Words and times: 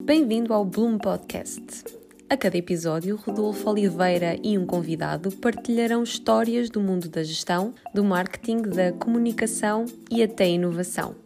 Bem-vindo 0.00 0.54
ao 0.54 0.64
Bloom 0.64 0.96
Podcast. 0.96 1.84
A 2.30 2.36
cada 2.36 2.56
episódio, 2.56 3.16
Rodolfo 3.16 3.68
Oliveira 3.68 4.38
e 4.44 4.56
um 4.56 4.64
convidado 4.64 5.32
partilharão 5.32 6.04
histórias 6.04 6.70
do 6.70 6.80
mundo 6.80 7.08
da 7.08 7.24
gestão, 7.24 7.74
do 7.92 8.04
marketing, 8.04 8.62
da 8.62 8.92
comunicação 8.92 9.86
e 10.08 10.22
até 10.22 10.48
inovação. 10.48 11.16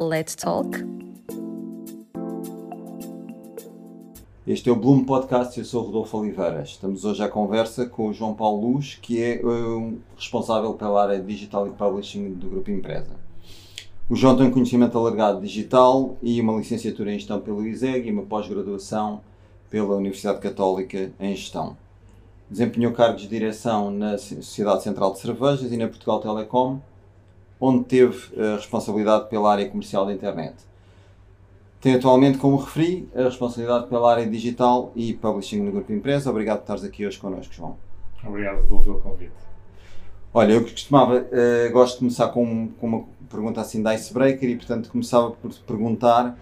Let's 0.00 0.36
talk! 0.36 0.78
Este 4.46 4.70
é 4.70 4.72
o 4.72 4.76
Bloom 4.76 5.04
Podcast, 5.04 5.58
eu 5.58 5.64
sou 5.64 5.82
Rodolfo 5.82 6.18
Oliveira. 6.18 6.62
Estamos 6.62 7.04
hoje 7.04 7.22
à 7.22 7.28
conversa 7.28 7.84
com 7.84 8.08
o 8.08 8.14
João 8.14 8.32
Paulo 8.32 8.74
Luz, 8.74 8.96
que 9.02 9.20
é 9.20 9.44
um, 9.44 9.98
responsável 10.16 10.72
pela 10.74 11.02
área 11.02 11.20
digital 11.20 11.66
e 11.66 11.70
publishing 11.70 12.32
do 12.34 12.48
Grupo 12.48 12.70
Empresa. 12.70 13.27
O 14.10 14.16
João 14.16 14.34
tem 14.34 14.46
um 14.46 14.50
conhecimento 14.50 14.96
alargado 14.96 15.42
digital 15.42 16.16
e 16.22 16.40
uma 16.40 16.54
licenciatura 16.54 17.12
em 17.12 17.18
gestão 17.18 17.38
pelo 17.42 17.66
ISEG 17.66 18.08
e 18.08 18.10
uma 18.10 18.22
pós-graduação 18.22 19.20
pela 19.68 19.96
Universidade 19.96 20.40
Católica 20.40 21.12
em 21.20 21.36
Gestão. 21.36 21.76
Desempenhou 22.50 22.92
cargos 22.94 23.20
de 23.20 23.28
direção 23.28 23.90
na 23.90 24.16
Sociedade 24.16 24.82
Central 24.82 25.12
de 25.12 25.18
Cervejas 25.18 25.70
e 25.70 25.76
na 25.76 25.88
Portugal 25.88 26.20
Telecom, 26.20 26.80
onde 27.60 27.84
teve 27.84 28.34
a 28.40 28.56
responsabilidade 28.56 29.28
pela 29.28 29.52
área 29.52 29.68
comercial 29.68 30.06
da 30.06 30.14
internet. 30.14 30.56
Tem 31.78 31.94
atualmente, 31.94 32.38
como 32.38 32.56
referi, 32.56 33.06
a 33.14 33.24
responsabilidade 33.24 33.88
pela 33.88 34.10
área 34.10 34.26
digital 34.26 34.90
e 34.96 35.12
publishing 35.12 35.60
no 35.60 35.70
Grupo 35.70 35.92
Empresa. 35.92 36.30
Obrigado 36.30 36.60
por 36.60 36.62
estares 36.62 36.84
aqui 36.84 37.06
hoje 37.06 37.18
connosco, 37.18 37.52
João. 37.52 37.76
Obrigado 38.24 38.66
pelo 38.66 39.02
convite. 39.02 39.47
Olha, 40.38 40.52
eu 40.52 40.62
costumava, 40.62 41.16
uh, 41.18 41.72
gosto 41.72 41.94
de 41.94 41.98
começar 41.98 42.28
com, 42.28 42.68
com 42.68 42.86
uma 42.86 43.04
pergunta 43.28 43.60
assim 43.60 43.82
da 43.82 43.92
icebreaker 43.92 44.48
e, 44.48 44.54
portanto, 44.54 44.88
começava 44.88 45.32
por 45.32 45.50
te 45.50 45.58
perguntar 45.62 46.38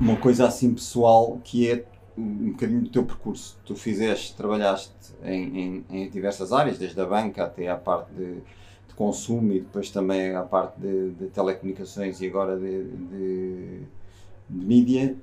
uma 0.00 0.16
coisa 0.16 0.48
assim 0.48 0.74
pessoal 0.74 1.38
que 1.44 1.70
é 1.70 1.84
um 2.16 2.50
bocadinho 2.50 2.80
do 2.80 2.88
teu 2.90 3.04
percurso. 3.04 3.56
Tu 3.64 3.76
fizeste, 3.76 4.34
trabalhaste 4.34 4.92
em, 5.22 5.60
em, 5.60 5.84
em 5.88 6.10
diversas 6.10 6.52
áreas, 6.52 6.76
desde 6.76 7.00
a 7.00 7.06
banca 7.06 7.44
até 7.44 7.68
à 7.68 7.76
parte 7.76 8.12
de, 8.14 8.34
de 8.88 8.94
consumo 8.96 9.52
e 9.52 9.60
depois 9.60 9.90
também 9.90 10.34
à 10.34 10.42
parte 10.42 10.80
de, 10.80 11.10
de 11.12 11.26
telecomunicações 11.28 12.20
e 12.20 12.26
agora 12.26 12.58
de, 12.58 12.82
de, 12.82 13.82
de 14.50 14.66
mídia. 14.66 15.16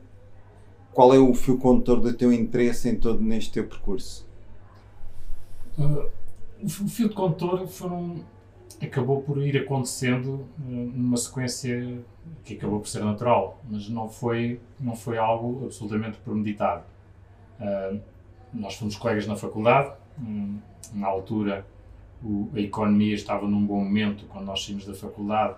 Qual 0.93 1.13
é 1.13 1.19
o 1.19 1.33
fio 1.33 1.57
condutor 1.57 1.99
do 1.99 2.13
teu 2.13 2.31
interesse 2.31 2.87
em 2.87 2.95
todo 2.95 3.21
neste 3.21 3.51
teu 3.51 3.67
percurso? 3.67 4.25
Uh, 5.77 6.09
o 6.63 6.69
fio 6.69 7.09
de 7.09 7.15
condutor 7.15 7.67
foram 7.67 8.23
acabou 8.81 9.21
por 9.21 9.37
ir 9.37 9.57
acontecendo 9.57 10.47
uh, 10.59 10.63
numa 10.65 11.17
sequência 11.17 11.99
que 12.43 12.55
acabou 12.55 12.79
por 12.79 12.87
ser 12.87 13.03
natural, 13.03 13.61
mas 13.69 13.87
não 13.89 14.09
foi, 14.09 14.59
não 14.79 14.95
foi 14.95 15.17
algo 15.17 15.65
absolutamente 15.65 16.17
premeditado. 16.17 16.83
Uh, 17.59 17.99
nós 18.53 18.75
fomos 18.75 18.95
colegas 18.95 19.27
na 19.27 19.35
faculdade, 19.35 19.93
um, 20.19 20.59
na 20.93 21.07
altura 21.07 21.65
o, 22.23 22.49
a 22.53 22.59
economia 22.59 23.13
estava 23.13 23.47
num 23.47 23.65
bom 23.65 23.83
momento 23.83 24.25
quando 24.27 24.45
nós 24.45 24.63
saímos 24.63 24.85
da 24.85 24.93
faculdade, 24.93 25.55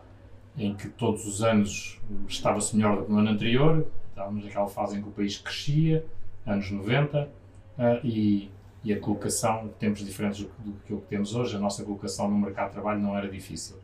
em 0.57 0.75
que 0.75 0.89
todos 0.89 1.25
os 1.25 1.43
anos 1.43 1.99
estava-se 2.27 2.75
melhor 2.75 2.97
do 2.97 3.05
que 3.05 3.11
no 3.11 3.19
ano 3.19 3.29
anterior, 3.29 3.87
estávamos 4.09 4.43
naquela 4.43 4.67
fase 4.67 4.97
em 4.97 5.01
que 5.01 5.07
o 5.07 5.11
país 5.11 5.37
crescia, 5.37 6.05
anos 6.45 6.69
90, 6.71 7.23
uh, 7.23 8.05
e 8.05 8.49
e 8.87 8.93
a 8.93 8.99
colocação, 9.01 9.67
tempos 9.77 10.05
diferentes 10.05 10.39
do, 10.39 10.49
que 10.85 10.93
o 10.93 11.01
que 11.01 11.07
temos 11.07 11.35
hoje, 11.35 11.57
a 11.57 11.59
nossa 11.59 11.83
colocação 11.83 12.29
no 12.29 12.37
mercado 12.37 12.67
de 12.67 12.73
trabalho 12.75 13.01
não 13.01 13.17
era 13.17 13.27
difícil. 13.27 13.75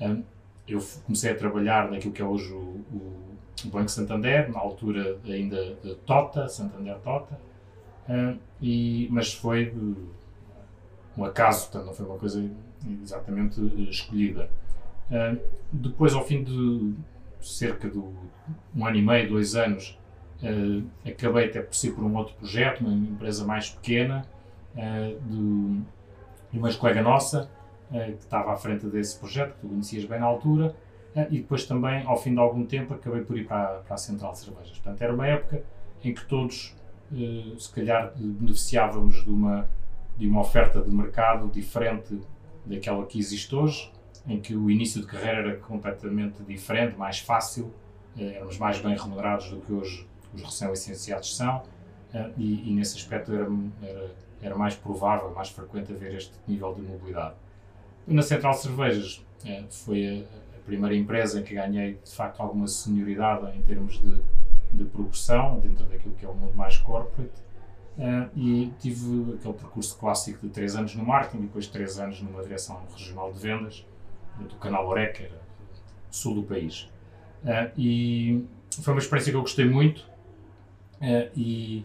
Um, 0.00 0.22
eu 0.68 0.80
comecei 1.04 1.32
a 1.32 1.34
trabalhar 1.34 1.90
naquilo 1.90 2.12
que 2.12 2.22
é 2.22 2.24
hoje 2.24 2.52
o, 2.52 2.80
o, 2.92 3.36
Banco 3.64 3.88
Santander, 3.88 4.48
na 4.52 4.60
altura 4.60 5.18
ainda 5.24 5.74
Tota, 6.06 6.46
Santander 6.46 6.96
Tota, 6.98 7.40
um, 8.08 8.38
e, 8.62 9.08
mas 9.10 9.34
foi 9.34 9.74
um 11.18 11.24
acaso, 11.24 11.62
portanto 11.64 11.86
não 11.86 11.94
foi 11.94 12.06
uma 12.06 12.18
coisa 12.18 12.48
exatamente 13.02 13.60
escolhida. 13.90 14.48
Um, 15.10 15.38
depois, 15.72 16.14
ao 16.14 16.24
fim 16.24 16.44
de 16.44 16.94
cerca 17.40 17.90
de 17.90 17.98
um 17.98 18.86
ano 18.86 18.96
e 18.96 19.02
meio, 19.02 19.28
dois 19.28 19.56
anos, 19.56 19.98
Uh, 20.42 20.84
acabei 21.02 21.46
até 21.46 21.62
por 21.62 21.74
si 21.74 21.90
por 21.90 22.04
um 22.04 22.14
outro 22.14 22.34
projeto, 22.34 22.82
uma 22.82 22.92
empresa 22.92 23.42
mais 23.46 23.70
pequena, 23.70 24.22
uh, 24.76 25.20
de, 25.28 25.80
de 26.52 26.58
uma 26.58 26.72
colega 26.74 27.02
nossa, 27.02 27.50
uh, 27.90 28.12
que 28.12 28.22
estava 28.22 28.52
à 28.52 28.56
frente 28.56 28.86
desse 28.86 29.18
projeto, 29.18 29.54
que 29.54 29.60
tu 29.60 29.68
conhecias 29.68 30.04
bem 30.04 30.20
na 30.20 30.26
altura, 30.26 30.74
uh, 31.14 31.26
e 31.30 31.38
depois 31.38 31.64
também, 31.64 32.04
ao 32.04 32.16
fim 32.16 32.32
de 32.34 32.40
algum 32.40 32.64
tempo, 32.64 32.94
acabei 32.94 33.22
por 33.22 33.36
ir 33.36 33.46
para, 33.46 33.78
para 33.80 33.94
a 33.94 33.98
Central 33.98 34.32
de 34.32 34.38
Cervejas. 34.38 34.70
Portanto, 34.70 35.02
era 35.02 35.14
uma 35.14 35.26
época 35.26 35.62
em 36.04 36.14
que 36.14 36.24
todos, 36.26 36.76
se 37.58 37.72
calhar, 37.72 38.12
beneficiávamos 38.16 39.24
de 39.24 39.30
uma, 39.30 39.68
de 40.16 40.28
uma 40.28 40.40
oferta 40.40 40.80
de 40.80 40.94
mercado 40.94 41.48
diferente 41.48 42.20
daquela 42.64 43.04
que 43.06 43.18
existe 43.18 43.52
hoje, 43.54 43.90
em 44.28 44.40
que 44.40 44.54
o 44.54 44.70
início 44.70 45.00
de 45.00 45.06
carreira 45.06 45.38
era 45.38 45.56
completamente 45.56 46.42
diferente, 46.44 46.96
mais 46.96 47.18
fácil, 47.18 47.72
éramos 48.16 48.58
mais 48.58 48.78
bem 48.78 48.96
remunerados 48.96 49.50
do 49.50 49.60
que 49.60 49.72
hoje 49.72 50.06
os 50.32 50.42
recém-licenciados 50.42 51.36
são, 51.36 51.62
e, 52.36 52.70
e, 52.70 52.74
nesse 52.74 52.96
aspecto 52.96 53.32
era, 53.32 53.48
era 53.82 54.10
era 54.40 54.56
mais 54.56 54.74
provável, 54.74 55.30
mais 55.32 55.48
frequente 55.48 55.92
haver 55.92 56.14
este 56.14 56.32
nível 56.46 56.74
de 56.74 56.82
mobilidade. 56.82 57.34
Na 58.06 58.22
Central 58.22 58.54
Cervejas 58.54 59.24
eh, 59.44 59.64
foi 59.70 60.26
a, 60.42 60.56
primeira 60.66 60.96
empresa 60.96 61.38
em 61.38 61.44
que 61.44 61.54
ganhei 61.54 61.94
de 62.04 62.10
facto 62.10 62.40
alguma 62.40 62.66
senioridade 62.66 63.56
em 63.56 63.62
termos 63.62 64.00
de, 64.00 64.20
de 64.72 64.84
progressão 64.84 65.60
dentro 65.60 65.86
daquilo 65.86 66.12
que 66.14 66.24
é 66.24 66.28
o 66.28 66.34
mundo 66.34 66.54
mais 66.56 66.76
corporate 66.76 67.30
eh, 67.96 68.28
e 68.34 68.72
tive 68.80 69.34
aquele 69.34 69.54
percurso 69.54 69.96
clássico 69.96 70.44
de 70.44 70.52
três 70.52 70.74
anos 70.74 70.94
no 70.96 71.04
marketing 71.04 71.44
e 71.44 71.46
depois 71.46 71.68
três 71.68 72.00
anos 72.00 72.20
numa 72.20 72.42
direção 72.42 72.82
regional 72.92 73.32
de 73.32 73.38
vendas 73.38 73.86
do 74.40 74.56
canal 74.56 74.88
Oreca, 74.88 75.22
era 75.22 75.40
sul 76.10 76.34
do 76.34 76.42
país. 76.42 76.90
Eh, 77.44 77.70
e 77.76 78.44
foi 78.82 78.92
uma 78.92 79.00
experiência 79.00 79.30
que 79.30 79.36
eu 79.36 79.42
gostei 79.42 79.64
muito 79.64 80.04
e 81.36 81.84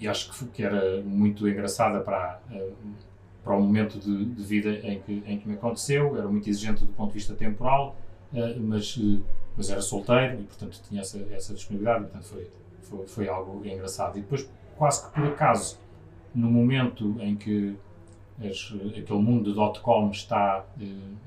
e 0.00 0.08
acho 0.08 0.32
que, 0.48 0.62
era 0.62 1.00
muito 1.02 1.48
engraçada 1.48 2.00
para, 2.00 2.40
eh, 2.50 2.70
para 3.42 3.56
o 3.56 3.60
momento 3.60 3.98
de, 3.98 4.24
de, 4.24 4.42
vida 4.42 4.70
em 4.82 5.00
que, 5.00 5.22
em 5.26 5.38
que 5.38 5.48
me 5.48 5.54
aconteceu. 5.54 6.16
Era 6.16 6.28
muito 6.28 6.48
exigente 6.48 6.84
do 6.84 6.92
ponto 6.92 7.08
de 7.08 7.14
vista 7.14 7.34
temporal, 7.34 7.96
eh, 8.34 8.56
mas, 8.58 8.98
eh, 8.98 9.20
mas 9.56 9.70
era 9.70 9.80
solteiro 9.80 10.40
e, 10.40 10.44
portanto, 10.44 10.80
tinha 10.88 11.00
essa, 11.00 11.18
essa 11.30 11.54
disponibilidade. 11.54 12.04
Portanto, 12.04 12.24
foi, 12.24 12.50
foi, 12.82 13.06
foi 13.06 13.28
algo 13.28 13.64
engraçado. 13.64 14.18
E 14.18 14.20
depois, 14.20 14.48
quase 14.76 15.06
que 15.06 15.14
por 15.14 15.26
acaso, 15.26 15.78
no 16.34 16.50
momento 16.50 17.16
em 17.20 17.36
que 17.36 17.76
as, 18.40 18.74
aquele 18.98 19.20
mundo 19.20 19.50
de 19.50 19.54
dot-com 19.54 20.10
está 20.10 20.66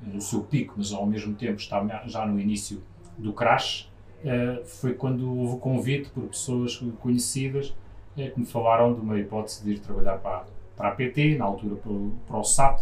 no 0.02 0.20
seu 0.20 0.42
pico, 0.42 0.74
mas 0.76 0.92
ao 0.92 1.06
mesmo 1.06 1.34
tempo 1.34 1.58
está 1.58 2.02
já 2.06 2.26
no 2.26 2.38
início 2.38 2.82
do 3.16 3.32
crash, 3.32 3.90
foi 4.66 4.92
quando 4.92 5.26
houve 5.34 5.54
o 5.54 5.58
convite 5.58 6.10
por 6.10 6.24
pessoas 6.24 6.76
conhecidas 7.00 7.74
é 8.16 8.28
que 8.28 8.40
me 8.40 8.46
falaram 8.46 8.94
de 8.94 9.00
uma 9.00 9.18
hipótese 9.18 9.64
de 9.64 9.72
ir 9.72 9.78
trabalhar 9.80 10.18
para, 10.18 10.46
para 10.76 10.88
a 10.88 10.92
PT, 10.92 11.36
na 11.36 11.44
altura 11.44 11.76
para, 11.76 11.92
para 12.26 12.38
o 12.38 12.44
SAP, 12.44 12.80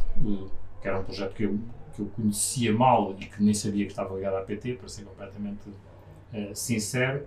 que 0.81 0.89
era 0.89 0.99
um 1.01 1.05
projeto 1.05 1.35
que 1.35 1.45
eu, 1.45 1.59
que 1.95 2.03
eu 2.03 2.07
conhecia 2.15 2.73
mal 2.73 3.15
e 3.19 3.27
que 3.27 3.43
nem 3.43 3.55
sabia 3.55 3.85
que 3.85 3.93
estava 3.93 4.15
ligado 4.15 4.37
à 4.37 4.43
PT, 4.43 4.75
para 4.75 4.89
ser 4.89 5.05
completamente 5.05 5.69
uh, 5.69 6.55
sincero, 6.55 7.25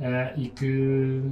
uh, 0.00 0.38
e 0.38 0.48
que, 0.48 1.22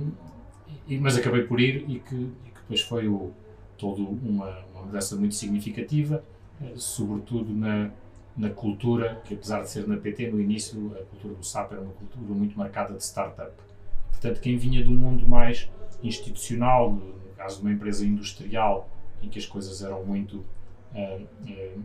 e, 0.86 0.98
mas 0.98 1.16
acabei 1.16 1.42
por 1.42 1.60
ir 1.60 1.84
e 1.88 2.00
que, 2.00 2.14
e 2.14 2.50
que 2.50 2.60
depois 2.60 2.80
foi 2.82 3.08
o, 3.08 3.32
todo 3.76 4.02
uma, 4.06 4.64
uma 4.74 4.82
mudança 4.82 5.16
muito 5.16 5.34
significativa, 5.34 6.22
uh, 6.60 6.78
sobretudo 6.78 7.52
na, 7.52 7.90
na 8.36 8.50
cultura, 8.50 9.20
que 9.24 9.34
apesar 9.34 9.62
de 9.62 9.70
ser 9.70 9.88
na 9.88 9.96
PT, 9.96 10.30
no 10.30 10.40
início 10.40 10.94
a 11.00 11.04
cultura 11.04 11.34
do 11.34 11.44
SAP 11.44 11.72
era 11.72 11.80
uma 11.80 11.92
cultura 11.92 12.34
muito 12.34 12.56
marcada 12.56 12.94
de 12.94 13.02
startup. 13.02 13.52
Portanto, 14.10 14.40
quem 14.40 14.56
vinha 14.56 14.82
de 14.82 14.88
um 14.88 14.94
mundo 14.94 15.26
mais 15.26 15.70
institucional, 16.02 16.92
no 16.92 17.34
caso 17.36 17.56
de 17.56 17.62
uma 17.62 17.72
empresa 17.72 18.04
industrial, 18.04 18.88
em 19.22 19.28
que 19.28 19.38
as 19.38 19.46
coisas 19.46 19.82
eram 19.82 20.04
muito, 20.04 20.44
uh, 20.94 21.22
uh, 21.22 21.82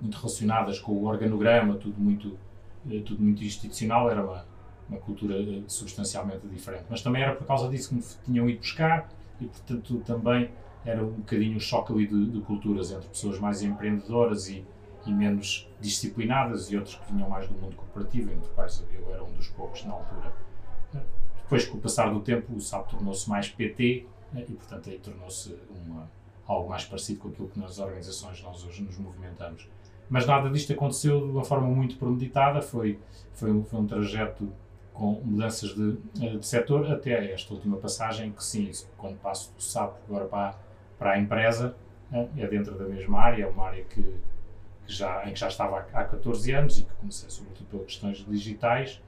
muito 0.00 0.16
relacionadas 0.16 0.78
com 0.78 0.92
o 0.92 1.04
organograma, 1.06 1.76
tudo 1.76 2.00
muito, 2.00 2.38
uh, 2.86 3.00
tudo 3.02 3.22
muito 3.22 3.42
institucional, 3.42 4.10
era 4.10 4.24
uma, 4.24 4.44
uma 4.88 4.98
cultura 4.98 5.36
substancialmente 5.66 6.46
diferente. 6.46 6.84
Mas 6.88 7.02
também 7.02 7.22
era 7.22 7.34
por 7.34 7.46
causa 7.46 7.68
disso 7.68 7.90
que 7.90 7.94
me 7.94 8.02
tinham 8.24 8.48
ido 8.48 8.58
buscar 8.58 9.08
e, 9.40 9.46
portanto, 9.46 10.02
também 10.06 10.50
era 10.84 11.02
um 11.04 11.12
bocadinho 11.12 11.56
um 11.56 11.60
choque 11.60 11.92
ali 11.92 12.06
de, 12.06 12.26
de 12.26 12.40
culturas 12.40 12.90
entre 12.90 13.08
pessoas 13.08 13.38
mais 13.38 13.62
empreendedoras 13.62 14.48
e, 14.48 14.64
e 15.06 15.12
menos 15.12 15.68
disciplinadas 15.80 16.70
e 16.70 16.76
outros 16.76 16.96
que 16.96 17.12
vinham 17.12 17.28
mais 17.28 17.48
do 17.48 17.54
mundo 17.54 17.76
corporativo, 17.76 18.30
entre 18.30 18.48
os 18.48 18.50
quais 18.50 18.84
eu 18.92 19.14
era 19.14 19.22
um 19.22 19.32
dos 19.32 19.48
poucos 19.48 19.84
na 19.84 19.92
altura. 19.92 20.32
Depois, 21.52 21.68
com 21.68 21.76
o 21.76 21.80
passar 21.82 22.10
do 22.10 22.20
tempo, 22.20 22.54
o 22.54 22.58
SAP 22.58 22.92
tornou-se 22.92 23.28
mais 23.28 23.46
PT 23.46 24.06
né, 24.32 24.42
e, 24.48 24.54
portanto, 24.54 24.88
aí 24.88 24.98
tornou-se 24.98 25.54
algo 26.46 26.70
mais 26.70 26.86
parecido 26.86 27.20
com 27.20 27.28
aquilo 27.28 27.46
que 27.46 27.60
nas 27.60 27.78
organizações 27.78 28.42
nós 28.42 28.64
hoje 28.64 28.82
nos 28.82 28.96
movimentamos. 28.96 29.68
Mas 30.08 30.24
nada 30.24 30.48
disto 30.48 30.72
aconteceu 30.72 31.20
de 31.20 31.30
uma 31.30 31.44
forma 31.44 31.68
muito 31.68 31.98
premeditada, 31.98 32.62
foi, 32.62 32.98
foi, 33.34 33.52
um, 33.52 33.62
foi 33.66 33.80
um 33.80 33.86
trajeto 33.86 34.50
com 34.94 35.20
mudanças 35.22 35.74
de, 35.74 36.38
de 36.38 36.46
setor 36.46 36.90
até 36.90 37.30
esta 37.30 37.52
última 37.52 37.76
passagem, 37.76 38.32
que 38.32 38.42
sim, 38.42 38.70
quando 38.96 39.18
passo 39.18 39.52
do 39.54 39.62
SAP 39.62 39.94
agora 40.08 40.24
para, 40.24 40.58
para 40.98 41.10
a 41.12 41.18
empresa, 41.20 41.76
é 42.34 42.46
dentro 42.46 42.78
da 42.78 42.86
mesma 42.86 43.20
área, 43.20 43.44
é 43.44 43.46
uma 43.46 43.66
área 43.66 43.84
que, 43.84 44.00
que 44.00 44.90
já, 44.90 45.28
em 45.28 45.34
que 45.34 45.40
já 45.40 45.48
estava 45.48 45.86
há, 45.92 46.00
há 46.00 46.04
14 46.04 46.50
anos 46.52 46.78
e 46.78 46.84
que 46.84 46.92
comecei 46.94 47.28
sobretudo 47.28 47.66
por 47.66 47.84
questões 47.84 48.24
digitais 48.26 49.02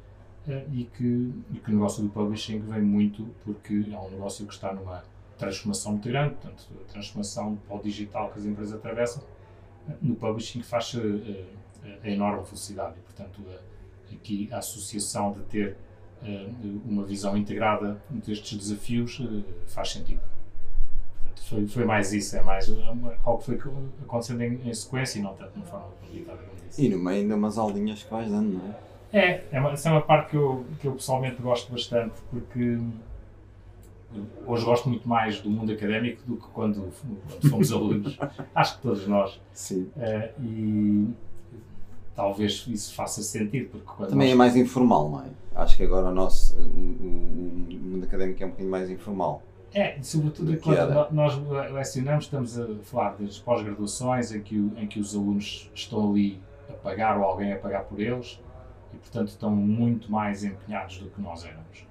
e 0.73 0.85
que, 0.85 1.33
e 1.53 1.59
que 1.59 1.71
o 1.71 1.75
negócio 1.75 2.03
do 2.03 2.11
publishing 2.11 2.61
vem 2.61 2.83
muito 2.83 3.27
porque 3.45 3.85
é 3.91 3.99
um 3.99 4.11
negócio 4.11 4.47
que 4.47 4.53
está 4.53 4.73
numa 4.73 5.03
transformação 5.39 5.93
muito 5.93 6.09
grande, 6.09 6.35
portanto, 6.35 6.65
a 6.81 6.93
transformação 6.93 7.57
para 7.67 7.77
o 7.77 7.83
digital 7.83 8.31
que 8.31 8.39
as 8.39 8.45
empresas 8.45 8.75
atravessam, 8.75 9.23
no 10.01 10.15
publishing 10.15 10.63
faz-se 10.63 10.99
a, 10.99 12.07
a, 12.07 12.11
enorme 12.11 12.43
velocidade 12.45 12.95
e, 12.99 13.03
portanto, 13.03 13.43
a, 13.49 14.15
aqui 14.15 14.49
a 14.53 14.59
associação 14.59 15.33
de 15.33 15.41
ter 15.45 15.77
uma 16.87 17.05
visão 17.05 17.37
integrada 17.37 18.03
destes 18.09 18.57
desafios 18.57 19.21
faz 19.67 19.91
sentido. 19.91 20.21
Portanto, 21.23 21.43
foi, 21.49 21.67
foi 21.67 21.85
mais 21.85 22.13
isso, 22.15 22.37
é 22.37 22.43
mais 22.43 22.71
algo 23.23 23.39
que 23.39 23.45
foi 23.45 23.73
acontecendo 24.03 24.41
em, 24.41 24.69
em 24.69 24.73
sequência 24.73 25.19
e 25.19 25.23
não 25.23 25.35
tanto 25.35 25.53
de 25.53 25.59
uma 25.59 25.67
forma 25.67 25.89
limitada 26.11 26.39
como 26.39 26.61
disse. 26.67 26.83
E 26.83 26.89
no 26.89 26.99
meio 26.99 27.23
ainda 27.23 27.35
umas 27.35 27.59
aulinhas 27.59 28.03
que 28.03 28.11
vais 28.11 28.31
dando, 28.31 28.55
não 28.55 28.71
é? 28.71 28.94
É, 29.15 29.45
é 29.53 29.61
uma, 29.61 29.71
essa 29.71 29.89
é 29.89 29.93
uma 29.93 30.03
parte 30.03 30.31
que 30.31 30.37
eu, 30.37 30.65
que 30.81 30.89
eu 30.89 30.93
pessoalmente 30.93 31.41
gosto 31.41 31.71
bastante, 31.71 32.15
porque 32.33 32.79
hoje 34.45 34.65
gosto 34.65 34.89
muito 34.89 35.09
mais 35.09 35.41
do 35.41 35.49
mundo 35.49 35.73
académico 35.73 36.21
do 36.27 36.37
que 36.37 36.49
quando, 36.49 36.93
quando 37.31 37.49
fomos 37.49 37.71
alunos. 37.73 38.19
Acho 38.53 38.77
que 38.77 38.83
todos 38.83 39.07
nós. 39.07 39.41
Sim. 39.53 39.89
Uh, 39.97 40.43
e 40.43 41.09
talvez 42.17 42.67
isso 42.67 42.93
faça 42.93 43.23
sentido. 43.23 43.79
Porque 43.79 44.11
Também 44.11 44.29
nós... 44.29 44.35
é 44.35 44.35
mais 44.35 44.57
informal, 44.57 45.09
não 45.09 45.21
é? 45.21 45.27
Acho 45.55 45.77
que 45.77 45.85
agora 45.85 46.09
o 46.09 46.15
nosso 46.15 46.59
o, 46.59 46.65
o, 46.65 47.79
mundo 47.81 48.05
académico 48.05 48.43
é 48.43 48.47
um 48.47 48.49
bocadinho 48.49 48.71
mais 48.71 48.91
informal. 48.91 49.43
É, 49.73 49.97
sobretudo 50.03 50.57
quando 50.59 51.13
nós 51.13 51.37
lecionamos, 51.73 52.25
estamos 52.25 52.59
a 52.59 52.67
falar 52.83 53.17
das 53.17 53.39
pós-graduações 53.39 54.33
em 54.33 54.41
que, 54.41 54.57
em 54.57 54.89
que 54.89 54.99
os 54.99 55.15
alunos 55.15 55.71
estão 55.73 56.11
ali 56.11 56.41
a 56.69 56.73
pagar 56.73 57.17
ou 57.17 57.25
alguém 57.25 57.53
a 57.53 57.59
pagar 57.59 57.85
por 57.85 58.01
eles 58.01 58.41
e, 58.95 58.99
portanto, 58.99 59.29
estão 59.29 59.51
muito 59.51 60.11
mais 60.11 60.45
empenhados 60.45 60.99
do 60.99 61.11
que 61.11 61.21
nós 61.21 61.45
éramos. 61.45 61.87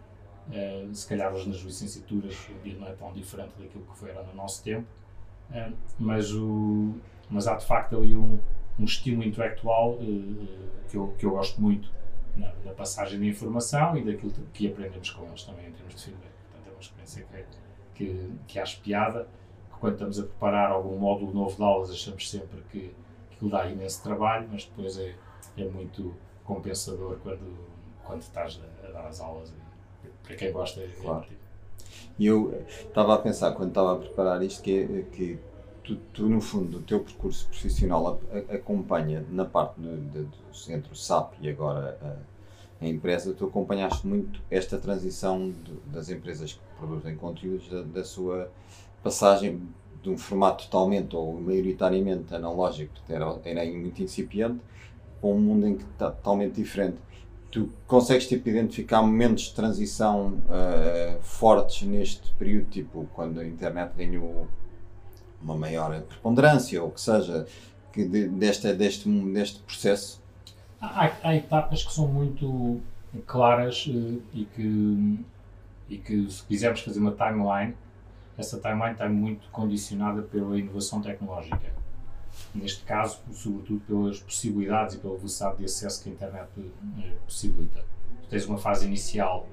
Uh, 0.49 0.93
se 0.93 1.07
calhar 1.07 1.33
hoje 1.33 1.47
nas 1.47 1.57
licenciaturas 1.59 2.49
o 2.49 2.63
dia 2.63 2.77
não 2.77 2.87
é 2.87 2.91
tão 2.93 3.13
diferente 3.13 3.53
daquilo 3.57 3.85
que 3.85 3.97
foi 3.97 4.09
era 4.09 4.23
no 4.23 4.33
nosso 4.33 4.63
tempo, 4.63 4.87
uh, 5.51 5.73
mas, 5.97 6.33
o, 6.33 6.95
mas 7.29 7.47
há 7.47 7.55
de 7.55 7.65
facto 7.65 7.95
ali 7.95 8.15
um, 8.15 8.37
um 8.77 8.83
estilo 8.83 9.23
intelectual 9.23 9.93
uh, 9.93 10.47
que, 10.89 10.97
eu, 10.97 11.15
que 11.17 11.25
eu 11.25 11.31
gosto 11.31 11.61
muito 11.61 11.89
na, 12.35 12.51
na, 12.65 12.71
passagem 12.73 13.19
de 13.19 13.29
informação 13.29 13.97
e 13.97 14.03
daquilo 14.03 14.33
que 14.53 14.67
aprendemos 14.67 15.09
com 15.11 15.25
eles 15.27 15.43
também 15.43 15.67
em 15.67 15.71
termos 15.71 15.95
de 15.95 16.03
feedback. 16.03 16.31
Portanto, 16.51 16.67
é 16.67 16.71
uma 16.71 16.81
experiência 16.81 17.25
que, 17.95 18.05
que, 18.05 18.31
que 18.47 18.59
acho 18.59 18.81
piada, 18.81 19.27
que 19.71 19.79
quando 19.79 19.93
estamos 19.93 20.19
a 20.19 20.23
preparar 20.23 20.71
algum 20.71 20.97
módulo 20.97 21.33
novo 21.33 21.55
de 21.55 21.63
aulas 21.63 21.89
achamos 21.89 22.29
sempre 22.29 22.61
que 22.69 22.93
aquilo 23.31 23.49
dá 23.49 23.69
imenso 23.69 24.03
trabalho, 24.03 24.49
mas 24.51 24.65
depois 24.65 24.97
é, 24.97 25.15
é 25.57 25.65
muito 25.69 26.13
compensador 26.43 27.17
quando, 27.23 27.57
quando 28.03 28.21
estás 28.21 28.59
a, 28.83 28.87
a 28.87 28.91
dar 28.91 29.07
as 29.07 29.19
aulas. 29.19 29.53
Para 30.23 30.35
quem 30.35 30.51
gosta, 30.51 30.79
é 30.79 30.87
claro. 31.01 31.25
E 32.17 32.25
eu 32.25 32.63
estava 32.67 33.15
a 33.15 33.17
pensar, 33.17 33.51
quando 33.53 33.69
estava 33.69 33.93
a 33.93 33.95
preparar 33.97 34.41
isto, 34.43 34.61
que, 34.61 35.05
que 35.11 35.39
tu, 35.83 35.95
tu, 36.13 36.29
no 36.29 36.39
fundo, 36.39 36.77
o 36.77 36.81
teu 36.81 36.99
percurso 36.99 37.47
profissional 37.47 38.19
acompanha 38.49 39.25
na 39.29 39.45
parte 39.45 39.79
do, 39.79 40.25
do 40.25 40.55
centro 40.55 40.95
SAP 40.95 41.33
e 41.41 41.49
agora 41.49 41.97
a, 42.01 42.85
a, 42.85 42.87
empresa, 42.87 43.33
tu 43.33 43.45
acompanhaste 43.45 44.05
muito 44.07 44.41
esta 44.49 44.77
transição 44.77 45.49
de, 45.49 45.73
das 45.91 46.09
empresas 46.09 46.53
que 46.53 46.59
produzem 46.77 47.15
conteúdos 47.15 47.67
da, 47.69 47.81
da 47.81 48.03
sua 48.03 48.49
passagem 49.01 49.61
de 50.01 50.09
um 50.09 50.17
formato 50.17 50.65
totalmente 50.65 51.15
ou 51.15 51.39
maioritariamente 51.39 52.33
analógico, 52.35 52.93
era, 53.07 53.39
era 53.43 53.65
muito 53.65 54.03
incipiente, 54.03 54.59
para 55.23 55.29
um 55.29 55.39
mundo 55.39 55.65
em 55.65 55.77
que 55.77 55.83
está 55.83 56.11
totalmente 56.11 56.55
diferente. 56.55 56.97
Tu 57.49 57.69
consegues 57.87 58.27
tipo, 58.27 58.49
identificar 58.49 59.01
momentos 59.01 59.45
de 59.45 59.53
transição 59.53 60.41
uh, 60.49 61.21
fortes 61.21 61.87
neste 61.87 62.33
período, 62.33 62.69
tipo 62.69 63.07
quando 63.13 63.39
a 63.39 63.47
internet 63.47 63.93
ganhou 63.95 64.47
uma 65.41 65.55
maior 65.55 66.01
preponderância, 66.01 66.83
ou 66.83 66.91
que 66.91 66.99
seja, 66.99 67.45
que 67.93 68.05
de, 68.05 68.27
desta, 68.27 68.73
deste, 68.73 69.07
deste 69.31 69.59
processo? 69.61 70.21
Há, 70.81 71.11
há, 71.23 71.35
etapas 71.35 71.83
que 71.83 71.93
são 71.93 72.07
muito 72.07 72.81
claras 73.25 73.85
uh, 73.87 74.21
e, 74.33 74.45
que, 74.45 75.19
e 75.89 75.97
que, 75.99 76.29
se 76.29 76.43
quisermos 76.43 76.81
fazer 76.81 76.99
uma 76.99 77.11
timeline, 77.11 77.75
essa 78.37 78.57
timeline 78.57 78.93
está 78.93 79.07
muito 79.07 79.47
condicionada 79.51 80.23
pela 80.23 80.57
inovação 80.57 81.01
tecnológica 81.01 81.82
neste 82.53 82.83
caso, 82.83 83.19
sobretudo 83.31 83.81
pelas 83.81 84.19
possibilidades 84.19 84.95
e 84.95 84.99
pela 84.99 85.15
velocidade 85.15 85.57
de 85.57 85.65
acesso 85.65 86.03
que 86.03 86.09
a 86.09 86.13
internet 86.13 86.49
eh, 86.99 87.11
possibilita. 87.25 87.83
Tu 88.23 88.29
tens 88.29 88.45
uma 88.45 88.57
fase 88.57 88.85
inicial 88.85 89.47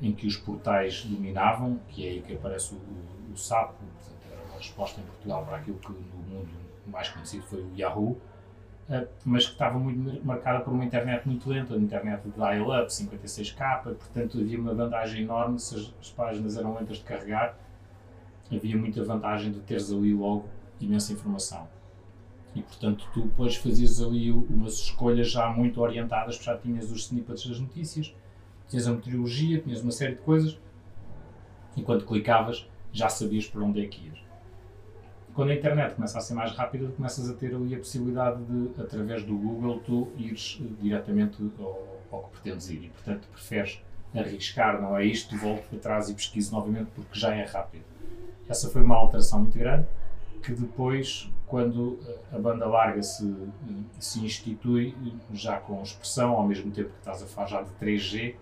em 0.00 0.12
que 0.12 0.26
os 0.26 0.36
portais 0.36 1.04
dominavam, 1.04 1.78
que 1.88 2.06
é 2.06 2.10
aí 2.10 2.22
que 2.22 2.34
aparece 2.34 2.74
o, 2.74 2.78
o, 2.78 3.32
o 3.32 3.36
SAP, 3.36 3.74
portanto, 3.74 4.32
era 4.32 4.42
uma 4.46 4.56
resposta 4.56 5.00
em 5.00 5.04
Portugal 5.04 5.44
para 5.44 5.58
aquilo 5.58 5.78
que 5.78 5.92
no 5.92 6.22
mundo 6.28 6.48
mais 6.86 7.08
conhecido 7.10 7.42
foi 7.44 7.62
o 7.62 7.70
Yahoo, 7.76 8.12
uh, 8.88 9.08
mas 9.24 9.46
que 9.46 9.52
estava 9.52 9.78
muito 9.78 10.24
marcada 10.24 10.60
por 10.60 10.72
uma 10.72 10.84
internet 10.84 11.26
muito 11.26 11.48
lenta, 11.48 11.74
uma 11.74 11.84
internet 11.84 12.22
de 12.22 12.30
dial-up, 12.30 12.90
56k, 12.90 13.82
portanto 13.82 14.38
havia 14.38 14.58
uma 14.58 14.74
vantagem 14.74 15.22
enorme 15.22 15.58
se 15.58 15.76
as, 15.76 15.94
as 16.00 16.10
páginas 16.10 16.56
eram 16.56 16.74
lentas 16.74 16.96
de 16.96 17.04
carregar, 17.04 17.54
havia 18.50 18.76
muita 18.76 19.04
vantagem 19.04 19.52
de 19.52 19.60
teres 19.60 19.92
ali 19.92 20.14
logo 20.14 20.48
imensa 20.80 21.12
informação. 21.12 21.68
E 22.54 22.62
portanto, 22.62 23.06
tu 23.14 23.22
depois 23.22 23.56
fazias 23.56 24.00
ali 24.00 24.30
umas 24.30 24.74
escolhas 24.74 25.30
já 25.30 25.48
muito 25.48 25.80
orientadas, 25.80 26.36
porque 26.36 26.50
já 26.50 26.58
tinhas 26.58 26.90
os 26.90 27.06
snippets 27.06 27.46
das 27.46 27.60
notícias, 27.60 28.14
tinhas 28.68 28.86
a 28.86 28.92
meteorologia, 28.92 29.60
tinhas 29.60 29.82
uma 29.82 29.92
série 29.92 30.14
de 30.14 30.22
coisas, 30.22 30.58
e 31.76 31.82
quando 31.82 32.04
clicavas 32.04 32.68
já 32.92 33.08
sabias 33.08 33.46
para 33.46 33.62
onde 33.62 33.84
é 33.84 33.86
que 33.86 34.06
ias. 34.06 34.18
Quando 35.32 35.50
a 35.50 35.54
internet 35.54 35.94
começa 35.94 36.18
a 36.18 36.20
ser 36.20 36.34
mais 36.34 36.52
rápida, 36.52 36.86
tu 36.86 36.92
começas 36.92 37.30
a 37.30 37.34
ter 37.34 37.54
ali 37.54 37.74
a 37.74 37.78
possibilidade 37.78 38.42
de, 38.42 38.80
através 38.80 39.22
do 39.22 39.36
Google, 39.36 39.78
tu 39.80 40.08
ires 40.16 40.58
uh, 40.60 40.64
diretamente 40.80 41.38
ao, 41.58 41.98
ao, 42.10 42.22
que 42.24 42.40
pretendes 42.40 42.68
ir. 42.68 42.84
E 42.84 42.88
portanto, 42.88 43.28
preferes 43.28 43.80
arriscar, 44.12 44.82
não 44.82 44.96
é 44.96 45.04
isto, 45.04 45.36
volte 45.36 45.68
para 45.68 45.78
trás 45.78 46.08
e 46.08 46.14
pesquise 46.14 46.52
novamente 46.52 46.90
porque 46.94 47.16
já 47.16 47.32
é 47.34 47.44
rápido. 47.44 47.84
Essa 48.48 48.68
foi 48.68 48.82
uma 48.82 48.96
alteração 48.96 49.40
muito 49.40 49.56
grande 49.56 49.86
que 50.42 50.52
depois 50.52 51.30
quando 51.50 51.98
a 52.32 52.38
banda 52.38 52.64
larga 52.64 53.02
se, 53.02 53.28
se 53.98 54.24
institui, 54.24 54.94
já 55.32 55.58
com 55.58 55.82
expressão, 55.82 56.30
ao 56.36 56.46
mesmo 56.46 56.70
tempo 56.70 56.90
que 56.90 56.98
estás 56.98 57.20
a 57.24 57.26
falar 57.26 57.48
já 57.48 57.62
de 57.62 57.70
3G, 57.72 58.36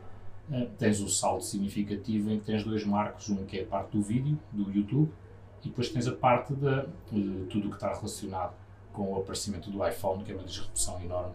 eh, 0.53 0.69
tens 0.79 1.01
o 1.01 1.09
salto 1.09 1.43
significativo 1.43 2.31
em 2.31 2.39
que 2.39 2.45
tens 2.45 2.63
dois 2.63 2.85
marcos, 2.85 3.31
um 3.31 3.47
que 3.47 3.61
é 3.61 3.63
a 3.63 3.67
parte 3.67 3.97
do 3.97 4.03
vídeo, 4.03 4.39
do 4.53 4.71
YouTube, 4.71 5.11
e 5.65 5.69
depois 5.69 5.89
tens 5.89 6.07
a 6.07 6.13
parte 6.13 6.53
de, 6.55 6.87
de 7.11 7.47
tudo 7.47 7.69
o 7.69 7.71
que 7.71 7.77
está 7.77 7.89
relacionado 7.89 8.55
com 8.93 9.15
o 9.15 9.17
aparecimento 9.17 9.71
do 9.71 9.87
iPhone, 9.87 10.23
que 10.23 10.31
é 10.31 10.35
uma 10.35 10.45
disrupção 10.45 11.01
enorme, 11.03 11.33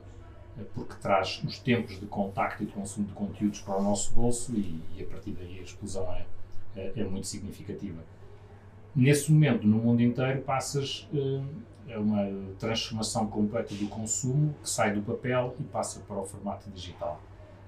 eh, 0.59 0.63
porque 0.75 0.93
traz 1.01 1.41
os 1.43 1.57
tempos 1.57 1.99
de 1.99 2.05
contacto 2.05 2.61
e 2.61 2.67
de 2.67 2.71
consumo 2.71 3.07
de 3.07 3.13
conteúdos 3.13 3.61
para 3.61 3.77
o 3.77 3.81
nosso 3.81 4.13
bolso 4.13 4.53
e, 4.55 4.79
e 4.95 5.01
a 5.01 5.07
partir 5.07 5.31
daí 5.31 5.57
a 5.57 5.63
explosão 5.63 6.03
é, 6.13 6.27
é, 6.75 6.93
é 6.97 7.03
muito 7.03 7.25
significativa 7.25 8.03
nesse 8.95 9.31
momento, 9.31 9.65
no 9.67 9.77
mundo 9.77 10.01
inteiro, 10.01 10.41
passas 10.41 11.07
a 11.13 11.99
uh, 11.99 12.01
uma 12.01 12.27
transformação 12.59 13.27
completa 13.27 13.73
do 13.75 13.87
consumo 13.87 14.55
que 14.61 14.69
sai 14.69 14.93
do 14.93 15.01
papel 15.01 15.55
e 15.59 15.63
passa 15.63 15.99
para 16.01 16.17
o 16.17 16.25
formato 16.25 16.69
digital. 16.69 17.21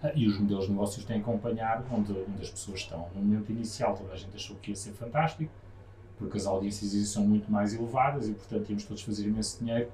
Uh, 0.04 0.12
e 0.16 0.28
os 0.28 0.40
modelos 0.40 0.66
de 0.66 0.72
negócios 0.72 1.06
têm 1.06 1.22
que 1.22 1.30
acompanhar 1.30 1.84
onde, 1.92 2.12
onde, 2.12 2.42
as 2.42 2.50
pessoas 2.50 2.82
estão. 2.82 3.10
No 3.16 3.22
momento 3.22 3.52
inicial, 3.52 3.96
toda 3.96 4.14
a 4.14 4.16
gente 4.16 4.36
achou 4.36 4.56
que 4.58 4.72
ia 4.72 4.76
ser 4.76 4.92
fantástico, 4.94 5.52
porque 6.18 6.38
as 6.38 6.46
audiências 6.46 7.08
são 7.10 7.26
muito 7.26 7.52
mais 7.52 7.74
elevadas 7.74 8.30
e, 8.30 8.34
portanto, 8.34 8.70
íamos 8.70 8.86
todos 8.86 9.04
fazer 9.04 9.28
imenso 9.28 9.60
dinheiro, 9.60 9.92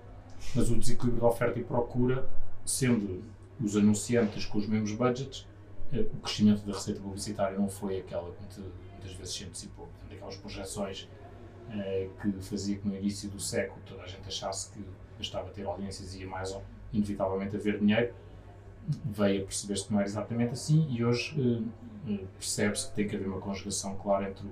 mas 0.56 0.70
o 0.70 0.76
desequilíbrio 0.76 1.20
de 1.20 1.26
oferta 1.26 1.60
e 1.60 1.64
procura, 1.64 2.28
sendo 2.66 3.24
os 3.60 3.76
anunciantes 3.76 4.46
com 4.46 4.58
os 4.58 4.68
mesmos 4.68 4.92
budgets, 4.92 5.48
uh, 5.94 6.02
o 6.02 6.22
crescimento 6.22 6.66
da 6.66 6.74
receita 6.74 7.00
publicitária 7.00 7.58
não 7.58 7.70
foi 7.70 8.00
aquela 8.00 8.32
que 8.32 8.62
muitas 8.62 9.14
vezes 9.14 9.34
se 9.34 9.44
antecipou. 9.46 9.88
Portanto, 9.88 10.14
aquelas 10.14 10.36
projeções 10.38 11.10
eh, 11.21 11.21
que 12.22 12.32
fazia 12.42 12.78
que 12.78 12.88
no 12.88 12.96
início 12.96 13.30
do 13.30 13.40
século 13.40 13.82
toda 13.86 14.04
a 14.04 14.08
gente 14.08 14.28
achasse 14.28 14.72
que 14.72 14.84
bastava 15.18 15.50
ter 15.50 15.66
audiências 15.66 16.14
e 16.16 16.22
ia 16.22 16.28
mais 16.28 16.56
inevitavelmente 16.92 17.56
haver 17.56 17.80
dinheiro, 17.80 18.14
veio 19.06 19.44
a 19.44 19.46
perceber-se 19.46 19.86
que 19.86 19.94
não 19.94 20.00
era 20.00 20.10
exatamente 20.10 20.54
assim 20.54 20.88
e 20.90 21.04
hoje 21.04 21.40
uh, 21.40 22.28
percebe-se 22.38 22.90
que 22.90 22.96
tem 22.96 23.08
que 23.08 23.16
haver 23.16 23.28
uma 23.28 23.40
conjugação 23.40 23.96
clara 23.96 24.30
entre 24.30 24.48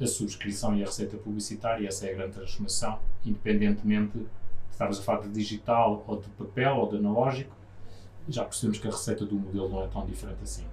a 0.00 0.06
subscrição 0.06 0.76
e 0.76 0.82
a 0.82 0.86
receita 0.86 1.16
publicitária 1.16 1.82
e 1.82 1.86
essa 1.86 2.06
é 2.06 2.10
a 2.10 2.14
grande 2.14 2.32
transformação, 2.34 3.00
independentemente 3.24 4.18
de 4.18 4.26
estarmos 4.70 4.98
a 4.98 5.02
falar 5.02 5.22
de 5.22 5.30
digital 5.30 6.04
ou 6.06 6.20
de 6.20 6.28
papel 6.30 6.76
ou 6.76 6.88
de 6.88 6.96
analógico, 6.96 7.54
já 8.28 8.44
percebemos 8.44 8.78
que 8.78 8.88
a 8.88 8.90
receita 8.90 9.24
do 9.24 9.36
modelo 9.36 9.68
não 9.68 9.82
é 9.82 9.88
tão 9.88 10.06
diferente 10.06 10.42
assim. 10.42 10.64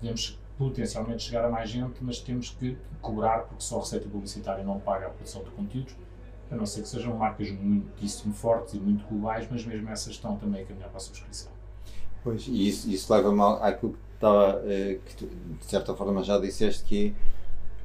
podemos 0.00 0.38
potencialmente 0.58 1.22
chegar 1.22 1.44
a 1.44 1.48
mais 1.48 1.70
gente, 1.70 2.02
mas 2.02 2.18
temos 2.18 2.50
que 2.50 2.76
cobrar, 3.00 3.44
porque 3.44 3.62
só 3.62 3.76
a 3.76 3.80
receita 3.80 4.08
publicitária 4.08 4.64
não 4.64 4.80
paga 4.80 5.06
a 5.06 5.10
produção 5.10 5.42
de 5.44 5.50
conteúdos, 5.50 5.94
a 6.50 6.56
não 6.56 6.66
ser 6.66 6.82
que 6.82 6.88
sejam 6.88 7.16
marcas 7.16 7.50
muitíssimo 7.50 8.34
fortes 8.34 8.74
e 8.74 8.78
muito 8.78 9.06
globais, 9.06 9.46
mas 9.50 9.64
mesmo 9.64 9.88
essas 9.88 10.14
estão 10.14 10.36
também 10.36 10.62
a 10.62 10.66
caminhar 10.66 10.88
para 10.88 10.96
a 10.96 11.00
subscrição. 11.00 11.52
Pois, 12.24 12.48
e 12.48 12.68
isso, 12.68 12.90
isso 12.90 13.12
leva-me 13.12 13.40
àquilo 13.62 13.92
que, 13.92 13.98
estava, 14.14 14.62
eh, 14.64 14.98
que 15.06 15.16
tu, 15.16 15.26
de 15.26 15.64
certa 15.64 15.94
forma 15.94 16.22
já 16.24 16.38
disseste 16.38 16.84
que 16.84 17.14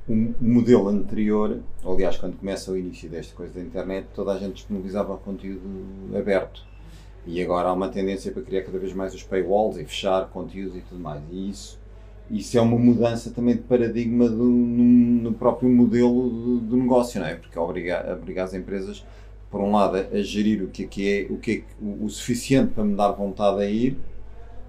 o 0.08 0.12
um 0.12 0.34
modelo 0.42 0.90
anterior, 0.90 1.62
aliás, 1.86 2.18
quando 2.18 2.38
começa 2.38 2.72
o 2.72 2.78
início 2.78 3.10
desta 3.10 3.34
coisa 3.36 3.54
da 3.54 3.62
internet, 3.62 4.08
toda 4.14 4.34
a 4.34 4.38
gente 4.38 4.56
disponibilizava 4.56 5.16
conteúdo 5.18 6.18
aberto. 6.18 6.66
E 7.26 7.42
agora 7.42 7.70
há 7.70 7.74
uma 7.74 7.88
tendência 7.88 8.32
para 8.32 8.42
criar 8.42 8.64
cada 8.64 8.78
vez 8.78 8.94
mais 8.94 9.14
os 9.14 9.24
paywalls 9.24 9.78
e 9.78 9.86
fechar 9.86 10.28
conteúdos 10.30 10.76
e 10.76 10.82
tudo 10.82 11.00
mais. 11.00 11.22
E 11.32 11.50
isso 11.50 11.80
isso 12.34 12.58
é 12.58 12.62
uma 12.62 12.78
mudança 12.78 13.30
também 13.30 13.56
de 13.56 13.62
paradigma 13.62 14.28
do, 14.28 14.44
no, 14.44 14.84
no 15.22 15.34
próprio 15.34 15.70
modelo 15.70 16.30
do, 16.30 16.60
do, 16.60 16.78
negócio, 16.78 17.22
não 17.22 17.28
é? 17.28 17.36
Porque 17.36 17.58
obriga, 17.60 18.18
obriga 18.20 18.44
as 18.44 18.54
empresas, 18.56 19.06
por 19.52 19.62
um 19.62 19.72
lado, 19.72 19.98
a, 19.98 20.22
gerir 20.22 20.64
o 20.64 20.68
que 20.68 20.84
é, 20.84 20.88
que 20.88 21.12
é, 21.12 21.32
o, 21.32 21.38
que 21.38 21.52
é 21.52 21.84
o, 21.84 22.06
o, 22.06 22.10
suficiente 22.10 22.74
para 22.74 22.84
me 22.84 22.96
dar 22.96 23.12
vontade 23.12 23.62
a 23.62 23.70
ir, 23.70 24.00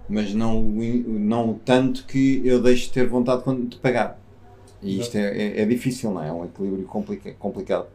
mas 0.06 0.34
não, 0.34 0.60
não 0.62 1.54
tanto 1.64 2.04
que 2.04 2.42
eu 2.44 2.62
deixe 2.62 2.86
de 2.86 2.92
ter 2.92 3.08
vontade 3.08 3.42
de 3.66 3.76
pagar. 3.78 4.20
E 4.82 5.00
isto 5.00 5.16
é, 5.16 5.22
é, 5.22 5.62
é 5.62 5.64
difícil, 5.64 6.10
não 6.10 6.22
é? 6.22 6.28
É 6.28 6.32
um 6.32 6.44
equilíbrio 6.44 6.84
complica, 6.84 7.32
complicado. 7.32 7.86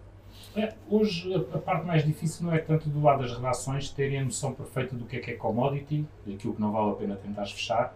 É, 0.56 0.74
hoje 0.90 1.32
a, 1.32 1.58
a, 1.58 1.60
parte 1.60 1.86
mais 1.86 2.04
difícil 2.04 2.48
não 2.48 2.54
é 2.54 2.58
tanto 2.58 2.90
do 2.90 3.04
lado 3.04 3.22
das 3.22 3.36
redações 3.36 3.92
terem 3.92 4.18
a 4.18 4.26
noção 4.26 4.52
perfeita 4.52 4.96
do 4.96 5.06
que 5.06 5.18
é 5.18 5.20
que 5.20 5.30
é 5.30 5.34
commodity, 5.36 6.08
daquilo 6.26 6.56
que 6.56 6.62
não 6.62 6.72
vale 6.72 6.90
a 6.90 6.94
pena 6.96 7.16
tentar 7.16 7.46
fechar, 7.46 7.96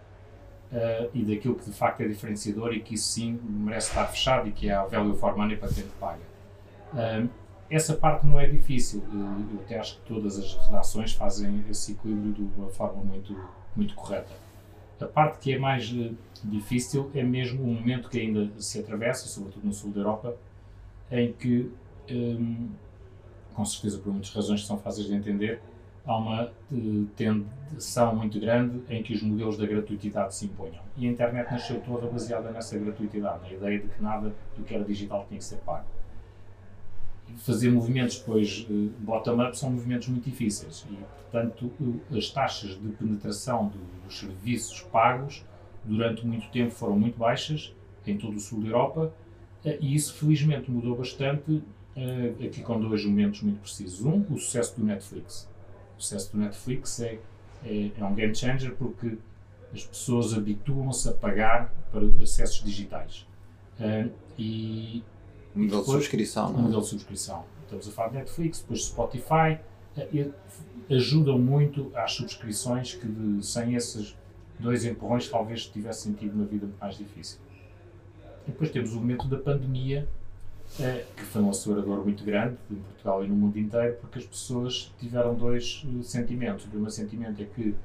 uh, 0.74 1.10
e 1.14 1.24
daquilo 1.24 1.56
que 1.56 1.66
de 1.66 1.76
facto 1.76 2.02
é 2.02 2.08
diferenciador 2.08 2.74
e 2.74 2.82
que 2.82 2.96
isso 2.96 3.08
sim 3.10 3.40
merece 3.44 3.90
estar 3.90 4.06
fechado 4.08 4.50
e 4.50 4.52
que 4.52 4.70
é 4.70 4.74
a 4.74 4.84
value 4.86 5.16
for 5.16 5.38
money 5.38 5.56
para 5.56 5.70
quem 5.70 5.84
paga. 6.00 6.22
Uh, 6.94 7.30
essa 7.70 7.96
parte 7.96 8.26
não 8.26 8.40
é 8.40 8.48
difícil, 8.48 9.00
uh, 9.02 9.54
eu 9.54 9.62
até 9.62 9.80
acho 9.80 10.00
que 10.00 10.14
todas 10.14 10.38
as 10.38 10.56
redações 10.66 11.14
fazem 11.14 11.64
esse 11.70 11.94
equilíbrio 11.94 12.34
de 12.34 12.42
uma 12.58 12.70
forma 12.70 13.04
muito, 13.04 13.38
muito 13.76 13.94
correta. 13.96 14.32
A 15.00 15.06
parte 15.06 15.40
que 15.40 15.54
é 15.54 15.60
mais 15.60 15.94
difícil 16.44 17.12
é 17.14 17.24
mesmo 17.24 17.62
o 17.64 17.68
momento 17.68 18.10
que 18.10 18.20
ainda 18.20 18.50
se 18.58 18.80
atravessa, 18.80 19.28
sobretudo 19.28 19.66
no 19.66 19.74
sul 19.74 19.92
da 19.92 20.00
Europa, 20.00 20.38
em 21.12 21.34
que, 21.34 21.70
um, 22.10 22.70
com 23.54 23.66
certeza 23.66 23.98
por 23.98 24.14
muitas 24.14 24.32
razões 24.32 24.62
que 24.62 24.68
são 24.68 24.78
fáceis 24.78 25.08
de 25.08 25.14
entender, 25.14 25.60
há 26.06 26.18
uma 26.18 26.52
uh, 26.72 27.06
tensão 27.16 28.16
muito 28.16 28.40
grande 28.40 28.82
em 28.90 29.02
que 29.02 29.14
os 29.14 29.22
modelos 29.22 29.58
da 29.58 29.66
gratuitidade 29.66 30.36
se 30.36 30.46
imponham. 30.46 30.82
E 30.98 31.08
a 31.08 31.12
internet 31.12 31.52
nasceu 31.52 31.80
toda 31.82 32.08
baseada 32.08 32.52
nessa 32.52 32.78
gratuitidade, 32.78 33.44
na 33.44 33.54
ideia 33.54 33.80
de 33.80 33.88
que 33.88 34.02
nada 34.02 34.34
do 34.58 34.64
que 34.64 34.74
era 34.74 34.84
digital 34.84 35.26
tinha 35.28 35.38
que 35.38 35.46
ser 35.46 35.58
pago. 35.58 35.86
Fazer 37.38 37.72
movimentos 37.72 38.20
depois 38.20 38.68
uh, 38.70 38.92
bottom-up 39.00 39.58
são 39.58 39.72
movimentos 39.72 40.10
muito 40.10 40.30
difíceis 40.30 40.86
e, 40.90 40.96
portanto, 40.96 41.72
as 42.12 42.30
taxas 42.30 42.72
de 42.72 42.90
penetração 42.90 43.68
do, 43.68 43.80
dos 44.04 44.20
serviços 44.20 44.82
pagos 44.82 45.46
durante 45.86 46.26
muito 46.28 46.50
tempo 46.50 46.72
foram 46.72 47.00
muito 47.00 47.18
baixas 47.18 47.74
em 48.06 48.18
todo 48.18 48.36
o 48.36 48.40
sul 48.40 48.62
da 48.62 48.68
Europa 48.68 49.14
e 49.66 49.96
isso 49.96 50.14
felizmente 50.14 50.70
mudou 50.70 50.96
bastante 50.98 51.64
aqui 52.46 52.62
com 52.62 52.80
dois 52.80 53.06
momentos 53.06 53.42
muito 53.42 53.62
precisos. 53.62 54.06
Um, 54.06 54.26
o 54.30 54.38
sucesso 54.38 54.80
do 54.80 54.86
Netflix 54.86 55.50
o 56.04 56.06
sucesso 56.06 56.34
do 56.34 56.38
Netflix 56.40 57.00
é, 57.00 57.18
é, 57.66 57.92
é 57.98 58.04
um 58.04 58.14
game 58.14 58.36
changer 58.36 58.76
porque 58.76 59.18
as 59.74 59.86
pessoas 59.86 60.34
habituam-se 60.34 61.08
a 61.08 61.14
pagar 61.14 61.74
para 61.92 62.06
acessos 62.22 62.62
digitais. 62.64 63.26
Uh, 63.80 64.12
e, 64.38 65.02
modelo 65.56 65.80
depois, 65.80 65.86
de 65.86 65.92
subscrição, 65.94 66.52
não 66.52 66.60
é? 66.60 66.62
modelo 66.64 66.82
de 66.82 66.88
subscrição. 66.88 67.46
Estamos 67.64 67.88
a 67.88 67.92
falar 67.92 68.10
de 68.10 68.16
Netflix, 68.16 68.60
depois 68.60 68.86
Spotify, 68.86 69.60
uh, 69.98 70.34
ajudam 70.94 71.40
muito 71.40 71.92
às 71.96 72.12
subscrições 72.12 72.94
que 72.94 73.08
de, 73.08 73.44
sem 73.44 73.74
esses 73.74 74.16
dois 74.60 74.86
empurrões 74.86 75.28
talvez 75.30 75.66
tivesse 75.66 76.04
sentido 76.04 76.36
uma 76.36 76.46
vida 76.46 76.68
mais 76.80 76.98
difícil. 76.98 77.40
E 78.46 78.52
depois 78.52 78.70
temos 78.70 78.94
o 78.94 78.98
momento 78.98 79.28
da 79.28 79.38
pandemia, 79.38 80.02
é, 80.02 80.08
que 80.76 81.24
foi 81.24 81.42
um 81.42 81.50
acelerador 81.50 82.04
muito 82.04 82.24
grande 82.24 82.58
em 82.72 82.76
Portugal 82.76 83.24
e 83.24 83.28
no 83.28 83.36
mundo 83.36 83.60
inteiro, 83.60 83.96
porque 84.02 84.20
as 84.20 84.26
pessoas 84.26 84.92
tiveram 85.00 85.36
dois 85.36 85.84
uh, 85.86 86.04
sentimentos. 86.04 86.66
O 86.66 86.70
primeiro 86.70 86.92
sentimento 86.92 87.42
é 87.42 87.46
que 87.46 87.76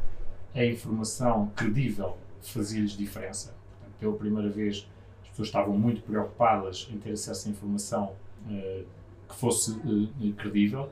a 0.55 0.65
informação 0.65 1.53
credível 1.55 2.17
fazia-lhes 2.41 2.93
diferença. 2.93 3.55
Portanto, 3.79 3.99
pela 4.01 4.17
primeira 4.17 4.49
vez, 4.49 4.89
as 5.23 5.29
pessoas 5.29 5.49
estavam 5.49 5.79
muito 5.79 6.01
preocupadas 6.01 6.89
em 6.91 6.99
ter 6.99 7.13
acesso 7.13 7.49
a 7.49 7.51
informação 7.51 8.15
uh, 8.47 8.85
que 9.29 9.35
fosse 9.35 9.73
uh, 9.73 10.33
credível 10.39 10.89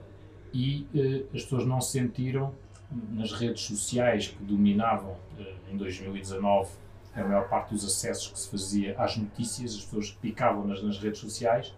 e 0.53 0.87
as 1.35 1.43
pessoas 1.43 1.67
não 1.67 1.81
sentiram 1.81 2.55
nas 3.11 3.33
redes 3.33 3.63
sociais 3.63 4.29
que 4.29 4.43
dominavam 4.43 5.17
em 5.71 5.77
2019 5.77 6.71
a 7.15 7.25
maior 7.25 7.49
parte 7.49 7.75
dos 7.75 7.85
acessos 7.85 8.29
que 8.29 8.39
se 8.39 8.49
fazia 8.49 8.95
às 8.97 9.17
notícias, 9.19 9.75
as 9.75 9.85
pessoas 9.85 10.13
picavam 10.13 10.67
nas, 10.67 10.83
nas 10.83 10.99
redes 10.99 11.21
sociais 11.21 11.75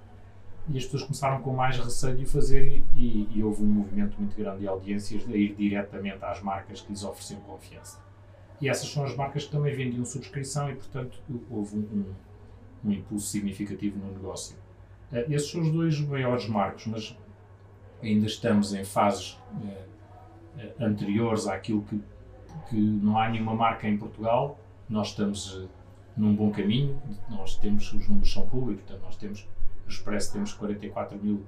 e 0.70 0.76
as 0.76 0.84
pessoas 0.84 1.02
começaram 1.04 1.40
com 1.40 1.52
mais 1.52 1.78
receio 1.78 2.16
de 2.16 2.24
o 2.24 2.26
fazer 2.26 2.82
e, 2.94 3.28
e, 3.34 3.42
houve 3.42 3.62
um 3.62 3.66
movimento 3.66 4.18
muito 4.18 4.36
grande 4.36 4.60
de 4.60 4.68
audiências 4.68 5.26
a 5.26 5.34
ir 5.34 5.54
diretamente 5.54 6.22
às 6.22 6.42
marcas 6.42 6.80
que 6.80 6.90
lhes 6.90 7.02
ofereciam 7.02 7.40
confiança. 7.40 7.98
E 8.60 8.68
essas 8.68 8.88
são 8.90 9.04
as 9.04 9.16
marcas 9.16 9.44
que 9.44 9.50
também 9.50 9.74
vendiam 9.74 10.04
subscrição 10.04 10.70
e, 10.70 10.74
portanto, 10.74 11.20
houve 11.50 11.76
um, 11.76 11.80
um, 11.80 12.88
um 12.88 12.92
impulso 12.92 13.28
significativo 13.28 13.98
no 13.98 14.12
negócio. 14.12 14.56
Uh, 15.10 15.32
esses 15.32 15.50
são 15.50 15.62
os 15.62 15.70
dois 15.70 15.98
maiores 16.00 16.46
marcos, 16.48 16.86
mas 16.86 17.16
ainda 18.02 18.26
estamos 18.26 18.74
em 18.74 18.84
fases 18.84 19.32
uh, 19.32 20.80
anteriores 20.80 21.46
àquilo 21.46 21.82
que, 21.82 22.00
que 22.68 22.76
não 22.76 23.18
há 23.18 23.28
nenhuma 23.28 23.54
marca 23.54 23.88
em 23.88 23.96
Portugal. 23.96 24.58
Nós 24.88 25.08
estamos 25.08 25.54
uh, 25.54 25.68
num 26.16 26.34
bom 26.34 26.50
caminho, 26.50 27.00
nós 27.30 27.56
temos, 27.56 27.90
os 27.92 28.08
números 28.08 28.32
são 28.32 28.46
públicos, 28.46 28.82
portanto, 28.82 29.04
nós 29.04 29.16
temos 29.16 29.48
no 29.88 29.92
Expresso 29.92 30.34
temos 30.34 30.52
44 30.52 31.18
mil 31.18 31.42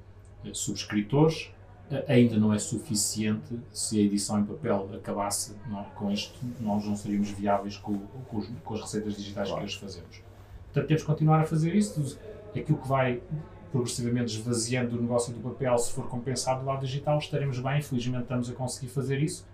eh, 0.44 0.50
subscritores. 0.54 1.52
Eh, 1.90 2.04
ainda 2.08 2.38
não 2.38 2.52
é 2.54 2.58
suficiente 2.58 3.60
se 3.70 3.98
a 3.98 4.02
edição 4.02 4.40
em 4.40 4.44
papel 4.44 4.88
acabasse 4.94 5.54
não, 5.68 5.84
com 5.84 6.10
isto, 6.10 6.38
nós 6.58 6.84
não 6.86 6.96
seríamos 6.96 7.30
viáveis 7.30 7.76
com, 7.76 7.98
com, 7.98 8.38
os, 8.38 8.48
com 8.64 8.74
as 8.74 8.80
receitas 8.80 9.16
digitais 9.16 9.48
claro. 9.48 9.62
que 9.62 9.66
hoje 9.66 9.78
fazemos. 9.78 10.22
Portanto, 10.64 10.86
temos 10.86 11.02
que 11.02 11.06
continuar 11.06 11.40
a 11.40 11.44
fazer 11.44 11.74
isso. 11.74 12.18
Aquilo 12.56 12.78
que 12.78 12.88
vai 12.88 13.22
progressivamente 13.70 14.36
esvaziando 14.36 14.96
o 14.96 15.00
negócio 15.00 15.32
do 15.32 15.40
papel, 15.40 15.76
se 15.78 15.92
for 15.92 16.08
compensado 16.08 16.60
do 16.60 16.66
lado 16.66 16.80
digital, 16.80 17.18
estaremos 17.18 17.60
bem. 17.60 17.82
Felizmente 17.82 18.22
estamos 18.22 18.50
a 18.50 18.54
conseguir 18.54 18.88
fazer 18.88 19.22
isso. 19.22 19.46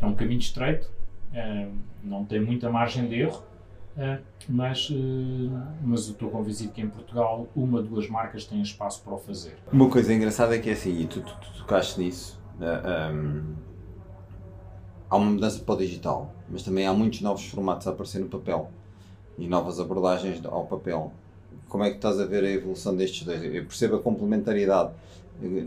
É 0.00 0.04
um 0.04 0.14
caminho 0.14 0.40
estreito, 0.40 0.90
é, 1.32 1.68
não 2.02 2.24
tem 2.24 2.40
muita 2.40 2.68
margem 2.68 3.08
de 3.08 3.20
erro, 3.20 3.42
é, 3.98 4.18
mas, 4.46 4.90
uh, 4.90 4.94
mas 5.82 6.08
estou 6.08 6.30
convencido 6.30 6.70
que 6.70 6.82
em 6.82 6.88
Portugal 6.88 7.48
uma, 7.56 7.82
duas 7.82 8.08
marcas 8.08 8.44
têm 8.44 8.60
espaço 8.60 9.02
para 9.02 9.14
o 9.14 9.18
fazer. 9.18 9.56
Uma 9.72 9.88
coisa 9.88 10.12
engraçada 10.12 10.54
é 10.54 10.58
que 10.58 10.68
é 10.68 10.74
assim, 10.74 11.00
e 11.00 11.06
tu, 11.06 11.22
tu, 11.22 11.34
tu 11.40 11.58
tocaste 11.58 11.98
nisso, 11.98 12.38
uh, 12.60 12.64
eh, 12.64 13.10
um, 13.10 13.26
ehm, 13.28 13.54
há 15.08 15.16
uma 15.16 15.30
mudança 15.30 15.60
para 15.60 15.74
o 15.74 15.78
digital, 15.78 16.30
mas 16.46 16.62
também 16.62 16.86
há 16.86 16.92
muitos 16.92 17.22
novos 17.22 17.46
formatos 17.46 17.86
a 17.86 17.90
aparecer 17.90 18.20
no 18.20 18.28
papel 18.28 18.70
e 19.38 19.48
novas 19.48 19.80
abordagens 19.80 20.44
ao 20.44 20.66
papel. 20.66 21.12
Como 21.66 21.82
é 21.82 21.88
que 21.88 21.96
estás 21.96 22.20
a 22.20 22.26
ver 22.26 22.44
a 22.44 22.50
evolução 22.50 22.94
destes 22.94 23.24
dois? 23.24 23.42
Eu 23.42 23.64
percebo 23.64 23.96
a 23.96 24.00
complementariedade, 24.00 24.92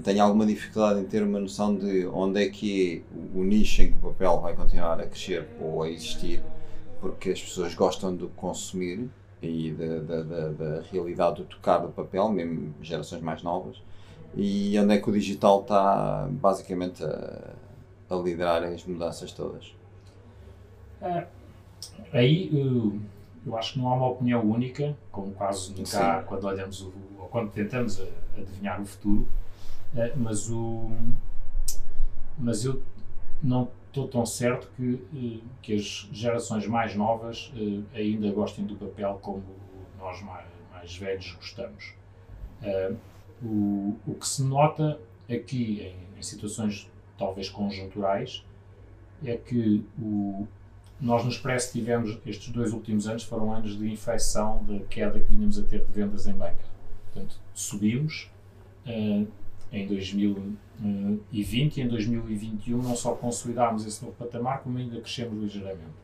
tenho 0.03 0.23
alguma 0.23 0.45
dificuldade 0.45 0.99
em 0.99 1.05
ter 1.05 1.23
uma 1.23 1.39
noção 1.39 1.75
de 1.75 2.05
onde 2.07 2.43
é 2.43 2.49
que 2.49 3.03
é 3.07 3.37
o 3.37 3.43
nicho 3.43 3.81
em 3.81 3.91
que 3.91 3.97
o 3.97 4.09
papel 4.11 4.39
vai 4.39 4.55
continuar 4.55 4.99
a 4.99 5.07
crescer 5.07 5.47
ou 5.59 5.81
a 5.81 5.89
existir 5.89 6.41
porque 6.99 7.31
as 7.31 7.41
pessoas 7.41 7.73
gostam 7.73 8.15
de 8.15 8.27
consumir 8.27 9.09
e 9.41 9.71
da, 9.71 9.99
da, 9.99 10.23
da, 10.23 10.49
da 10.49 10.81
realidade 10.91 11.37
do 11.37 11.45
tocar 11.45 11.79
do 11.79 11.89
papel, 11.89 12.29
mesmo 12.29 12.73
gerações 12.81 13.21
mais 13.21 13.41
novas, 13.41 13.81
e 14.35 14.77
onde 14.77 14.95
é 14.95 14.99
que 14.99 15.09
o 15.09 15.13
digital 15.13 15.61
está 15.61 16.27
basicamente 16.29 17.03
a, 17.03 17.53
a 18.09 18.15
liderar 18.15 18.63
as 18.63 18.83
mudanças 18.83 19.31
todas? 19.31 19.73
É, 21.01 21.25
aí 22.11 22.49
eu, 22.53 22.99
eu, 23.45 23.57
acho 23.57 23.73
que 23.73 23.79
não 23.79 23.87
há 23.87 23.95
uma 23.95 24.09
opinião 24.09 24.43
única, 24.43 24.95
como 25.11 25.31
quase 25.31 25.73
nunca 25.73 26.17
há 26.17 26.23
quando 26.23 26.43
olhamos 26.43 26.81
o, 26.81 26.93
ou 27.17 27.27
quando 27.27 27.51
tentamos 27.51 28.01
adivinhar 28.37 28.81
o 28.81 28.85
futuro, 28.85 29.27
é, 29.95 30.13
mas, 30.15 30.49
o, 30.49 30.91
mas 32.37 32.65
eu 32.65 32.81
não 33.41 33.69
estou 33.89 34.07
tão 34.07 34.25
certo 34.25 34.69
que, 34.75 35.01
eh, 35.13 35.45
que 35.61 35.73
as 35.73 36.07
gerações 36.11 36.65
mais 36.67 36.95
novas 36.95 37.51
eh, 37.55 37.99
ainda 37.99 38.31
gostem 38.31 38.65
do 38.65 38.75
papel 38.75 39.19
como 39.21 39.43
nós 39.97 40.21
mais, 40.21 40.45
mais 40.71 40.95
velhos 40.95 41.33
gostamos. 41.33 41.93
Eh, 42.61 42.93
o, 43.43 43.95
o 44.07 44.15
que 44.15 44.27
se 44.27 44.43
nota 44.43 44.99
aqui, 45.29 45.81
em, 45.81 46.19
em 46.19 46.21
situações 46.21 46.89
talvez 47.17 47.49
conjunturais, 47.49 48.45
é 49.23 49.35
que 49.35 49.85
o, 49.99 50.47
nós 51.01 51.23
no 51.23 51.29
Expresso 51.29 51.71
tivemos, 51.71 52.17
estes 52.25 52.49
dois 52.49 52.71
últimos 52.71 53.07
anos 53.07 53.23
foram 53.23 53.51
anos 53.53 53.77
de 53.77 53.91
infecção 53.91 54.63
da 54.65 54.79
queda 54.85 55.19
que 55.19 55.29
vinhamos 55.29 55.57
a 55.57 55.63
ter 55.63 55.83
de 55.83 55.91
vendas 55.91 56.27
em 56.27 56.33
banca. 56.33 56.69
Portanto, 57.05 57.39
subimos 57.53 58.29
em 59.71 59.87
2020 59.87 61.77
e 61.77 61.81
em 61.81 61.87
2021 61.87 62.81
não 62.81 62.95
só 62.95 63.13
consolidámos 63.13 63.85
esse 63.85 64.03
novo 64.03 64.15
patamar, 64.17 64.61
como 64.61 64.77
ainda 64.77 64.99
crescemos 64.99 65.41
ligeiramente. 65.41 65.99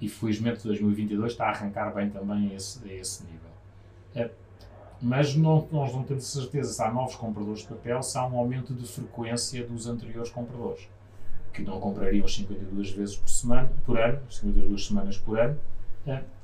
E 0.00 0.08
felizmente 0.08 0.64
2022 0.64 1.32
está 1.32 1.46
a 1.46 1.50
arrancar 1.50 1.94
bem 1.94 2.10
também 2.10 2.50
a 2.50 2.54
esse, 2.54 2.88
esse 2.92 3.24
nível. 3.24 3.50
Mas 5.00 5.34
não, 5.34 5.66
nós 5.72 5.92
não 5.92 6.04
temos 6.04 6.24
certeza 6.24 6.72
se 6.72 6.82
há 6.82 6.90
novos 6.90 7.16
compradores 7.16 7.62
de 7.62 7.68
papel, 7.68 8.02
se 8.02 8.16
há 8.16 8.24
um 8.26 8.38
aumento 8.38 8.72
de 8.72 8.86
frequência 8.86 9.66
dos 9.66 9.86
anteriores 9.88 10.30
compradores 10.30 10.88
que 11.52 11.62
não 11.62 11.78
comprariam 11.80 12.26
52 12.26 12.92
vezes 12.92 13.16
por 13.16 13.28
semana, 13.28 13.70
por 13.84 13.98
ano, 13.98 14.20
52 14.30 14.86
semanas 14.86 15.18
por 15.18 15.38
ano, 15.38 15.58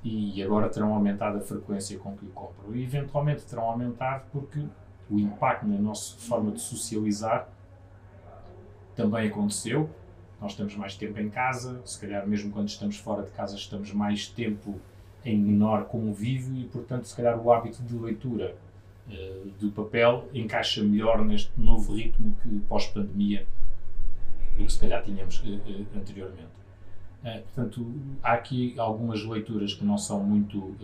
e 0.04 0.42
agora 0.42 0.68
terão 0.68 0.92
aumentado 0.92 1.38
a 1.38 1.40
frequência 1.40 1.98
com 1.98 2.16
que 2.16 2.26
o 2.26 2.28
compram. 2.28 2.74
E 2.74 2.82
eventualmente 2.82 3.44
terão 3.44 3.64
aumentado 3.64 4.24
porque 4.32 4.62
o 5.10 5.18
impacto 5.18 5.66
na 5.66 5.78
nossa 5.78 6.16
forma 6.16 6.50
de 6.50 6.60
socializar 6.60 7.48
também 8.94 9.28
aconteceu. 9.28 9.88
Nós 10.40 10.52
estamos 10.52 10.76
mais 10.76 10.96
tempo 10.96 11.18
em 11.18 11.28
casa, 11.28 11.80
se 11.84 12.00
calhar 12.00 12.26
mesmo 12.26 12.52
quando 12.52 12.68
estamos 12.68 12.96
fora 12.96 13.22
de 13.22 13.30
casa 13.30 13.56
estamos 13.56 13.92
mais 13.92 14.28
tempo 14.28 14.80
em 15.24 15.36
menor 15.36 15.84
convívio 15.86 16.56
e, 16.56 16.64
portanto, 16.64 17.04
se 17.04 17.16
calhar 17.16 17.38
o 17.40 17.52
hábito 17.52 17.82
de 17.82 17.96
leitura 17.96 18.56
uh, 19.08 19.50
do 19.58 19.70
papel 19.72 20.28
encaixa 20.32 20.82
melhor 20.82 21.24
neste 21.24 21.50
novo 21.60 21.94
ritmo 21.94 22.36
que 22.42 22.60
pós-pandemia 22.60 23.46
do 24.56 24.64
que 24.64 24.72
se 24.72 24.80
calhar 24.80 25.02
tínhamos 25.02 25.40
uh, 25.40 25.46
uh, 25.46 25.86
anteriormente. 25.96 26.58
Portanto, 27.52 27.84
há 28.22 28.32
aqui 28.32 28.78
algumas 28.78 29.22
leituras 29.24 29.74
que 29.74 29.84
não 29.84 29.98
são 29.98 30.22
muito 30.22 30.76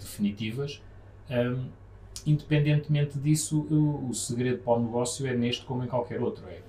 definitivas. 0.00 0.82
Um, 1.30 1.68
independentemente 2.26 3.18
disso, 3.18 3.66
o, 3.70 4.08
o, 4.10 4.14
segredo 4.14 4.58
para 4.62 4.74
o 4.74 4.82
negócio 4.82 5.26
é 5.26 5.34
neste 5.34 5.64
como 5.64 5.84
em 5.84 5.88
qualquer 5.88 6.20
outro. 6.20 6.46
É 6.48 6.60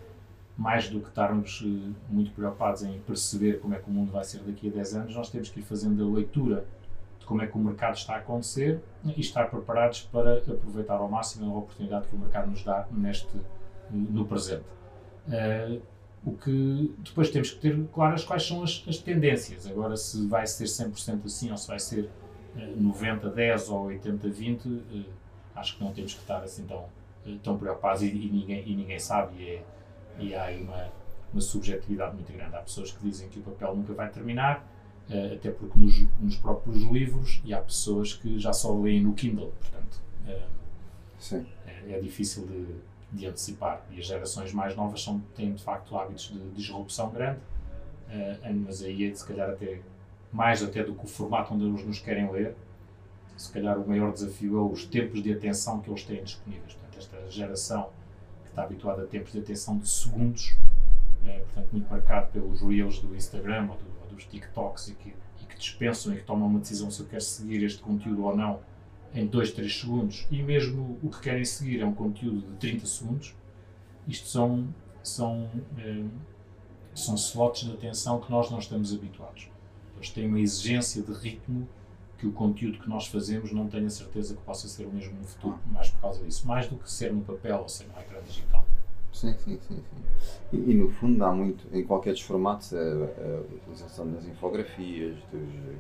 mais 0.57 0.88
do 0.88 1.00
que 1.00 1.09
estarmos 1.09 1.65
muito 2.09 2.31
preocupados 2.31 2.83
em 2.83 3.00
perceber 3.00 3.59
como 3.59 3.73
é 3.73 3.79
que 3.79 3.89
o 3.89 3.93
mundo 3.93 4.12
vai 4.12 4.23
ser 4.23 4.39
daqui 4.39 4.67
a 4.67 4.71
10 4.71 4.95
anos, 4.95 5.15
nós 5.15 5.29
temos 5.29 5.50
que 5.50 5.59
ir 5.59 5.63
fazendo 5.63 6.03
a 6.03 6.15
leitura 6.15 6.65
de 7.19 7.25
como 7.25 7.41
é 7.41 7.47
que 7.47 7.57
o 7.57 7.59
mercado 7.59 7.95
está 7.95 8.15
a 8.15 8.17
acontecer 8.17 8.81
e 9.03 9.19
estar 9.19 9.50
preparados 9.50 10.01
para 10.12 10.38
aproveitar 10.39 10.95
ao 10.95 11.09
máximo 11.09 11.55
a 11.55 11.59
oportunidade 11.59 12.07
que 12.07 12.15
o 12.15 12.19
mercado 12.19 12.51
nos 12.51 12.63
dá 12.63 12.85
neste, 12.91 13.35
no 13.89 14.25
presente. 14.25 14.65
Uh, 15.27 15.81
o 16.25 16.33
que 16.33 16.93
depois 17.00 17.29
temos 17.29 17.51
que 17.51 17.59
ter 17.59 17.85
claras 17.93 18.23
quais 18.23 18.45
são 18.45 18.63
as, 18.63 18.83
as 18.88 18.97
tendências. 18.97 19.65
Agora, 19.67 19.95
se 19.95 20.25
vai 20.27 20.45
ser 20.45 20.65
100% 20.65 21.25
assim 21.25 21.51
ou 21.51 21.57
se 21.57 21.67
vai 21.67 21.79
ser 21.79 22.09
uh, 22.55 22.81
90-10 22.81 23.71
ou 23.71 23.88
80-20, 23.88 24.65
uh, 24.65 24.81
eh, 24.93 25.03
acho 25.55 25.77
que 25.77 25.83
não 25.83 25.93
temos 25.93 26.13
que 26.13 26.22
estar 26.22 26.41
assim 26.43 26.65
tão, 26.65 26.86
uh, 27.25 27.38
tão 27.43 27.57
preocupados 27.57 28.01
e, 28.01 28.07
e, 28.07 28.29
ninguém, 28.29 28.67
e 28.67 28.75
ninguém 28.75 29.00
sabe. 29.00 29.41
E, 29.41 29.50
é, 29.50 29.63
e 30.19 30.36
há 30.36 30.43
aí 30.43 30.62
uma, 30.62 30.91
uma 31.31 31.41
subjetividade 31.41 32.15
muito 32.15 32.31
grande. 32.31 32.55
Há 32.55 32.60
pessoas 32.60 32.91
que 32.91 33.03
dizem 33.03 33.29
que 33.29 33.39
o 33.39 33.43
papel 33.43 33.75
nunca 33.75 33.93
vai 33.93 34.10
terminar, 34.10 34.65
uh, 35.10 35.33
até 35.33 35.51
porque 35.51 35.77
nos, 35.79 36.07
nos, 36.19 36.38
próprios 36.38 36.83
livros, 36.83 37.41
e 37.43 37.53
há 37.53 37.62
pessoas 37.62 38.13
que 38.13 38.38
já 38.39 38.53
só 38.53 38.74
leem 38.77 39.03
no 39.03 39.13
Kindle. 39.13 39.51
Portanto, 39.60 40.01
Sim. 41.17 41.45
É, 41.65 41.93
é 41.93 42.00
difícil 42.01 42.45
de 42.45 42.81
de 43.13 43.27
antecipar. 43.27 43.81
E 43.91 44.00
as 44.00 44.05
gerações 44.05 44.51
mais 44.51 44.75
novas 44.75 45.01
são, 45.01 45.19
têm 45.36 45.53
de 45.53 45.63
facto 45.63 45.98
hábitos 45.98 46.31
de 46.31 46.50
disrupção 46.50 47.10
grande, 47.12 47.39
uh, 48.10 48.53
mas 48.65 48.81
aí 48.81 49.10
é 49.10 49.13
se 49.13 49.25
calhar 49.25 49.50
até 49.50 49.79
mais 50.31 50.63
até 50.63 50.83
do 50.83 50.95
que 50.95 51.05
o 51.05 51.07
formato 51.07 51.53
onde 51.53 51.65
eles 51.65 51.86
nos 51.86 52.00
querem 52.00 52.29
ler, 52.31 52.55
se 53.38 53.52
calhar 53.52 53.80
o 53.80 53.88
maior 53.88 54.13
desafio 54.13 54.58
é 54.58 54.62
os 54.62 54.86
tempos 54.86 55.22
de 55.22 55.34
atenção 55.34 55.82
que 55.82 55.90
eles 55.90 56.04
têm 56.04 56.24
disponíveis. 56.24 56.74
Portanto, 56.74 56.98
esta 56.98 57.32
geração 57.32 57.89
que 58.43 58.50
está 58.50 58.63
habituada 58.63 59.04
a 59.04 59.06
tempos 59.06 59.32
de 59.32 59.39
atenção 59.39 59.78
de 59.78 59.89
segundos, 59.89 60.56
é, 61.26 61.39
portanto, 61.39 61.69
muito 61.72 61.89
marcado 61.89 62.32
pelos 62.32 62.62
reels 62.62 63.00
do 63.00 63.15
Instagram 63.15 63.69
ou, 63.72 63.78
do, 63.78 63.86
ou 64.02 64.08
dos 64.10 64.26
TikToks 64.26 64.89
e 64.89 64.96
que, 64.96 65.10
e 65.41 65.46
que 65.46 65.58
dispensam 65.58 66.13
e 66.13 66.17
que 66.17 66.24
tomam 66.24 66.48
uma 66.48 66.60
decisão 66.60 66.91
se 66.91 67.00
eu 67.00 67.08
quero 67.08 67.22
seguir 67.22 67.63
este 67.63 67.82
conteúdo 67.82 68.24
ou 68.24 68.36
não 68.36 68.60
em 69.13 69.28
2, 69.28 69.52
3 69.52 69.80
segundos 69.82 70.28
e 70.32 70.41
mesmo 70.41 70.98
o 71.02 71.10
que 71.10 71.22
querem 71.22 71.46
seguir 71.46 71.82
é 71.82 71.86
um 71.86 71.93
conteúdo 71.93 72.41
de 72.41 72.58
30 72.58 72.86
segundos, 72.86 73.36
isto 74.08 74.28
são, 74.28 74.67
são, 75.02 75.50
é, 75.78 76.04
são 76.93 77.15
slots 77.15 77.65
de 77.65 77.74
atenção 77.74 78.19
que 78.19 78.32
nós 78.32 78.50
não 78.50 78.60
estamos 78.60 78.93
habituados. 78.93 79.50
Eles 79.96 80.10
têm 80.10 80.28
uma 80.28 80.39
exigência 80.39 81.02
de 81.02 81.13
ritmo 81.13 81.67
que 82.23 82.27
o 82.27 82.31
conteúdo 82.31 82.79
que 82.79 82.88
nós 82.88 83.07
fazemos 83.07 83.51
não 83.51 83.67
tenho 83.67 83.86
a 83.86 83.89
certeza 83.89 84.33
que 84.33 84.41
possa 84.43 84.65
ser 84.69 84.86
o 84.86 84.89
mesmo 84.89 85.17
no 85.17 85.25
futuro, 85.25 85.59
mais 85.65 85.89
por 85.89 85.99
causa 85.99 86.23
disso, 86.23 86.47
mais 86.47 86.67
do 86.67 86.77
que 86.77 86.89
ser 86.89 87.12
no 87.12 87.19
papel 87.19 87.59
ou 87.59 87.67
ser 87.67 87.86
no 87.86 87.99
ecrã 87.99 88.21
digital. 88.25 88.65
Sim, 89.12 89.36
sim, 89.38 89.59
sim. 89.67 89.75
sim. 89.75 89.83
E, 90.53 90.71
e, 90.71 90.73
no 90.73 90.89
fundo 90.89 91.21
há 91.23 91.33
muito, 91.33 91.67
em 91.75 91.83
qualquer 91.83 92.13
dos 92.13 92.21
formatos, 92.21 92.73
a, 92.73 92.79
a 92.79 93.41
utilização 93.55 94.09
das 94.09 94.25
infografias, 94.25 95.17
dos 95.33 95.75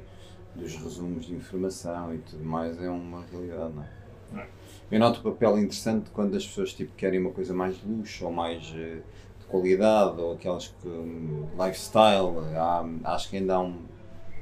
dos 0.55 0.75
resumos 0.75 1.25
de 1.25 1.33
informação 1.33 2.13
e 2.13 2.19
tudo 2.19 2.43
mais 2.43 2.79
é 2.79 2.87
uma 2.87 3.25
realidade, 3.25 3.73
não 3.73 3.83
é? 3.83 4.43
é. 4.43 4.47
Eu 4.91 4.99
noto 4.99 5.19
o 5.19 5.23
papel 5.23 5.57
interessante 5.57 6.11
quando 6.11 6.35
as 6.35 6.45
pessoas 6.45 6.73
tipo, 6.73 6.93
querem 6.95 7.19
uma 7.19 7.31
coisa 7.31 7.53
mais 7.55 7.75
de 7.79 7.87
luxo 7.87 8.25
ou 8.25 8.31
mais 8.31 8.69
uh, 8.69 9.01
de 9.39 9.45
qualidade 9.47 10.21
ou 10.21 10.33
aquelas 10.33 10.67
que 10.67 10.87
um, 10.87 11.47
lifestyle, 11.53 12.37
há, 12.55 12.85
acho 13.15 13.29
que 13.29 13.37
ainda 13.37 13.55
há 13.55 13.61
um 13.61 13.81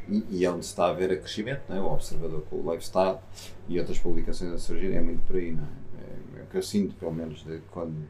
e, 0.09 0.25
e 0.29 0.45
é 0.45 0.51
onde 0.51 0.65
se 0.65 0.71
está 0.71 0.87
a 0.87 0.93
ver 0.93 1.11
a 1.11 1.17
crescimento, 1.17 1.61
não 1.69 1.75
é? 1.75 1.81
o 1.81 1.91
observador 1.93 2.43
com 2.49 2.57
o 2.57 2.71
lifestyle 2.71 3.17
e 3.67 3.79
outras 3.79 3.99
publicações 3.99 4.51
a 4.51 4.57
surgir, 4.57 4.93
é 4.93 5.01
muito 5.01 5.21
por 5.25 5.35
aí, 5.35 5.51
não 5.51 5.63
é? 5.63 6.37
É, 6.37 6.39
é 6.39 6.43
o 6.43 6.47
que 6.47 6.57
eu 6.57 6.61
sinto, 6.61 6.95
pelo 6.95 7.13
menos, 7.13 7.43
de, 7.43 7.59
quando, 7.71 8.07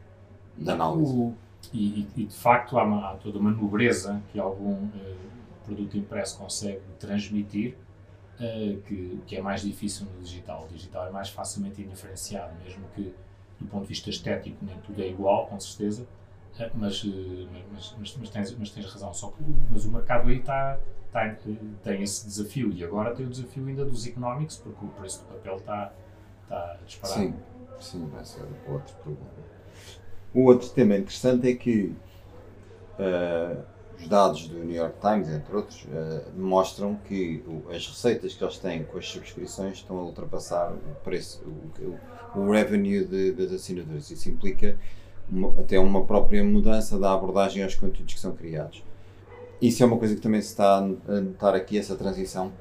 de 0.56 0.70
análise. 0.70 1.12
O, 1.12 1.34
e, 1.72 2.08
e, 2.16 2.24
de 2.24 2.34
facto 2.34 2.78
há, 2.78 2.84
uma, 2.84 3.10
há, 3.10 3.14
toda 3.14 3.38
uma 3.38 3.50
nobreza 3.50 4.20
que 4.32 4.40
algum 4.40 4.72
uh, 4.72 5.16
produto 5.64 5.96
impresso 5.96 6.38
consegue 6.38 6.80
transmitir 6.98 7.76
uh, 8.40 8.80
que, 8.82 9.20
que, 9.26 9.36
é 9.36 9.42
mais 9.42 9.62
difícil 9.62 10.06
no 10.06 10.22
digital. 10.22 10.66
O 10.68 10.72
digital 10.72 11.06
é 11.06 11.10
mais 11.10 11.28
facilmente 11.28 11.80
indiferenciado, 11.80 12.52
mesmo 12.64 12.84
que 12.94 13.14
do 13.60 13.68
ponto 13.68 13.82
de 13.82 13.88
vista 13.88 14.10
estético 14.10 14.56
nem 14.62 14.76
tudo 14.78 15.00
é 15.02 15.08
igual, 15.08 15.46
com 15.46 15.58
certeza, 15.60 16.06
mas, 16.74 17.02
uh, 17.04 17.48
mas, 17.72 17.94
mas, 17.98 18.16
mas, 18.18 18.30
tens, 18.30 18.56
mas 18.58 18.70
tens 18.70 18.86
razão. 18.86 19.12
Só 19.14 19.28
que 19.28 19.42
mas 19.70 19.84
o 19.84 19.90
mercado 19.90 20.28
aí 20.28 20.38
está, 20.38 20.78
está, 21.06 21.36
tem 21.82 22.02
esse 22.02 22.26
desafio 22.26 22.72
e 22.72 22.84
agora 22.84 23.14
tem 23.14 23.26
o 23.26 23.30
desafio 23.30 23.66
ainda 23.66 23.84
dos 23.84 24.06
economics, 24.06 24.56
porque 24.56 24.84
o 24.84 24.88
preço 24.88 25.20
do 25.20 25.26
papel 25.26 25.56
está, 25.56 25.92
está 26.42 26.78
disparado. 26.86 27.20
Sim, 27.20 27.34
sim, 27.80 28.08
vai 28.08 28.24
ser 28.24 28.42
outro 28.68 28.94
problema. 28.96 29.30
O 30.34 30.44
outro 30.44 30.68
tema 30.70 30.96
interessante 30.96 31.48
é 31.48 31.54
que 31.54 31.94
uh, 32.98 33.62
os 33.98 34.08
dados 34.08 34.48
do 34.48 34.58
New 34.58 34.74
York 34.74 34.98
Times, 35.00 35.28
entre 35.28 35.54
outros, 35.54 35.84
uh, 35.84 36.32
mostram 36.34 36.96
que 36.96 37.44
as 37.68 37.86
receitas 37.86 38.34
que 38.34 38.42
eles 38.42 38.58
têm 38.58 38.84
com 38.84 38.98
as 38.98 39.06
subscrições 39.06 39.78
estão 39.78 39.98
a 39.98 40.02
ultrapassar 40.02 40.72
o 40.72 40.94
preço, 41.04 41.42
o, 41.44 42.38
o, 42.38 42.42
o 42.42 42.50
revenue 42.50 43.04
das 43.32 43.52
assinaturas. 43.52 44.10
Isso 44.10 44.30
implica 44.30 44.78
uma, 45.32 45.60
até 45.60 45.78
uma 45.78 46.04
própria 46.04 46.44
mudança 46.44 46.98
da 46.98 47.12
abordagem 47.12 47.62
aos 47.62 47.74
conteúdos 47.74 48.14
que 48.14 48.20
são 48.20 48.34
criados. 48.34 48.84
Isso 49.60 49.82
é 49.82 49.86
uma 49.86 49.96
coisa 49.96 50.14
que 50.14 50.20
também 50.20 50.40
se 50.42 50.48
está 50.48 50.76
a 50.76 50.80
notar 50.80 51.54
aqui, 51.54 51.78
essa 51.78 51.96
transição? 51.96 52.52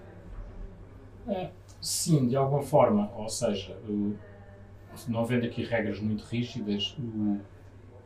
É, 1.27 1.49
sim, 1.81 2.27
de 2.27 2.36
alguma 2.36 2.62
forma. 2.62 3.12
Ou 3.15 3.27
seja, 3.27 3.77
não 5.07 5.21
havendo 5.21 5.45
aqui 5.45 5.63
regras 5.63 5.99
muito 5.99 6.23
rígidas, 6.23 6.95
o, 6.99 7.39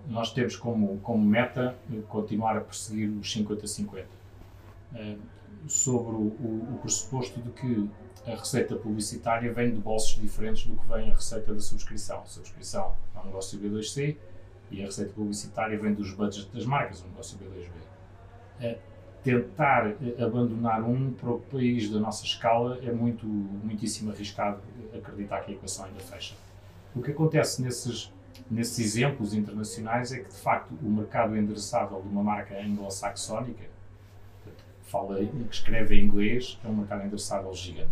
nós 0.08 0.32
temos 0.34 0.56
como, 0.56 0.98
como 1.00 1.24
meta 1.24 1.76
continuar 2.08 2.58
a 2.58 2.62
perseguir 2.62 3.10
os 3.10 3.36
50-50. 3.36 4.06
Uh, 4.94 5.20
sobre 5.68 6.16
o, 6.16 6.20
o, 6.20 6.76
o, 6.76 6.80
pressuposto 6.80 7.42
de 7.42 7.50
que 7.50 7.90
a 8.28 8.36
receita 8.36 8.76
publicitária 8.76 9.52
vem 9.52 9.72
de 9.72 9.80
bolsos 9.80 10.22
diferentes 10.22 10.68
do 10.68 10.78
que 10.78 10.88
vem 10.88 11.12
a 11.12 11.16
receita 11.16 11.54
da 11.54 11.60
subscrição. 11.60 12.22
A 12.22 12.26
subscrição 12.26 12.96
é 13.16 13.20
um 13.20 13.26
negócio 13.26 13.60
B2C 13.60 14.16
e 14.72 14.82
a 14.82 14.86
receita 14.86 15.14
publicitária 15.14 15.78
vem 15.78 15.94
dos 15.94 16.14
budgets 16.14 16.46
das 16.54 16.66
marcas, 16.66 17.04
um 17.04 17.08
negócio 17.08 17.38
B2B. 17.38 18.76
Uh, 18.76 18.80
tentar 19.24 19.96
abandonar 20.20 20.84
um 20.84 21.12
para 21.12 21.32
o 21.32 21.40
país 21.40 21.90
da 21.90 22.00
nossa 22.00 22.24
escala 22.24 22.80
é 22.84 22.92
muito, 22.92 23.26
muitíssimo 23.26 24.12
arriscado 24.12 24.62
acreditar 24.96 25.42
que 25.42 25.52
a 25.52 25.56
equação 25.56 25.86
ainda 25.86 26.00
fecha. 26.00 26.36
O 26.96 27.02
que 27.02 27.12
acontece 27.12 27.62
nesses 27.62 28.14
nesses 28.50 28.80
exemplos 28.80 29.34
internacionais 29.34 30.12
é 30.12 30.20
que, 30.20 30.30
de 30.30 30.36
facto, 30.36 30.74
o 30.82 30.90
mercado 30.90 31.36
endereçável 31.38 32.02
de 32.02 32.08
uma 32.08 32.24
marca 32.24 32.60
anglo-saxónica, 32.60 33.64
que, 34.44 34.50
que 35.28 35.56
escreve 35.56 35.96
em 35.96 36.06
inglês, 36.06 36.60
é 36.64 36.68
um 36.68 36.76
mercado 36.76 37.02
endereçável 37.02 37.54
gigante. 37.54 37.92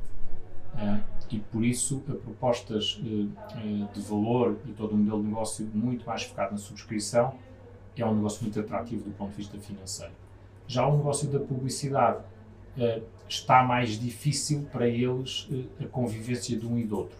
Uh, 0.75 1.01
e 1.31 1.39
por 1.39 1.63
isso, 1.63 1.99
propostas 1.99 2.97
uh, 2.97 3.03
uh, 3.03 3.93
de 3.93 4.01
valor 4.01 4.57
e 4.65 4.71
todo 4.71 4.93
o 4.93 4.97
modelo 4.97 5.21
de 5.21 5.27
negócio 5.29 5.69
muito 5.73 6.05
mais 6.05 6.23
focado 6.23 6.51
na 6.51 6.57
subscrição 6.57 7.35
é 7.95 8.05
um 8.05 8.15
negócio 8.15 8.43
muito 8.43 8.59
atrativo 8.59 9.03
do 9.03 9.11
ponto 9.11 9.31
de 9.31 9.37
vista 9.37 9.57
financeiro. 9.59 10.13
Já 10.67 10.87
o 10.87 10.97
negócio 10.97 11.29
da 11.29 11.39
publicidade 11.39 12.23
está 13.29 13.61
mais 13.61 13.99
difícil 13.99 14.67
para 14.71 14.87
eles 14.87 15.47
a 15.79 15.85
convivência 15.85 16.57
de 16.57 16.65
um 16.65 16.75
e 16.75 16.83
do 16.83 16.97
outro. 16.97 17.17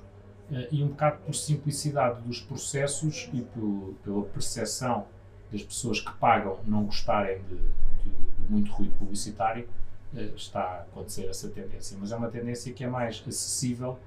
e 0.72 0.84
um 0.84 0.88
bocado 0.88 1.20
por 1.24 1.36
simplicidade 1.36 2.24
dos 2.24 2.42
processos 2.42 3.30
e 3.32 3.42
pela 4.04 4.24
percepção 4.24 5.06
das 5.52 5.62
pessoas 5.62 6.00
que 6.00 6.12
pagam 6.16 6.58
não 6.66 6.86
gostarem 6.86 7.40
de, 7.44 7.56
de, 7.56 8.10
de 8.10 8.52
muito 8.52 8.72
ruído 8.72 8.96
publicitário, 8.98 9.70
está 10.36 10.62
a 10.62 10.82
acontecer 10.82 11.28
essa 11.28 11.50
tendência. 11.50 11.98
Mas 12.00 12.12
é 12.12 12.16
uma 12.16 12.30
tendência 12.30 12.72
que 12.74 12.84
é 12.84 12.88
mais 12.88 13.24
acessível 13.28 13.98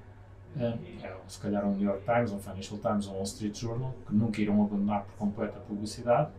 é, 0.59 1.17
se 1.27 1.39
calhar 1.39 1.65
um 1.65 1.75
New 1.75 1.87
York 1.87 2.03
Times, 2.03 2.31
um 2.31 2.39
Financial 2.39 2.79
Times 2.79 3.07
ou 3.07 3.13
um 3.13 3.15
Wall 3.15 3.23
Street 3.23 3.55
Journal, 3.55 3.93
que 4.07 4.15
nunca 4.15 4.41
irão 4.41 4.63
abandonar 4.63 5.03
por 5.03 5.13
completo 5.13 5.57
a 5.57 5.61
publicidade, 5.61 6.31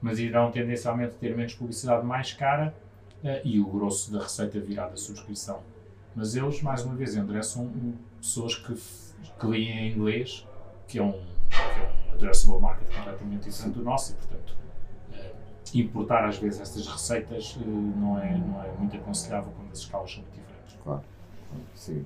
mas 0.00 0.18
irão 0.18 0.50
tendencialmente 0.50 1.14
ter 1.14 1.36
menos 1.36 1.54
publicidade 1.54 2.04
mais 2.04 2.32
cara 2.32 2.74
uh, 3.22 3.40
e 3.44 3.60
o 3.60 3.66
grosso 3.66 4.12
da 4.12 4.22
receita 4.22 4.58
virá 4.58 4.88
da 4.88 4.96
subscrição. 4.96 5.60
Mas 6.16 6.34
eles, 6.34 6.60
mais 6.62 6.84
uma 6.84 6.96
vez, 6.96 7.14
endereçam 7.14 7.64
um, 7.64 7.94
pessoas 8.20 8.56
que, 8.56 8.74
que 8.74 9.46
leem 9.46 9.70
em 9.70 9.92
inglês, 9.92 10.46
que 10.88 10.98
é 10.98 11.02
um, 11.02 11.12
que 11.12 11.56
é 11.56 12.10
um 12.10 12.14
addressable 12.14 12.60
market 12.60 12.88
completamente 12.92 13.48
diferente 13.48 13.74
do 13.74 13.84
nosso 13.84 14.12
e, 14.12 14.14
portanto, 14.16 14.56
importar 15.78 16.26
às 16.26 16.38
vezes 16.38 16.60
estas 16.60 16.86
receitas 16.86 17.56
uh, 17.56 17.60
não, 17.60 18.18
é, 18.18 18.36
não 18.36 18.62
é 18.62 18.72
muito 18.78 18.96
aconselhável 18.96 19.52
quando 19.56 19.70
as 19.70 19.78
escalas 19.78 20.10
são 20.12 20.22
muito 20.22 20.34
diferentes. 20.34 20.76
Claro, 20.82 21.02
sim. 21.74 22.04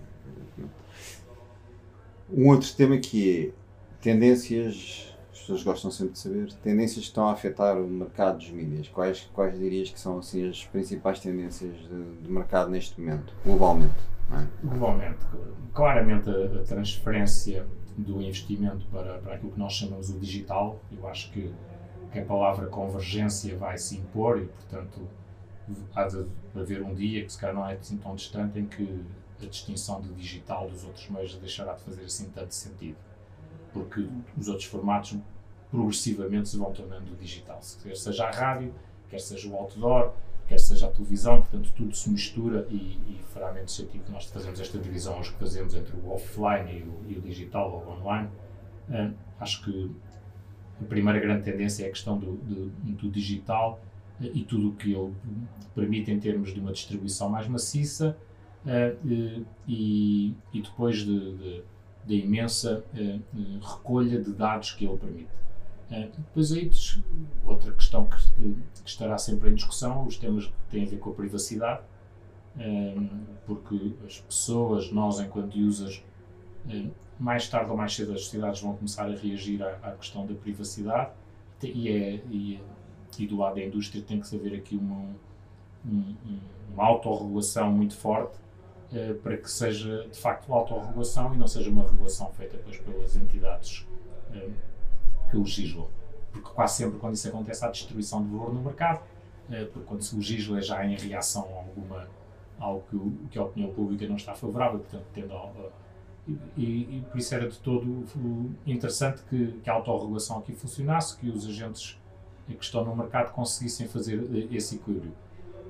Um 2.31 2.49
outro 2.49 2.73
tema 2.75 2.99
que 2.99 3.49
é 3.49 3.65
tendências, 4.01 5.15
as 5.33 5.41
pessoas 5.41 5.63
gostam 5.63 5.91
sempre 5.91 6.13
de 6.13 6.19
saber, 6.19 6.53
tendências 6.63 7.05
que 7.05 7.11
estão 7.11 7.29
a 7.29 7.33
afetar 7.33 7.77
o 7.79 7.87
mercado 7.87 8.39
dos 8.39 8.51
mídias. 8.51 8.89
Quais, 8.89 9.29
quais 9.33 9.59
dirias 9.59 9.91
que 9.91 9.99
são 9.99 10.19
assim, 10.19 10.49
as 10.49 10.65
principais 10.65 11.21
tendências 11.21 11.75
de, 11.77 12.23
de 12.23 12.31
mercado 12.31 12.71
neste 12.71 13.01
momento, 13.01 13.35
globalmente? 13.45 13.95
É? 14.33 14.67
Globalmente, 14.67 15.19
claramente 15.73 16.29
a, 16.31 16.61
a, 16.61 16.63
transferência 16.65 17.67
do 17.97 18.21
investimento 18.21 18.87
para, 18.87 19.19
para 19.19 19.35
aquilo 19.35 19.53
que 19.53 19.59
nós 19.59 19.73
chamamos 19.73 20.11
o 20.11 20.19
digital, 20.19 20.81
eu 20.91 21.07
acho 21.07 21.31
que, 21.31 21.53
que 22.15 22.21
a 22.21 22.25
palavra 22.25 22.69
convergência 22.69 23.57
vai 23.59 23.77
se 23.77 23.97
impor 23.97 24.41
e, 24.41 24.45
portanto, 24.45 25.01
há 25.97 26.05
de 26.05 26.25
haver 26.55 26.81
um 26.81 26.95
dia 26.95 27.25
que 27.25 27.33
se 27.33 27.37
calhar 27.37 27.57
não 27.57 27.69
é 27.69 27.75
assim 27.75 27.97
tão 27.97 28.15
distante 28.15 28.57
em 28.57 28.67
que 28.67 29.05
a 29.43 29.47
distinção 29.47 30.01
do 30.01 30.15
digital 30.15 30.71
dos 30.71 30.85
outros 30.85 31.11
meios 31.11 31.35
deixará 31.35 31.75
de 31.75 31.83
fazer 31.83 32.05
assim 32.05 32.31
tanto 32.31 32.55
sentido. 32.55 32.97
Porque 33.73 34.09
os 34.39 34.47
outros 34.47 34.69
formatos 34.69 35.19
progressivamente 35.73 36.51
se 36.51 36.57
vão 36.57 36.73
tornando 36.73 37.17
digital. 37.17 37.59
Quer 37.83 37.97
seja 37.97 38.27
a 38.27 38.31
rádio, 38.31 38.73
quer 39.11 39.19
seja 39.19 39.49
o 39.49 39.57
outdoor, 39.57 40.13
quer 40.47 40.61
seja 40.61 40.87
a 40.87 40.91
televisão, 40.93 41.41
portanto 41.41 41.73
tudo 41.77 41.97
se 41.97 42.09
mistura 42.11 42.65
e, 42.71 42.77
e 42.77 43.21
fará 43.35 43.53
menos 43.53 43.75
sentido 43.75 44.05
que 44.05 44.13
nós 44.13 44.27
fazemos 44.27 44.61
esta 44.61 44.79
divisão 44.79 45.19
hoje 45.19 45.33
que 45.33 45.39
fazemos 45.41 45.75
entre 45.75 45.97
o 45.97 46.13
offline 46.13 46.79
e 46.79 46.83
o, 46.85 47.11
e 47.11 47.19
o 47.19 47.21
digital 47.21 47.73
ou 47.73 47.85
o 47.85 47.99
online. 47.99 48.29
Uh, 48.89 49.13
acho 49.41 49.65
que 49.65 49.91
a 50.81 50.85
primeira 50.85 51.19
grande 51.19 51.45
tendência 51.45 51.85
é 51.85 51.87
a 51.87 51.91
questão 51.91 52.19
do, 52.19 52.33
do, 52.33 52.71
do 52.71 53.11
digital 53.11 53.81
uh, 54.21 54.25
e 54.33 54.43
tudo 54.45 54.71
o 54.71 54.73
que 54.75 54.93
ele 54.93 55.13
permite 55.75 56.11
em 56.11 56.19
termos 56.19 56.53
de 56.53 56.61
uma 56.61 56.73
distribuição 56.73 57.29
mais 57.29 57.47
maciça, 57.49 58.17
uh, 58.65 59.47
e, 59.67 60.35
e, 60.53 60.61
depois 60.61 60.99
de, 60.99 61.37
de, 61.37 61.63
da 62.07 62.15
imensa 62.15 62.85
recolha 63.61 64.21
de 64.21 64.33
dados 64.33 64.73
que 64.73 64.85
ele 64.85 64.97
permite. 64.97 65.35
Depois 66.17 66.51
aí 66.51 66.71
outra 67.47 67.71
questão 67.73 68.07
que, 68.07 68.17
que, 68.83 68.89
estará 68.89 69.17
sempre 69.17 69.51
em 69.51 69.55
discussão, 69.55 70.05
os 70.05 70.17
temas 70.17 70.47
que 70.47 70.53
têm 70.71 70.85
a 70.85 70.87
ver 70.89 70.99
com 70.99 71.11
a 71.11 71.13
privacidade, 71.13 71.83
porque 73.47 73.93
as 74.05 74.19
pessoas, 74.19 74.91
nós 74.91 75.21
enquanto 75.21 75.57
users, 75.57 76.03
mais 77.19 77.49
tarde 77.49 77.71
ou 77.71 77.77
mais 77.77 77.95
cedo 77.95 78.13
as 78.13 78.25
sociedades 78.25 78.61
vão 78.61 78.75
começar 78.75 79.05
a 79.05 79.15
reagir 79.15 79.63
à, 79.63 79.79
à 79.83 79.93
questão 79.93 80.27
da 80.27 80.35
privacidade 80.35 81.11
e, 81.63 81.89
é, 81.89 82.15
e, 82.31 82.61
e, 83.19 83.27
do 83.27 83.37
lado 83.37 83.55
da 83.55 83.65
indústria 83.65 84.03
tem 84.03 84.21
que 84.21 84.37
haver 84.37 84.55
aqui 84.57 84.77
uma, 84.77 85.15
um, 85.87 86.17
uma 86.73 86.85
autorregulação 86.85 87.71
muito 87.71 87.97
forte 87.97 88.37
eh, 88.95 89.15
para 89.15 89.37
que 89.37 89.51
seja 89.51 90.07
de 90.07 90.17
facto 90.17 90.53
autorregulação 90.53 91.35
e 91.35 91.37
não 91.37 91.49
seja 91.49 91.69
uma 91.69 91.83
regulação 91.83 92.31
feita 92.33 92.57
depois 92.57 92.79
pelas 92.79 93.17
entidades 93.17 93.87
uh, 94.31 94.53
que 95.29 95.37
legislam. 95.37 95.89
Porque 96.31 96.51
quase 96.51 96.77
sempre 96.77 97.01
quando 97.01 97.15
isso 97.15 97.27
acontece 97.27 97.65
há 97.65 97.71
distribuição 97.71 98.23
de 98.23 98.31
valor 98.31 98.55
no 98.55 98.61
mercado, 98.61 99.01
uh, 99.01 99.67
porque 99.73 99.87
quando 99.87 100.03
se 100.03 100.15
legisla 100.15 100.59
é 100.59 100.63
já 100.63 100.87
em 100.87 100.97
reação 100.97 101.43
a 101.43 101.57
alguma, 101.57 102.09
algo 102.57 102.85
que, 102.89 103.29
que 103.31 103.39
a 103.39 103.43
opinião 103.43 103.73
pública 103.73 104.07
não 104.07 104.15
está 104.15 104.33
favorável, 104.33 104.79
portanto 104.79 105.07
tendo 105.13 105.35
a, 105.35 105.51
e, 106.27 106.63
e, 106.99 107.05
por 107.11 107.19
isso 107.19 107.35
era 107.35 107.49
de 107.49 107.59
todo 107.59 108.07
interessante 108.67 109.23
que, 109.29 109.53
que 109.63 109.69
a 109.69 109.75
autorregulação 109.75 110.39
aqui 110.39 110.53
funcionasse, 110.55 111.17
que 111.19 111.29
os 111.29 111.47
agentes 111.47 111.99
que 112.47 112.65
estão 112.65 112.85
no 112.85 112.95
mercado 112.97 113.33
conseguissem 113.33 113.87
fazer 113.89 114.23
esse 114.51 114.77
equilíbrio 114.77 115.13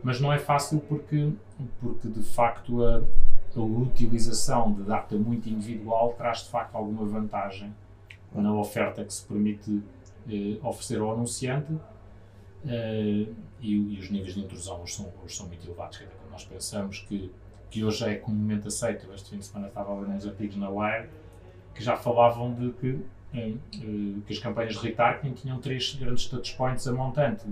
mas 0.05 0.21
não 0.21 0.31
é 0.31 0.39
fácil 0.39 0.81
porque, 0.81 1.33
porque 1.81 2.09
de 2.09 2.23
facto 2.23 2.85
a, 2.85 3.03
a 3.57 3.61
utilização 3.61 4.71
de 4.75 4.83
data 4.83 5.17
muito 5.17 5.49
individual 5.49 6.13
traz 6.13 6.45
de 6.45 6.51
facto 6.51 6.75
alguma 6.75 7.07
vantagem 7.07 7.75
na 8.35 8.53
oferta 8.53 9.03
que 9.03 9.15
se 9.15 9.25
permite 9.25 9.83
eh, 10.29 10.59
oferecer 10.63 11.01
ao 11.01 11.13
anunciante 11.13 11.73
eh, 12.67 13.27
e, 13.61 13.95
e, 13.95 13.99
os 13.99 14.11
níveis 14.11 14.35
de 14.35 14.41
intrusão 14.41 14.83
hoje 14.83 14.95
são, 14.95 15.11
hoje 15.25 15.37
são 15.37 15.47
muito 15.47 15.67
elevados. 15.67 15.97
Quer 15.97 16.05
dizer, 16.05 16.19
nós 16.31 16.45
pensamos 16.45 16.99
que, 16.99 17.33
que 17.75 17.83
hoje 17.83 18.05
é 18.05 18.15
comumente 18.15 18.69
aceito, 18.69 19.13
este 19.13 19.31
fim 19.31 19.39
de 19.39 19.47
semana 19.47 19.67
estava 19.67 19.91
a 19.91 19.99
ler 19.99 20.09
uns 20.09 20.25
artigos 20.25 20.55
na 20.55 20.71
Wire 20.71 21.09
que 21.75 21.83
já 21.83 21.97
falavam 21.97 22.55
de 22.55 22.71
que, 22.71 23.01
eh, 23.35 23.49
eh 23.49 24.21
que 24.25 24.33
as 24.33 24.39
campanhas 24.39 24.75
de 24.75 24.79
retargeting 24.79 25.33
tinham 25.33 25.59
três 25.59 25.93
grandes 25.97 26.27
touchpoints 26.27 26.87
a 26.87 26.93
montante 26.93 27.45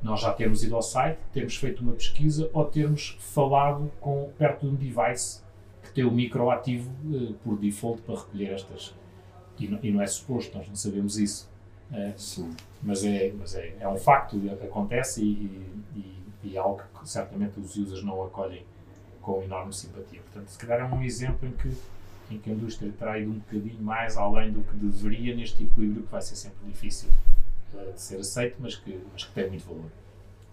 nós 0.00 0.20
já 0.20 0.32
temos 0.32 0.62
ido 0.62 0.76
ao 0.76 0.82
site, 0.82 1.18
temos 1.32 1.56
feito 1.56 1.82
uma 1.82 1.92
pesquisa 1.92 2.48
ou 2.52 2.64
termos 2.66 3.16
falado 3.18 3.90
com, 4.00 4.30
perto 4.38 4.60
de 4.60 4.72
um 4.72 4.76
device 4.76 5.42
que 5.82 5.90
tem 5.90 6.04
o 6.04 6.12
micro 6.12 6.48
ativo 6.50 6.92
uh, 7.06 7.34
por 7.42 7.58
default 7.58 8.00
para 8.02 8.14
recolher 8.14 8.52
estas. 8.52 8.94
E 9.58 9.66
não, 9.66 9.80
e 9.82 9.90
não 9.90 10.00
é 10.00 10.06
suposto, 10.06 10.56
nós 10.56 10.68
não 10.68 10.76
sabemos 10.76 11.18
isso. 11.18 11.50
Uh, 11.90 12.16
Sim. 12.16 12.54
Mas, 12.80 13.04
é, 13.04 13.32
mas 13.36 13.56
é, 13.56 13.74
é 13.80 13.88
um 13.88 13.96
facto, 13.96 14.40
acontece 14.62 15.20
e, 15.20 15.74
e, 15.96 16.22
e, 16.44 16.56
é 16.56 16.60
algo 16.60 16.80
que 17.00 17.08
certamente 17.08 17.58
os 17.58 17.76
users 17.76 18.04
não 18.04 18.22
acolhem 18.22 18.64
com 19.28 19.42
enorme 19.42 19.74
simpatia. 19.74 20.22
Portanto, 20.22 20.48
se 20.48 20.58
calhar 20.58 20.80
é 20.80 20.94
um 20.94 21.02
exemplo 21.02 21.46
em 21.46 21.52
que, 21.52 21.76
em 22.30 22.38
que 22.38 22.50
a 22.50 22.54
indústria 22.54 22.90
terá 22.98 23.18
ido 23.18 23.30
um 23.30 23.34
bocadinho 23.34 23.82
mais 23.82 24.16
além 24.16 24.50
do 24.50 24.62
que 24.62 24.74
deveria 24.74 25.36
neste 25.36 25.64
equilíbrio 25.64 26.02
que 26.04 26.10
vai 26.10 26.22
ser 26.22 26.34
sempre 26.34 26.66
difícil 26.66 27.10
de 27.70 28.00
ser 28.00 28.20
aceito, 28.20 28.56
mas 28.58 28.74
que, 28.74 28.98
mas 29.12 29.24
que 29.24 29.32
tem 29.32 29.50
muito 29.50 29.66
valor. 29.66 29.90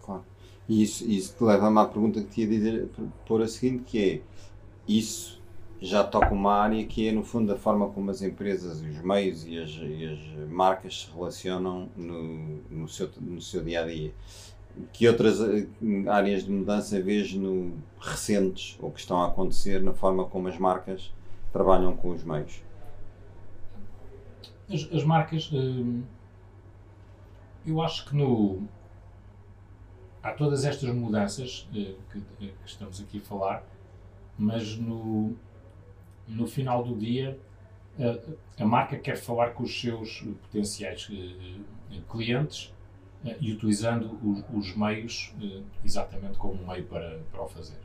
Claro. 0.04 0.26
E 0.68 0.84
isso, 0.84 1.10
isso 1.10 1.46
leva-me 1.46 1.80
à 1.80 1.86
pergunta 1.86 2.22
que 2.22 2.42
ia 2.42 2.48
dizer, 2.48 2.90
por 3.26 3.42
a 3.42 3.48
seguinte, 3.48 3.84
que 3.86 4.04
é, 4.04 4.22
isso 4.86 5.42
já 5.80 6.04
toca 6.04 6.34
uma 6.34 6.54
área 6.54 6.86
que 6.86 7.08
é, 7.08 7.14
no 7.14 7.24
fundo, 7.24 7.54
a 7.54 7.58
forma 7.58 7.88
como 7.90 8.12
as 8.12 8.22
empresas, 8.22 8.82
os 8.82 9.02
meios 9.02 9.46
e 9.46 9.58
as, 9.58 9.70
e 9.70 10.06
as 10.06 10.50
marcas 10.50 11.04
se 11.04 11.12
relacionam 11.16 11.90
no, 11.96 12.62
no, 12.70 12.90
seu, 12.90 13.10
no 13.22 13.42
seu 13.42 13.64
dia-a-dia. 13.64 14.12
Que 14.92 15.08
outras 15.08 15.40
eh, 15.42 15.68
áreas 16.10 16.44
de 16.44 16.52
mudança 16.52 17.02
vês 17.02 17.34
no, 17.34 17.74
recentes 18.00 18.78
ou 18.82 18.92
que 18.92 19.00
estão 19.00 19.22
a 19.22 19.28
acontecer 19.28 19.82
na 19.82 19.94
forma 19.94 20.26
como 20.26 20.48
as 20.48 20.58
marcas 20.58 21.14
trabalham 21.54 21.96
com 21.96 22.10
os 22.10 22.24
meios? 22.24 22.62
As, 24.70 24.88
as 24.92 25.04
marcas... 25.04 25.50
Hum 25.54 26.04
eu 27.66 27.82
acho 27.82 28.06
que 28.06 28.16
no, 28.16 28.68
há 30.22 30.32
todas 30.32 30.66
estas 30.66 30.94
mudanças 30.94 31.68
eh, 31.74 31.96
que, 32.12 32.22
que, 32.38 32.54
estamos 32.66 33.02
aqui 33.02 33.18
a 33.18 33.22
falar, 33.22 33.64
mas 34.38 34.78
no, 34.78 35.36
no 36.28 36.46
final 36.46 36.84
do 36.84 36.96
dia 36.96 37.40
a, 38.00 38.64
a 38.64 38.66
marca 38.66 38.98
quer 38.98 39.18
falar 39.18 39.52
com 39.52 39.64
os 39.64 39.82
seus 39.82 40.22
potenciais 40.44 41.10
eh, 41.12 42.02
clientes 42.10 42.72
eh, 42.72 42.75
e 43.40 43.54
utilizando 43.54 44.20
os, 44.24 44.44
os 44.54 44.76
meios 44.76 45.34
exatamente 45.84 46.38
como 46.38 46.62
um 46.62 46.68
meio 46.68 46.86
para, 46.86 47.20
para 47.32 47.42
o 47.42 47.48
fazer, 47.48 47.80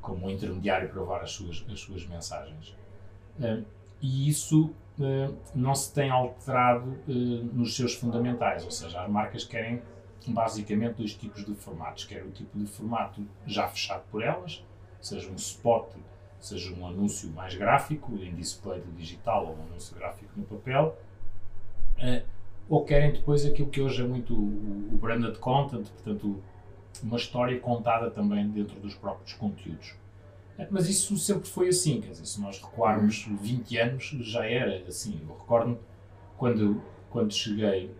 como 0.00 0.26
um 0.26 0.30
intermediário 0.30 0.88
para 0.88 1.00
levar 1.00 1.22
as 1.22 1.32
suas, 1.32 1.64
as 1.70 1.80
suas 1.80 2.06
mensagens. 2.06 2.74
E 4.00 4.28
isso 4.28 4.74
eh, 5.00 5.30
não 5.54 5.74
se 5.74 5.92
tem 5.92 6.10
alterado 6.10 6.98
eh, 7.08 7.12
nos 7.52 7.76
seus 7.76 7.94
fundamentais, 7.94 8.64
ou 8.64 8.70
seja, 8.70 9.02
as 9.02 9.10
marcas 9.10 9.44
querem 9.44 9.82
basicamente 10.26 10.96
dois 10.96 11.14
tipos 11.14 11.44
de 11.44 11.54
formatos, 11.54 12.04
quer 12.04 12.24
o 12.24 12.30
tipo 12.30 12.58
de 12.58 12.66
formato 12.66 13.24
já 13.46 13.68
fechado 13.68 14.02
por 14.10 14.22
elas, 14.22 14.64
seja 15.00 15.30
um 15.30 15.34
spot, 15.34 15.94
seja 16.40 16.74
um 16.74 16.86
anúncio 16.86 17.30
mais 17.30 17.54
gráfico, 17.54 18.16
em 18.16 18.34
display 18.34 18.82
digital 18.96 19.46
ou 19.46 19.56
um 19.56 19.62
anúncio 19.64 19.94
gráfico 19.96 20.30
no 20.34 20.44
papel, 20.44 20.98
eh, 21.98 22.22
ou 22.68 22.84
querem 22.84 23.12
depois 23.12 23.44
aquilo 23.44 23.68
que 23.68 23.80
hoje 23.80 24.02
é 24.02 24.06
muito 24.06 24.34
o 24.34 24.98
branded 25.00 25.38
content, 25.38 25.88
portanto 25.88 26.42
uma 27.02 27.16
história 27.16 27.58
contada 27.60 28.10
também 28.10 28.48
dentro 28.48 28.78
dos 28.80 28.94
próprios 28.94 29.34
conteúdos. 29.34 29.94
Mas 30.70 30.88
isso 30.88 31.16
sempre 31.18 31.46
foi 31.46 31.68
assim, 31.68 32.00
quer 32.00 32.10
dizer, 32.10 32.24
se 32.24 32.40
nós 32.40 32.60
recuarmos 32.62 33.26
20 33.42 33.76
anos, 33.78 34.04
já 34.20 34.46
era 34.46 34.82
assim. 34.88 35.20
Eu 35.20 35.36
recordo 35.36 35.78
quando, 36.38 36.80
quando 37.10 37.32
cheguei, 37.32 37.90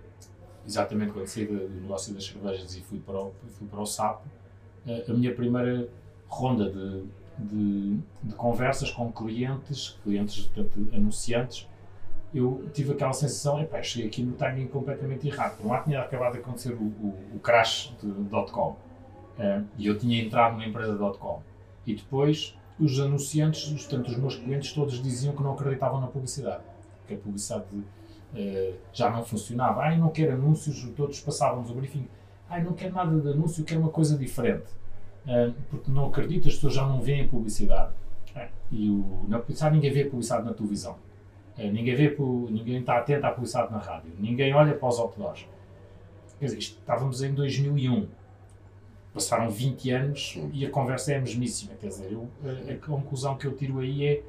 exatamente 0.66 1.12
quando 1.12 1.26
saí 1.26 1.46
do 1.46 1.68
negócio 1.68 2.14
das 2.14 2.24
cervejas 2.24 2.74
e 2.74 2.80
fui 2.80 2.98
para 2.98 3.20
o, 3.20 3.34
fui 3.58 3.66
para 3.68 3.80
o 3.80 3.86
SAP, 3.86 4.24
a 5.06 5.12
minha 5.12 5.34
primeira 5.34 5.88
ronda 6.28 6.70
de, 6.70 7.04
de, 7.38 7.98
de 8.22 8.34
conversas 8.34 8.90
com 8.90 9.12
clientes, 9.12 9.98
clientes, 10.02 10.46
portanto, 10.46 10.88
anunciantes, 10.94 11.68
eu 12.34 12.68
tive 12.72 12.92
aquela 12.92 13.12
sensação, 13.12 13.60
epá, 13.60 13.82
cheguei 13.82 14.08
aqui 14.08 14.22
no 14.22 14.32
timing 14.32 14.66
completamente 14.66 15.26
errado. 15.26 15.56
Por 15.56 15.66
um 15.66 15.70
lado 15.70 15.84
tinha 15.84 16.00
acabado 16.00 16.32
de 16.32 16.38
acontecer 16.38 16.72
o, 16.72 16.82
o, 16.82 17.14
o 17.34 17.38
crash 17.38 17.94
de 18.02 18.50
.com 18.50 18.70
uh, 18.70 18.76
e 19.78 19.86
eu 19.86 19.98
tinha 19.98 20.22
entrado 20.22 20.52
numa 20.52 20.66
empresa 20.66 20.96
.com 21.18 21.40
e 21.86 21.94
depois 21.94 22.56
os 22.78 23.00
anunciantes, 23.00 23.86
tanto 23.86 24.10
os 24.10 24.16
meus 24.18 24.36
clientes, 24.36 24.72
todos 24.72 25.02
diziam 25.02 25.34
que 25.34 25.42
não 25.42 25.52
acreditavam 25.54 26.00
na 26.00 26.08
publicidade, 26.08 26.62
que 27.06 27.14
a 27.14 27.16
publicidade 27.16 27.64
uh, 27.74 28.74
já 28.92 29.10
não 29.10 29.24
funcionava. 29.24 29.82
Ai, 29.82 29.98
não 29.98 30.10
quero 30.10 30.34
anúncios, 30.34 30.86
todos 30.96 31.20
passávamos 31.20 31.70
o 31.70 31.74
briefing. 31.74 32.06
Ai, 32.48 32.62
não 32.62 32.74
quero 32.74 32.94
nada 32.94 33.18
de 33.18 33.28
anúncio, 33.30 33.64
quero 33.64 33.80
uma 33.80 33.90
coisa 33.90 34.16
diferente. 34.16 34.66
Uh, 35.24 35.54
porque 35.70 35.90
não 35.90 36.06
acredito, 36.06 36.48
as 36.48 36.54
pessoas 36.54 36.74
já 36.74 36.86
não 36.86 37.00
veem 37.00 37.26
publicidade. 37.26 37.92
E 38.70 38.90
o, 38.90 39.24
na 39.28 39.38
publicidade 39.38 39.74
ninguém 39.76 39.92
vê 39.92 40.04
publicidade 40.04 40.44
na 40.44 40.52
televisão. 40.52 40.96
É, 41.58 41.70
ninguém 41.70 41.94
vê, 41.94 42.16
ninguém 42.50 42.80
está 42.80 42.98
atento 42.98 43.26
à 43.26 43.30
publicidade 43.30 43.72
na 43.72 43.78
rádio. 43.78 44.12
Ninguém 44.18 44.52
olha 44.54 44.74
para 44.74 44.88
os 44.88 44.98
outdoors. 44.98 45.46
Quer 46.38 46.46
dizer, 46.46 46.58
estávamos 46.58 47.22
em 47.22 47.32
2001 47.32 48.08
passaram 49.16 49.50
20 49.50 49.90
anos 49.92 50.38
e 50.52 50.66
a 50.66 50.70
conversa 50.70 51.12
é 51.12 51.16
a 51.16 51.20
mesmíssima. 51.20 51.72
Quer 51.80 51.88
dizer, 51.88 52.12
eu, 52.12 52.28
a, 52.44 52.72
a, 52.72 52.76
conclusão 52.76 53.34
que 53.34 53.46
eu 53.46 53.56
tiro 53.56 53.78
aí 53.78 54.04
é 54.04 54.22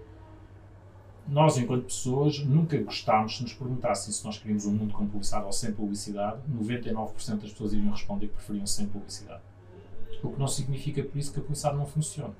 nós, 1.27 1.57
enquanto 1.57 1.83
pessoas, 1.83 2.39
nunca 2.39 2.77
gostámos, 2.81 3.35
se 3.35 3.43
nos 3.43 3.53
perguntassem 3.53 4.13
se 4.13 4.23
nós 4.23 4.37
queríamos 4.37 4.65
um 4.65 4.71
mundo 4.71 4.93
com 4.93 5.05
publicidade 5.05 5.45
ou 5.45 5.51
sem 5.51 5.73
publicidade, 5.73 6.39
99% 6.49 7.41
das 7.41 7.51
pessoas 7.51 7.73
iriam 7.73 7.91
responder 7.91 8.27
que 8.27 8.35
preferiam 8.35 8.65
sem 8.65 8.87
publicidade. 8.87 9.41
O 10.23 10.31
que 10.31 10.39
não 10.39 10.47
significa 10.47 11.03
por 11.03 11.17
isso 11.17 11.33
que 11.33 11.39
a 11.39 11.41
publicidade 11.41 11.75
não 11.75 11.85
funciona. 11.85 12.33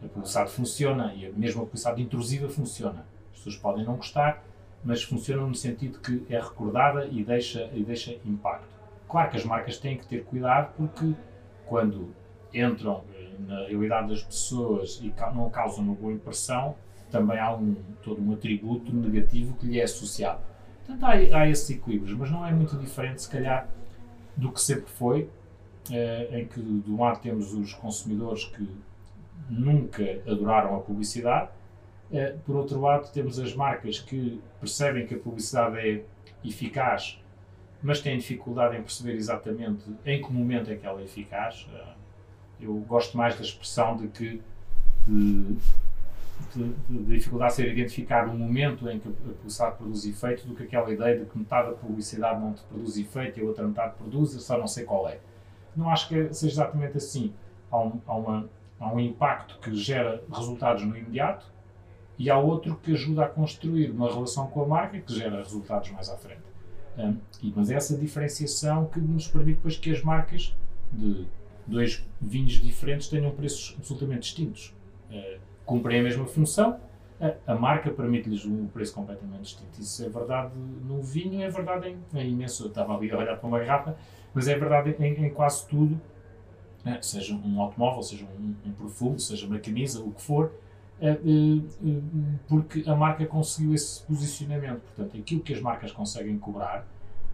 A 0.00 0.06
publicidade 0.06 0.52
funciona 0.52 1.12
e 1.14 1.26
a 1.26 1.32
mesma 1.32 1.62
publicidade 1.62 2.00
intrusiva 2.00 2.48
funciona. 2.48 3.04
As 3.42 3.44
pessoas 3.44 3.56
podem 3.56 3.84
não 3.84 3.96
gostar, 3.96 4.44
mas 4.84 5.02
funciona 5.02 5.44
no 5.44 5.54
sentido 5.54 5.98
que 5.98 6.24
é 6.32 6.38
recordada 6.38 7.06
e 7.06 7.24
deixa, 7.24 7.68
e 7.74 7.82
deixa 7.82 8.16
impacto. 8.24 8.68
Claro 9.08 9.30
que 9.30 9.36
as 9.36 9.44
marcas 9.44 9.78
têm 9.78 9.98
que 9.98 10.06
ter 10.06 10.24
cuidado 10.24 10.72
porque 10.76 11.12
quando 11.66 12.14
entram 12.54 13.02
na 13.40 13.66
realidade 13.66 14.10
das 14.10 14.22
pessoas 14.22 15.00
e 15.02 15.12
não 15.34 15.50
causam 15.50 15.82
uma 15.84 15.94
boa 15.94 16.12
impressão, 16.12 16.76
também 17.10 17.38
há 17.38 17.52
um, 17.52 17.74
todo 18.02 18.22
um 18.22 18.32
atributo 18.32 18.94
negativo 18.94 19.56
que 19.56 19.66
lhe 19.66 19.80
é 19.80 19.84
associado. 19.84 20.40
Portanto, 20.86 21.04
há, 21.04 21.40
há 21.40 21.48
esses 21.48 21.68
equilíbrios, 21.70 22.16
mas 22.16 22.30
não 22.30 22.46
é 22.46 22.52
muito 22.52 22.76
diferente, 22.76 23.22
se 23.22 23.28
calhar, 23.28 23.68
do 24.36 24.52
que 24.52 24.60
sempre 24.60 24.90
foi, 24.90 25.28
eh, 25.90 26.40
em 26.40 26.46
que, 26.46 26.60
de 26.60 26.90
um 26.90 27.00
lado, 27.00 27.20
temos 27.20 27.52
os 27.52 27.74
consumidores 27.74 28.44
que 28.44 28.68
nunca 29.50 30.22
adoraram 30.26 30.76
a 30.76 30.80
publicidade, 30.80 31.50
por 32.44 32.56
outro 32.56 32.80
lado, 32.80 33.10
temos 33.12 33.38
as 33.38 33.54
marcas 33.54 33.98
que 33.98 34.40
percebem 34.60 35.06
que 35.06 35.14
a 35.14 35.18
publicidade 35.18 35.78
é 35.78 36.04
eficaz 36.44 37.22
mas 37.82 38.00
têm 38.00 38.16
dificuldade 38.16 38.76
em 38.76 38.82
perceber 38.82 39.14
exatamente 39.14 39.84
em 40.06 40.22
que 40.22 40.32
momento 40.32 40.70
é 40.70 40.76
que 40.76 40.86
ela 40.86 41.00
é 41.00 41.04
eficaz. 41.04 41.68
Eh, 41.74 41.94
eu 42.60 42.74
gosto 42.74 43.16
mais 43.16 43.34
da 43.34 43.42
expressão 43.42 43.96
de 43.96 44.06
que 44.06 44.40
de, 45.06 45.56
de, 46.54 46.72
de 46.88 47.16
dificuldade 47.16 47.54
ser 47.54 47.72
identificar 47.72 48.28
o 48.28 48.34
momento 48.34 48.88
em 48.88 49.00
que 49.00 49.08
a 49.08 49.10
publicidade 49.10 49.76
produz 49.76 50.04
efeito 50.04 50.46
do 50.46 50.54
que 50.54 50.62
aquela 50.62 50.92
ideia 50.92 51.18
de 51.18 51.24
que 51.24 51.36
metade 51.36 51.70
da 51.70 51.74
publicidade 51.74 52.40
não 52.40 52.52
te 52.52 52.62
produz 52.62 52.96
efeito 52.96 53.40
e 53.40 53.42
a 53.42 53.46
outra 53.46 53.66
metade 53.66 53.94
produz, 53.96 54.30
só 54.40 54.56
não 54.56 54.68
sei 54.68 54.84
qual 54.84 55.08
é. 55.08 55.18
Não 55.74 55.90
acho 55.90 56.08
que 56.08 56.32
seja 56.32 56.62
exatamente 56.62 56.98
assim. 56.98 57.34
Há 57.68 57.80
um, 57.80 58.00
há, 58.06 58.14
uma, 58.14 58.48
há 58.78 58.92
um 58.92 59.00
impacto 59.00 59.58
que 59.58 59.74
gera 59.74 60.22
resultados 60.32 60.84
no 60.84 60.96
imediato 60.96 61.51
e 62.22 62.30
há 62.30 62.38
outro 62.38 62.76
que 62.76 62.92
ajuda 62.92 63.24
a 63.24 63.28
construir 63.28 63.90
uma 63.90 64.08
relação 64.08 64.46
com 64.46 64.62
a 64.62 64.66
marca 64.66 64.96
que 65.00 65.12
gera 65.12 65.38
resultados 65.38 65.90
mais 65.90 66.08
à 66.08 66.16
frente. 66.16 66.40
Um, 66.96 67.16
e, 67.42 67.52
mas 67.54 67.68
é 67.68 67.74
essa 67.74 67.96
diferenciação 67.96 68.86
que 68.86 69.00
nos 69.00 69.26
permite 69.26 69.56
depois 69.56 69.76
que 69.76 69.90
as 69.90 70.04
marcas 70.04 70.56
de 70.92 71.26
dois 71.66 72.06
vinhos 72.20 72.52
diferentes 72.52 73.08
tenham 73.08 73.32
preços 73.32 73.74
absolutamente 73.76 74.20
distintos. 74.20 74.72
Uh, 75.10 75.40
cumprem 75.66 75.98
a 75.98 76.02
mesma 76.04 76.24
função, 76.24 76.78
uh, 77.20 77.34
a 77.44 77.56
marca 77.56 77.90
permite-lhes 77.90 78.46
um 78.46 78.68
preço 78.68 78.94
completamente 78.94 79.42
distinto. 79.42 79.80
Isso 79.80 80.04
é 80.04 80.08
verdade 80.08 80.52
no 80.56 81.02
vinho, 81.02 81.42
é 81.42 81.50
verdade 81.50 81.88
em, 81.88 82.20
em 82.20 82.30
imenso. 82.30 82.62
Eu 82.62 82.68
estava 82.68 82.96
ali 82.96 83.10
a 83.10 83.18
olhar 83.18 83.36
para 83.36 83.48
uma 83.48 83.58
garrafa, 83.58 83.96
mas 84.32 84.46
é 84.46 84.56
verdade 84.56 84.94
em, 85.00 85.26
em 85.26 85.30
quase 85.30 85.66
tudo, 85.66 86.00
uh, 86.86 87.02
seja 87.02 87.34
um 87.34 87.60
automóvel, 87.60 88.00
seja 88.00 88.24
um, 88.24 88.54
um, 88.64 88.72
perfume, 88.74 89.18
seja 89.18 89.44
uma 89.44 89.58
camisa, 89.58 90.00
o 90.00 90.12
que 90.12 90.22
for. 90.22 90.52
Porque 92.48 92.88
a 92.88 92.94
marca 92.94 93.26
conseguiu 93.26 93.74
esse 93.74 94.02
posicionamento. 94.02 94.80
Portanto, 94.80 95.20
aquilo 95.20 95.40
que 95.40 95.52
as 95.52 95.60
marcas 95.60 95.90
conseguem 95.92 96.38
cobrar 96.38 96.86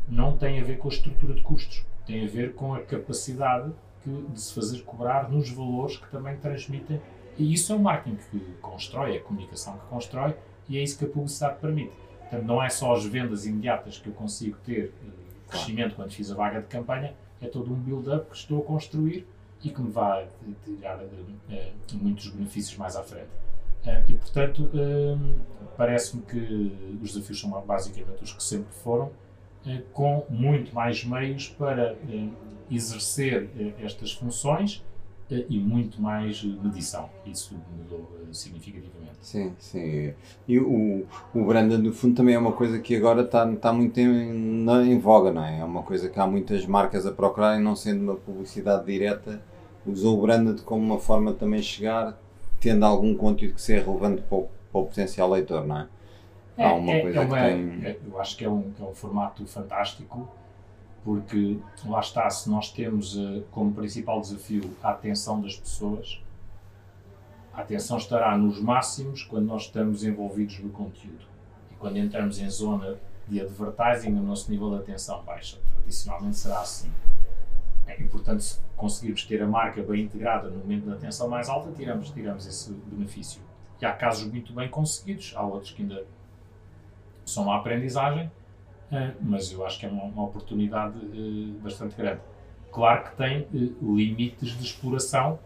não 0.08 0.36
tem 0.36 0.58
a 0.58 0.64
ver 0.64 0.78
com 0.78 0.88
a 0.88 0.90
estrutura 0.90 1.34
de 1.34 1.42
custos, 1.42 1.84
tem 2.06 2.24
a 2.24 2.28
ver 2.28 2.54
com 2.54 2.74
a 2.74 2.80
capacidade 2.80 3.70
que, 4.02 4.10
de 4.32 4.40
se 4.40 4.54
fazer 4.54 4.80
cobrar 4.82 5.30
nos 5.30 5.50
valores 5.50 5.98
que 5.98 6.10
também 6.10 6.36
transmitem. 6.36 7.00
E 7.36 7.52
isso 7.52 7.72
é 7.72 7.76
o 7.76 7.78
marketing 7.78 8.16
que 8.30 8.40
constrói, 8.60 9.16
é 9.16 9.18
a 9.18 9.22
comunicação 9.22 9.74
que 9.74 9.86
constrói, 9.86 10.34
e 10.68 10.78
é 10.78 10.82
isso 10.82 10.98
que 10.98 11.04
a 11.04 11.08
publicidade 11.08 11.58
permite. 11.60 11.92
Portanto, 12.20 12.44
não 12.44 12.62
é 12.62 12.68
só 12.68 12.94
as 12.94 13.04
vendas 13.04 13.46
imediatas 13.46 13.98
que 13.98 14.08
eu 14.08 14.12
consigo 14.12 14.56
ter 14.64 14.92
eh, 15.02 15.10
crescimento 15.48 15.94
quando 15.94 16.10
fiz 16.10 16.30
a 16.30 16.34
vaga 16.34 16.60
de 16.60 16.66
campanha, 16.66 17.14
é 17.40 17.46
todo 17.46 17.72
um 17.72 17.76
build-up 17.76 18.30
que 18.30 18.36
estou 18.36 18.60
a 18.60 18.64
construir 18.64 19.26
e 19.62 19.70
que 19.70 19.80
me 19.80 19.90
vai 19.90 20.28
tirar 20.64 21.00
muitos 21.94 22.28
benefícios 22.28 22.76
mais 22.76 22.96
à 22.96 23.02
frente. 23.02 23.28
Uh, 23.84 24.10
e, 24.10 24.14
portanto, 24.14 24.70
uh, 24.74 25.40
parece-me 25.76 26.22
que 26.22 26.98
os 27.02 27.12
desafios 27.12 27.40
são 27.40 27.50
basicamente 27.62 28.22
os 28.22 28.32
que 28.32 28.42
sempre 28.42 28.72
foram, 28.82 29.10
eh, 29.66 29.82
com 29.92 30.24
muito 30.30 30.74
mais 30.74 31.04
meios 31.04 31.48
para 31.48 31.96
eh, 32.08 32.28
exercer 32.70 33.50
eh, 33.58 33.72
estas 33.84 34.12
funções 34.12 34.84
e 35.30 35.58
muito 35.58 36.00
mais 36.00 36.42
medição. 36.42 37.10
Isso 37.26 37.54
mudou 37.76 38.08
significativamente. 38.32 39.18
Sim, 39.20 39.52
sim. 39.58 40.14
E 40.48 40.58
o, 40.58 41.04
o 41.34 41.44
Brandon, 41.44 41.76
no 41.76 41.92
fundo, 41.92 42.14
também 42.14 42.34
é 42.34 42.38
uma 42.38 42.52
coisa 42.52 42.78
que 42.78 42.96
agora 42.96 43.20
está, 43.20 43.46
está 43.52 43.70
muito 43.70 44.00
em, 44.00 44.66
em 44.90 44.98
voga, 44.98 45.30
não 45.30 45.44
é? 45.44 45.58
É 45.58 45.64
uma 45.64 45.82
coisa 45.82 46.08
que 46.08 46.18
há 46.18 46.26
muitas 46.26 46.64
marcas 46.64 47.04
a 47.04 47.12
procurarem, 47.12 47.62
não 47.62 47.76
sendo 47.76 48.04
uma 48.04 48.14
publicidade 48.16 48.86
direta, 48.86 49.42
usou 49.86 50.16
o 50.16 50.22
Brandon 50.22 50.56
como 50.64 50.82
uma 50.82 50.98
forma 50.98 51.32
de 51.34 51.38
também 51.38 51.60
chegar, 51.60 52.18
tendo 52.60 52.84
algum 52.84 53.14
conteúdo 53.16 53.54
que 53.54 53.62
seja 53.62 53.84
relevante 53.84 54.22
para 54.22 54.38
o, 54.38 54.42
para 54.72 54.80
o 54.80 54.84
potencial 54.86 55.30
leitor, 55.30 55.66
não 55.66 55.80
é? 55.80 55.88
É, 56.56 56.64
Há 56.64 56.74
uma 56.74 56.92
é, 56.92 57.00
coisa 57.00 57.18
é 57.18 57.24
uma, 57.24 57.36
que 57.36 57.44
tem... 57.44 57.86
É, 57.86 57.98
eu 58.04 58.20
acho 58.20 58.36
que 58.36 58.44
é 58.44 58.50
um, 58.50 58.72
é 58.78 58.82
um 58.82 58.94
formato 58.94 59.46
fantástico, 59.46 60.28
porque 61.04 61.58
lá 61.86 62.00
está, 62.00 62.28
se 62.28 62.50
nós 62.50 62.72
temos 62.72 63.16
uh, 63.16 63.44
como 63.52 63.72
principal 63.72 64.20
desafio 64.20 64.68
a 64.82 64.90
atenção 64.90 65.40
das 65.40 65.56
pessoas, 65.56 66.20
a 67.54 67.60
atenção 67.60 67.96
estará 67.96 68.36
nos 68.36 68.60
máximos 68.60 69.22
quando 69.22 69.46
nós 69.46 69.62
estamos 69.62 70.04
envolvidos 70.04 70.58
no 70.58 70.70
conteúdo. 70.70 71.26
E 71.70 71.74
quando 71.74 71.96
entramos 71.96 72.40
em 72.40 72.50
zona 72.50 72.96
de 73.26 73.40
advertising, 73.40 74.16
o 74.16 74.22
nosso 74.22 74.50
nível 74.50 74.70
de 74.70 74.76
atenção 74.76 75.22
baixa. 75.22 75.58
Tradicionalmente 75.74 76.36
será 76.36 76.60
assim. 76.60 76.90
É 77.88 78.00
importante 78.00 78.44
se 78.44 78.60
conseguirmos 78.76 79.24
ter 79.24 79.42
a 79.42 79.46
marca 79.46 79.82
bem 79.82 80.04
integrada 80.04 80.48
no 80.50 80.58
momento 80.58 80.86
da 80.86 80.94
atenção 80.94 81.28
mais 81.28 81.48
alta, 81.48 81.72
tiramos, 81.72 82.10
tiramos 82.10 82.46
esse 82.46 82.72
benefício. 82.72 83.40
E 83.80 83.86
há 83.86 83.92
casos 83.92 84.30
muito 84.30 84.52
bem 84.52 84.68
conseguidos, 84.68 85.32
há 85.34 85.42
outros 85.42 85.72
que 85.72 85.82
ainda 85.82 86.04
são 87.24 87.44
uma 87.44 87.56
aprendizagem, 87.56 88.30
eh, 88.90 89.12
mas 89.20 89.52
eu 89.52 89.64
acho 89.64 89.78
que 89.78 89.86
é 89.86 89.88
uma, 89.88 90.04
uma 90.04 90.24
oportunidade 90.24 90.98
eh, 90.98 91.60
bastante 91.62 91.94
grande. 91.96 92.20
Claro 92.72 93.04
que 93.04 93.16
tem 93.16 93.40
eh, 93.42 93.46
limites 93.82 94.50
de 94.56 94.64
exploração 94.64 95.38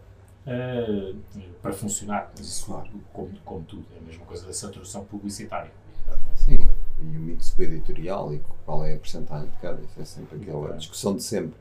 para 1.61 1.71
funcionar, 1.71 2.29
mas 2.37 2.45
isso, 2.45 2.65
claro. 2.65 2.89
como, 3.13 3.29
como 3.45 3.63
tudo, 3.63 3.85
é 3.95 3.99
a 3.99 4.01
mesma 4.01 4.25
coisa 4.25 4.45
da 4.45 4.51
saturação 4.51 5.05
publicitária. 5.05 5.71
Sim, 6.35 6.57
e 7.03 7.17
o 7.17 7.19
mix 7.19 7.57
editorial 7.59 8.33
e 8.33 8.41
qual 8.65 8.85
é 8.85 8.93
a 8.93 8.97
porcentagem 8.97 9.49
de 9.49 9.57
cada, 9.57 9.81
isso 9.81 9.99
é 9.99 10.05
sempre 10.05 10.37
aquela 10.41 10.73
discussão 10.77 11.15
de 11.15 11.23
sempre. 11.23 11.53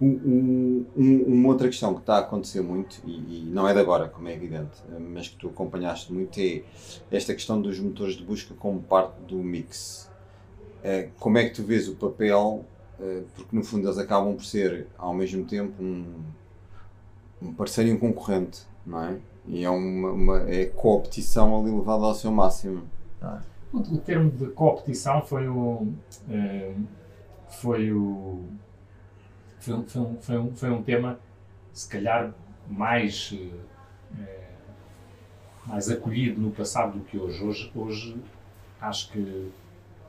Um, 0.00 0.86
um, 0.96 1.24
uma 1.26 1.48
outra 1.48 1.68
questão 1.68 1.94
que 1.94 2.00
está 2.00 2.16
a 2.16 2.20
acontecer 2.20 2.62
muito, 2.62 3.00
e, 3.04 3.10
e, 3.10 3.50
não 3.50 3.68
é 3.68 3.74
de 3.74 3.80
agora, 3.80 4.08
como 4.08 4.28
é 4.28 4.34
evidente, 4.34 4.82
mas 5.12 5.28
que 5.28 5.36
tu 5.36 5.48
acompanhaste 5.48 6.12
muito, 6.12 6.38
é 6.38 6.62
esta 7.10 7.34
questão 7.34 7.60
dos 7.60 7.78
motores 7.78 8.14
de 8.14 8.24
busca 8.24 8.54
como 8.54 8.80
parte 8.80 9.20
do 9.22 9.36
mix. 9.36 10.10
É, 10.82 11.08
como 11.18 11.38
é 11.38 11.44
que 11.48 11.54
tu 11.54 11.62
vês 11.62 11.88
o 11.88 11.94
papel, 11.94 12.64
é, 13.00 13.22
porque 13.34 13.54
no 13.54 13.62
fundo 13.62 13.86
eles 13.86 13.98
acabam 13.98 14.34
por 14.34 14.44
ser 14.44 14.86
ao 14.96 15.12
mesmo 15.12 15.44
tempo 15.44 15.82
um, 15.82 16.22
um 17.42 17.52
parceiro 17.52 17.90
e 17.90 17.92
um 17.92 17.98
concorrente, 17.98 18.62
não 18.86 19.02
é? 19.02 19.18
E 19.46 19.64
é 19.64 19.70
uma, 19.70 20.10
uma 20.12 20.50
é 20.50 20.66
competição 20.66 21.58
ali 21.58 21.70
levada 21.70 22.04
ao 22.04 22.14
seu 22.14 22.30
máximo. 22.30 22.82
Ah. 23.20 23.40
O, 23.72 23.98
termo 23.98 24.30
de 24.30 24.46
competição 24.48 25.22
foi 25.22 25.48
o. 25.48 25.92
Eh, 26.30 26.74
foi 27.48 27.92
o. 27.92 28.44
Foi 29.60 29.74
um, 29.74 29.82
foi, 29.84 30.00
um, 30.00 30.16
foi, 30.20 30.38
um, 30.38 30.56
foi 30.56 30.70
um 30.70 30.82
tema, 30.82 31.18
se 31.72 31.88
calhar, 31.88 32.32
mais. 32.68 33.34
Eh, 34.18 34.48
mais 35.66 35.90
acolhido 35.90 36.40
no 36.40 36.50
passado 36.50 36.98
do 36.98 37.04
que 37.04 37.18
hoje. 37.18 37.44
Hoje, 37.44 37.72
hoje 37.74 38.16
acho 38.80 39.12
que, 39.12 39.52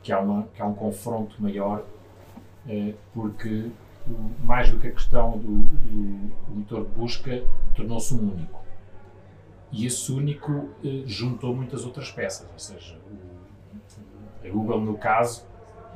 que, 0.02 0.12
há 0.12 0.20
uma, 0.20 0.44
que 0.56 0.62
há 0.62 0.66
um 0.66 0.74
confronto 0.74 1.36
maior, 1.42 1.84
eh, 2.68 2.94
porque 3.14 3.70
mais 4.44 4.72
do 4.72 4.80
que 4.80 4.88
a 4.88 4.92
questão 4.92 5.38
do, 5.38 5.62
do 5.62 6.84
de 6.84 6.90
busca, 6.96 7.44
tornou-se 7.76 8.14
um 8.14 8.32
único. 8.34 8.64
E 9.72 9.86
esse 9.86 10.12
único 10.12 10.70
eh, 10.84 11.04
juntou 11.06 11.56
muitas 11.56 11.86
outras 11.86 12.12
peças, 12.12 12.48
ou 12.52 12.60
seja, 12.60 12.98
o, 12.98 13.29
a 14.44 14.50
Google, 14.50 14.82
no 14.82 14.98
caso, 14.98 15.46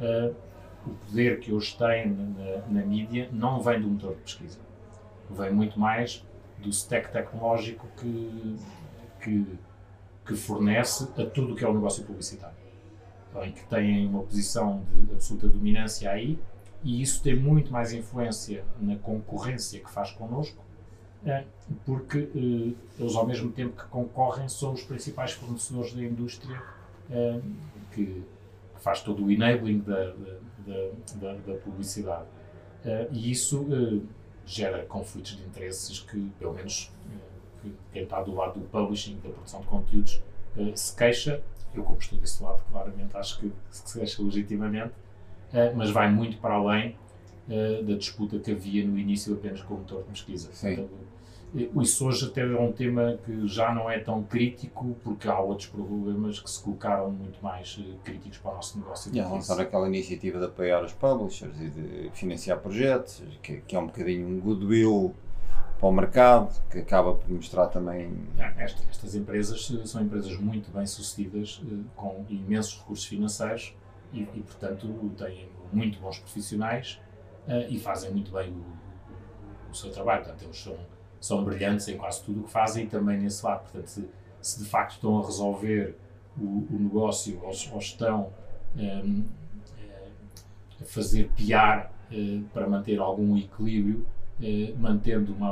eh, 0.02 0.34
o 0.86 0.90
poder 0.90 1.40
que 1.40 1.54
hoje 1.54 1.78
tem 1.78 2.10
na, 2.10 2.68
na, 2.68 2.86
mídia 2.86 3.30
não 3.32 3.62
vem 3.62 3.82
do 3.82 3.88
motor 3.88 4.16
de 4.16 4.22
pesquisa, 4.22 4.60
vem 5.30 5.52
muito 5.52 5.80
mais 5.80 6.26
do 6.60 6.70
stack 6.70 7.12
tecnológico 7.12 7.88
que, 7.98 8.58
que, 9.22 9.48
que 10.26 10.36
fornece 10.36 11.08
a 11.18 11.26
tudo 11.26 11.54
o 11.54 11.56
que 11.56 11.64
é 11.64 11.68
o 11.68 11.74
negócio 11.74 12.04
publicitário, 12.04 12.58
em 13.44 13.52
que 13.52 13.66
têm 13.66 14.08
uma 14.08 14.24
posição 14.24 14.84
de 14.92 15.14
absoluta 15.14 15.48
dominância 15.48 16.12
aí 16.12 16.38
e 16.84 17.02
isso 17.02 17.24
tem 17.24 17.36
muito 17.36 17.72
mais 17.72 17.94
influência 17.94 18.66
na 18.80 18.98
concorrência 18.98 19.80
que 19.80 19.90
faz 19.90 20.12
connosco, 20.12 20.62
é, 21.26 21.46
porque 21.86 22.30
eh, 22.36 23.02
eles, 23.02 23.16
ao 23.16 23.26
mesmo 23.26 23.50
tempo 23.50 23.82
que 23.82 23.88
concorrem, 23.88 24.50
são 24.50 24.74
os 24.74 24.84
principais 24.84 25.32
fornecedores 25.32 25.94
da 25.94 26.04
indústria 26.04 26.62
que, 27.94 28.06
que, 28.06 28.82
faz 28.82 29.02
todo 29.02 29.26
o 29.26 29.32
enabling 29.32 29.80
da, 29.80 30.14
da, 30.66 30.92
da, 31.16 31.34
da 31.34 31.54
publicidade. 31.56 32.26
É, 32.84 33.08
e 33.12 33.32
isso 33.32 33.66
eh, 33.72 34.02
gera 34.46 34.84
conflitos 34.86 35.38
de 35.38 35.44
interesses 35.44 36.00
que, 36.00 36.30
pelo 36.38 36.54
menos, 36.54 36.92
eh, 37.66 37.70
quem 37.94 38.04
está 38.04 38.22
do 38.22 38.36
lado 38.36 38.60
do 38.60 38.66
publishing, 38.66 39.16
da 39.24 39.30
produção 39.30 39.62
de 39.62 39.68
conteúdos, 39.68 40.22
se 40.76 40.96
queixa. 40.96 41.42
Eu, 41.74 41.84
como 41.84 41.98
estou 41.98 42.20
desse 42.20 42.44
lado, 42.44 42.62
claramente 42.70 43.16
acho 43.18 43.40
que 43.40 43.52
se 43.72 43.98
queixa 43.98 44.22
legitimamente 44.22 44.94
mas 45.76 45.92
vai 45.92 46.12
muito 46.12 46.38
para 46.38 46.56
além 46.56 46.96
uh, 47.48 47.84
da 47.84 47.96
disputa 47.96 48.40
que 48.40 48.52
havia 48.52 48.86
no 48.86 48.98
início 48.98 49.34
apenas 49.34 49.62
com 49.62 49.76
o 49.76 49.78
motor 49.78 50.04
de 50.04 50.10
pesquisa. 50.10 50.50
Portanto, 50.50 50.90
isso 51.54 52.08
hoje 52.08 52.26
até 52.26 52.42
é 52.42 52.60
um 52.60 52.72
tema 52.72 53.18
que 53.26 53.48
já 53.48 53.74
não 53.74 53.90
é 53.90 54.00
tão 54.00 54.24
crítico 54.24 54.96
porque 55.04 55.28
há 55.28 55.40
outros 55.40 55.68
problemas 55.68 56.40
que 56.40 56.50
se 56.50 56.62
colocaram 56.62 57.12
muito 57.12 57.42
mais 57.44 57.80
críticos 58.04 58.38
para 58.40 58.52
o 58.52 58.56
nosso 58.56 58.78
negócio. 58.80 59.14
E 59.14 59.20
a 59.20 59.28
lançar 59.28 59.60
aquela 59.60 59.88
iniciativa 59.88 60.40
de 60.40 60.46
apoiar 60.46 60.84
os 60.84 60.94
publishers 60.94 61.60
e 61.60 61.70
de 61.70 62.10
financiar 62.14 62.60
projetos, 62.60 63.22
que, 63.42 63.58
que 63.62 63.76
é 63.76 63.80
um 63.80 63.86
bocadinho 63.86 64.28
um 64.28 64.40
goodwill 64.40 65.14
para 65.80 65.90
o 65.90 65.92
mercado, 65.92 66.64
que 66.72 66.80
acaba 66.80 67.14
por 67.14 67.30
mostrar 67.30 67.68
também. 67.68 68.10
Estas, 68.58 68.88
estas 68.90 69.16
empresas 69.16 69.70
são 69.86 70.02
empresas 70.02 70.38
muito 70.38 70.72
bem 70.72 70.86
sucedidas, 70.86 71.62
com 71.96 72.26
imensos 72.30 72.80
recursos 72.80 73.06
financeiros 73.06 73.76
e, 74.14 74.22
e 74.22 74.42
portanto, 74.42 74.88
têm 75.18 75.50
muito 75.74 76.00
bons 76.00 76.20
profissionais 76.20 77.00
e 77.70 77.78
fazem 77.80 78.12
muito 78.12 78.32
bem 78.32 78.52
o, 78.52 79.72
o, 79.72 79.76
seu 79.76 79.92
trabalho. 79.92 80.24
Portanto, 80.24 80.46
eles 80.46 80.58
são, 80.58 80.78
são 81.24 81.42
brilhantes 81.42 81.88
em 81.88 81.96
quase 81.96 82.22
tudo 82.22 82.42
o 82.42 82.44
que 82.44 82.52
fazem 82.52 82.84
e 82.84 82.88
também 82.88 83.18
nesse 83.18 83.46
lado. 83.46 83.62
Portanto, 83.62 83.88
se, 83.88 84.10
se 84.42 84.60
de 84.62 84.66
facto 84.70 84.96
estão 84.96 85.20
a 85.20 85.26
resolver 85.26 85.96
o, 86.38 86.68
o 86.70 86.78
negócio 86.78 87.40
ou, 87.42 87.54
ou 87.72 87.80
estão 87.80 88.30
um, 88.76 89.24
eh, 89.80 90.10
a 90.82 90.84
fazer 90.84 91.32
piar 91.34 91.94
uh, 92.12 92.44
para 92.54 92.68
manter 92.68 93.00
algum 93.00 93.38
equilíbrio, 93.38 94.06
uh, 94.42 94.78
mantendo 94.78 95.34
uma, 95.34 95.52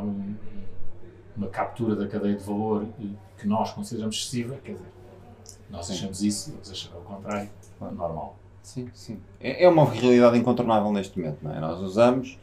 uma 1.38 1.48
captura 1.48 1.96
da 1.96 2.06
cadeia 2.06 2.36
de 2.36 2.44
valor 2.44 2.86
que 3.38 3.48
nós 3.48 3.72
consideramos 3.72 4.18
excessiva, 4.18 4.58
quer 4.62 4.74
dizer, 4.74 4.92
nós 5.70 5.90
achamos 5.90 6.22
isso, 6.22 6.54
eles 6.54 6.70
acham 6.70 7.00
o 7.00 7.04
contrário, 7.04 7.50
normal. 7.80 8.36
Sim, 8.62 8.90
sim. 8.94 9.22
É, 9.40 9.64
é 9.64 9.70
uma 9.70 9.90
realidade 9.90 10.38
incontornável 10.38 10.92
neste 10.92 11.18
momento, 11.18 11.38
não 11.42 11.56
é? 11.56 11.62
Nós 11.62 11.80
usamos, 11.80 12.34
uh, 12.34 12.38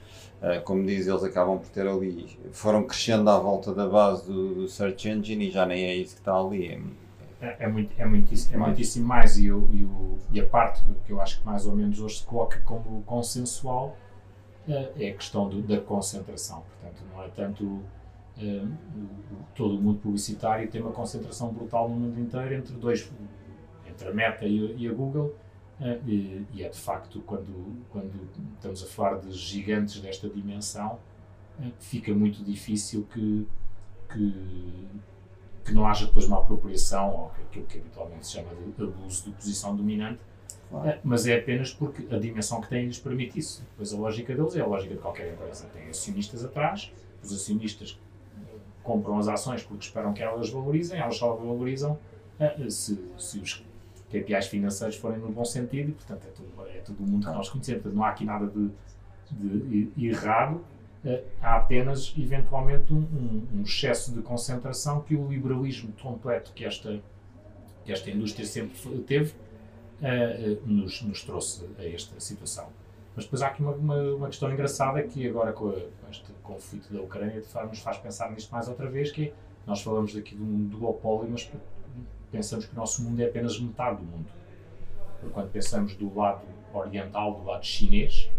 como 0.65 0.85
diz, 0.85 1.07
eles 1.07 1.25
acabam 1.25 1.59
por 1.59 1.69
ter 1.69 1.87
ali, 1.87 2.39
foram 2.53 2.85
crescendo 2.85 3.29
à 3.29 3.39
volta 3.39 3.75
da 3.75 3.89
base 3.89 4.25
do, 4.27 4.55
do 4.55 4.69
Search 4.69 5.09
Engine 5.09 5.49
e 5.49 5.51
já 5.51 5.67
nem 5.67 5.85
é 5.85 5.97
isso 5.97 6.15
que 6.15 6.21
está 6.21 6.39
ali. 6.39 6.69
É, 6.69 6.81
é, 7.41 7.57
é, 7.61 7.69
muito, 7.69 7.93
é, 8.01 8.05
muitíssimo, 8.05 8.55
é 8.55 8.59
muitíssimo 8.59 9.07
mais 9.07 9.39
e, 9.39 9.51
o, 9.51 9.69
e, 9.73 9.85
o, 9.85 10.19
e 10.33 10.41
a 10.41 10.47
parte 10.47 10.83
que 11.05 11.13
eu 11.13 11.21
acho 11.21 11.41
que 11.41 11.47
mais 11.47 11.67
ou 11.67 11.75
menos 11.75 12.01
hoje 12.01 12.19
se 12.19 12.25
coloca 12.25 12.61
como 12.61 13.03
consensual 13.03 13.97
uh, 14.69 14.89
é 14.99 15.11
a 15.11 15.15
questão 15.15 15.49
do, 15.49 15.63
da 15.63 15.81
concentração. 15.81 16.63
Portanto, 16.63 17.05
não 17.13 17.23
é 17.23 17.29
tanto 17.29 17.65
uh, 17.65 18.69
todo 19.55 19.77
o 19.77 19.81
mundo 19.81 19.99
publicitário 20.01 20.69
tem 20.69 20.81
uma 20.81 20.93
concentração 20.93 21.53
brutal 21.53 21.89
no 21.89 21.97
mundo 21.97 22.21
inteiro 22.21 22.55
entre 22.55 22.75
dois, 22.75 23.11
entre 23.89 24.09
a 24.09 24.13
Meta 24.13 24.45
e, 24.45 24.77
e 24.77 24.89
a 24.89 24.93
Google 24.93 25.35
é, 25.35 25.48
e, 26.07 26.45
e, 26.55 26.65
é 26.65 26.69
de 26.69 26.79
facto, 26.79 27.21
quando, 27.21 27.85
quando 27.91 28.29
estamos 28.55 28.83
a 28.83 28.87
falar 28.87 29.19
de 29.19 29.33
gigantes 29.33 30.01
desta 30.01 30.29
dimensão, 30.29 30.99
é, 31.61 31.71
fica 31.79 32.13
muito 32.13 32.43
difícil 32.43 33.07
que, 33.13 33.47
que, 34.13 34.89
que 35.65 35.73
não 35.73 35.87
haja 35.87 36.07
depois 36.07 36.27
uma 36.27 36.39
apropriação, 36.39 37.11
ou 37.11 37.33
aquilo 37.47 37.67
que 37.67 37.79
habitualmente 37.79 38.27
se 38.27 38.33
chama 38.35 38.49
de 38.55 38.83
abuso 38.83 39.25
de 39.25 39.31
posição 39.31 39.77
dominante, 39.77 40.21
claro. 40.69 40.89
É, 40.89 41.01
mas 41.05 41.27
é 41.27 41.37
apenas 41.37 41.73
porque 41.73 42.13
a 42.13 42.19
dimensão 42.19 42.61
que 42.61 42.69
têm 42.69 42.87
lhes 42.87 42.99
permite 42.99 43.39
isso. 43.39 43.63
Depois 43.71 43.93
a 43.93 43.97
lógica 43.97 44.35
deles 44.35 44.57
é 44.57 44.61
a 44.61 44.67
lógica 44.67 44.95
de 44.95 45.01
qualquer 45.01 45.33
empresa. 45.33 45.67
Tem 45.73 45.89
acionistas 45.89 46.45
atrás, 46.45 46.93
os 47.23 47.33
acionistas 47.33 47.99
compram 48.83 49.19
as 49.19 49.29
ações 49.29 49.63
porque 49.63 49.85
esperam 49.85 50.13
que 50.13 50.23
elas 50.23 50.51
valorizem, 50.51 50.99
elas 50.99 51.17
só 51.17 51.35
valorizam 51.35 51.99
se, 52.69 52.99
se 53.19 53.39
os 53.39 53.65
KPIs 54.11 54.47
financeiros 54.47 54.97
forem 54.97 55.19
no 55.19 55.31
bom 55.31 55.45
sentido 55.45 55.91
e, 55.91 55.93
portanto, 55.93 56.27
é 56.27 56.31
tudo, 56.31 56.49
é 56.67 56.83
o 56.89 57.07
mundo 57.07 57.27
que 57.27 57.33
nós 57.33 57.49
conhecemos. 57.49 57.83
Portanto, 57.83 57.97
não 57.97 58.05
há 58.05 58.11
aqui 58.11 58.25
nada 58.25 58.47
de, 58.47 58.71
de 59.87 60.07
errado, 60.07 60.65
uh, 61.05 61.23
há 61.41 61.57
apenas, 61.57 62.15
eventualmente, 62.17 62.93
um, 62.93 63.47
um, 63.55 63.63
excesso 63.63 64.13
de 64.13 64.23
concentração 64.23 65.01
que 65.01 65.15
o 65.15 65.29
liberalismo 65.29 65.93
completo 66.01 66.53
que 66.55 66.65
esta, 66.65 67.01
que 67.85 67.93
esta 67.93 68.11
indústria 68.11 68.47
sempre 68.47 68.77
teve 69.01 69.33
uh, 69.33 70.67
nos, 70.67 71.03
nos 71.03 71.23
trouxe 71.23 71.67
a 71.79 71.85
esta 71.85 72.19
situação. 72.19 72.69
Mas 73.15 73.25
depois 73.25 73.43
há 73.43 73.49
aqui 73.49 73.63
uma, 73.63 73.73
uma, 73.73 74.03
uma, 74.15 74.27
questão 74.29 74.51
engraçada 74.53 75.03
que 75.03 75.29
agora 75.29 75.53
com 75.53 75.75
este 76.09 76.33
conflito 76.43 76.93
da 76.93 77.03
Ucrânia 77.03 77.43
nos 77.69 77.81
faz 77.81 77.99
pensar 77.99 78.31
nisto 78.31 78.51
mais 78.53 78.69
outra 78.69 78.89
vez, 78.89 79.11
que 79.11 79.25
é, 79.27 79.33
nós 79.67 79.83
falamos 79.83 80.17
aqui 80.17 80.37
de 80.37 80.43
um 80.43 80.69
duopólio, 80.69 81.29
mas 81.29 81.51
pensamos 82.31 82.67
que 82.67 82.73
o 82.73 82.77
nosso 82.77 83.03
mundo 83.03 83.21
é 83.21 83.27
apenas 83.27 83.59
metade 83.59 83.99
do 83.99 84.05
mundo. 84.05 84.27
Porque 85.21 85.35
quando 85.35 85.51
pensamos 85.51 85.95
do 85.97 86.15
lado 86.15 86.43
oriental, 86.73 87.35
do 87.35 87.45
lado 87.45 87.65
chinês, 87.65 88.31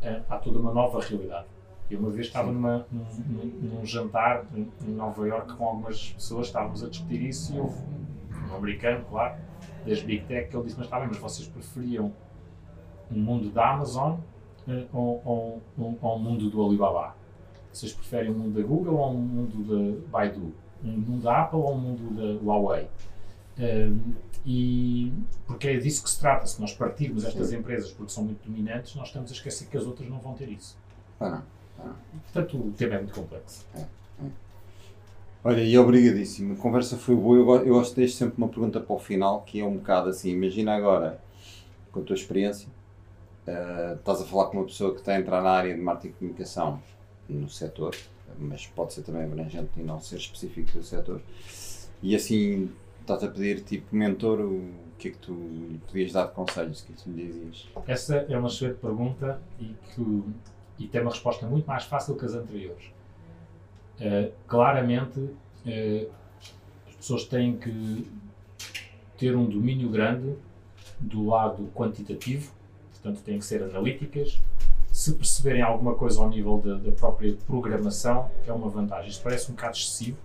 eh, 0.00 0.22
há 0.28 0.38
toda 0.38 0.58
uma 0.58 0.72
nova 0.72 1.00
realidade. 1.00 1.46
Eu 1.90 1.98
uma 1.98 2.10
vez 2.10 2.26
estava 2.28 2.50
numa, 2.50 2.86
num, 2.90 3.44
num, 3.44 3.84
jantar 3.84 4.46
em 4.54 4.90
Nova 4.92 5.26
York 5.26 5.54
com 5.54 5.66
algumas 5.66 6.12
pessoas, 6.12 6.46
estávamos 6.46 6.82
a 6.82 6.88
discutir 6.88 7.22
isso 7.22 7.54
e 7.54 7.60
houve 7.60 7.76
um 8.50 8.56
americano, 8.56 9.04
claro, 9.10 9.36
das 9.86 10.02
Big 10.02 10.24
Tech, 10.24 10.48
que 10.48 10.56
ele 10.56 10.64
disse, 10.64 10.76
mas 10.76 10.86
está 10.86 10.98
bem, 10.98 11.08
mas 11.08 11.18
vocês 11.18 11.46
preferiam 11.48 12.12
um 13.10 13.18
mundo 13.18 13.50
da 13.50 13.72
Amazon 13.72 14.12
uh, 14.66 14.88
ou, 14.92 15.22
ou, 15.24 15.62
ou 16.00 16.16
um 16.16 16.18
mundo 16.18 16.48
do 16.48 16.64
Alibaba? 16.64 17.14
Vocês 17.70 17.92
preferem 17.92 18.30
um 18.30 18.38
mundo 18.38 18.60
da 18.60 18.66
Google 18.66 18.94
ou 18.94 19.10
um 19.10 19.18
mundo 19.18 19.62
da 19.62 20.08
Baidu? 20.08 20.54
Um 20.82 20.92
mundo 20.92 21.22
da 21.22 21.42
Apple 21.42 21.58
ou 21.58 21.74
um 21.74 21.78
mundo 21.78 22.14
da 22.14 22.44
Huawei? 22.44 22.88
Um, 23.62 24.14
e 24.44 25.12
porque 25.46 25.68
é 25.68 25.76
disso 25.76 26.02
que 26.02 26.10
se 26.10 26.18
trata. 26.18 26.46
Se 26.46 26.60
nós 26.60 26.72
partirmos 26.72 27.24
estas 27.24 27.48
Sim. 27.48 27.58
empresas 27.58 27.92
porque 27.92 28.12
são 28.12 28.24
muito 28.24 28.44
dominantes, 28.44 28.94
nós 28.96 29.08
estamos 29.08 29.30
a 29.30 29.34
esquecer 29.34 29.68
que 29.68 29.76
as 29.76 29.86
outras 29.86 30.08
não 30.08 30.18
vão 30.18 30.34
ter 30.34 30.48
isso. 30.48 30.76
Ah, 31.20 31.42
ah. 31.78 31.94
Portanto, 32.24 32.56
o 32.58 32.72
tema 32.72 32.94
é 32.94 32.98
muito 32.98 33.14
complexo. 33.14 33.64
É, 33.74 33.80
é. 33.80 34.26
Olha, 35.44 35.62
e 35.62 35.78
obrigadíssimo. 35.78 36.54
A 36.54 36.56
conversa 36.56 36.96
foi 36.96 37.14
boa. 37.14 37.36
Eu, 37.36 37.66
eu 37.66 37.74
gosto 37.74 37.90
de 37.90 38.00
deixar 38.00 38.18
sempre 38.18 38.34
uma 38.38 38.48
pergunta 38.48 38.80
para 38.80 38.94
o 38.94 38.98
final, 38.98 39.42
que 39.42 39.60
é 39.60 39.64
um 39.64 39.76
bocado 39.76 40.08
assim: 40.08 40.30
imagina 40.30 40.74
agora, 40.74 41.20
com 41.92 42.00
a 42.00 42.02
tua 42.02 42.14
experiência, 42.14 42.68
uh, 43.46 43.94
estás 43.94 44.20
a 44.20 44.24
falar 44.24 44.46
com 44.46 44.58
uma 44.58 44.66
pessoa 44.66 44.92
que 44.92 44.98
está 45.00 45.12
a 45.12 45.20
entrar 45.20 45.40
na 45.40 45.50
área 45.50 45.74
de 45.74 45.80
marketing 45.80 46.08
e 46.08 46.18
comunicação 46.18 46.82
no 47.28 47.48
setor, 47.48 47.94
mas 48.38 48.66
pode 48.66 48.92
ser 48.92 49.02
também 49.02 49.22
abrangente 49.22 49.70
e 49.76 49.82
não 49.82 50.00
ser 50.00 50.16
específico 50.16 50.78
do 50.78 50.82
setor. 50.82 51.20
E 52.02 52.16
assim, 52.16 52.68
estás 53.02 53.22
a 53.22 53.28
pedir 53.28 53.60
tipo 53.60 53.94
mentor, 53.94 54.40
o 54.40 54.72
que 54.98 55.08
é 55.08 55.10
que 55.10 55.18
tu 55.18 55.32
lhe 55.32 55.80
podias 55.86 56.12
dar 56.12 56.26
de 56.26 56.32
conselhos? 56.32 56.80
O 56.80 56.86
que 56.86 56.92
é 56.92 56.96
que 56.96 57.02
tu 57.02 57.10
lhe 57.10 57.26
dizias? 57.26 57.68
Essa 57.86 58.16
é 58.28 58.38
uma 58.38 58.48
excelente 58.48 58.78
pergunta 58.78 59.40
e 59.60 59.74
que 59.94 60.22
e 60.78 60.88
tem 60.88 61.00
uma 61.00 61.10
resposta 61.10 61.46
muito 61.46 61.66
mais 61.66 61.84
fácil 61.84 62.16
que 62.16 62.24
as 62.24 62.34
anteriores. 62.34 62.84
Uh, 64.00 64.32
claramente, 64.48 65.20
uh, 65.20 66.10
as 66.88 66.94
pessoas 66.96 67.24
têm 67.24 67.56
que 67.56 68.10
ter 69.16 69.36
um 69.36 69.48
domínio 69.48 69.88
grande 69.90 70.34
do 70.98 71.26
lado 71.26 71.70
quantitativo, 71.74 72.52
portanto, 72.90 73.22
têm 73.22 73.38
que 73.38 73.44
ser 73.44 73.62
analíticas. 73.62 74.40
Se 74.90 75.14
perceberem 75.14 75.62
alguma 75.62 75.94
coisa 75.94 76.20
ao 76.20 76.28
nível 76.28 76.58
da, 76.58 76.74
da 76.74 76.92
própria 76.92 77.36
programação, 77.46 78.30
é 78.46 78.52
uma 78.52 78.68
vantagem. 78.68 79.10
Isto 79.10 79.22
parece 79.22 79.50
um 79.50 79.54
bocado 79.54 79.76
excessivo, 79.76 80.18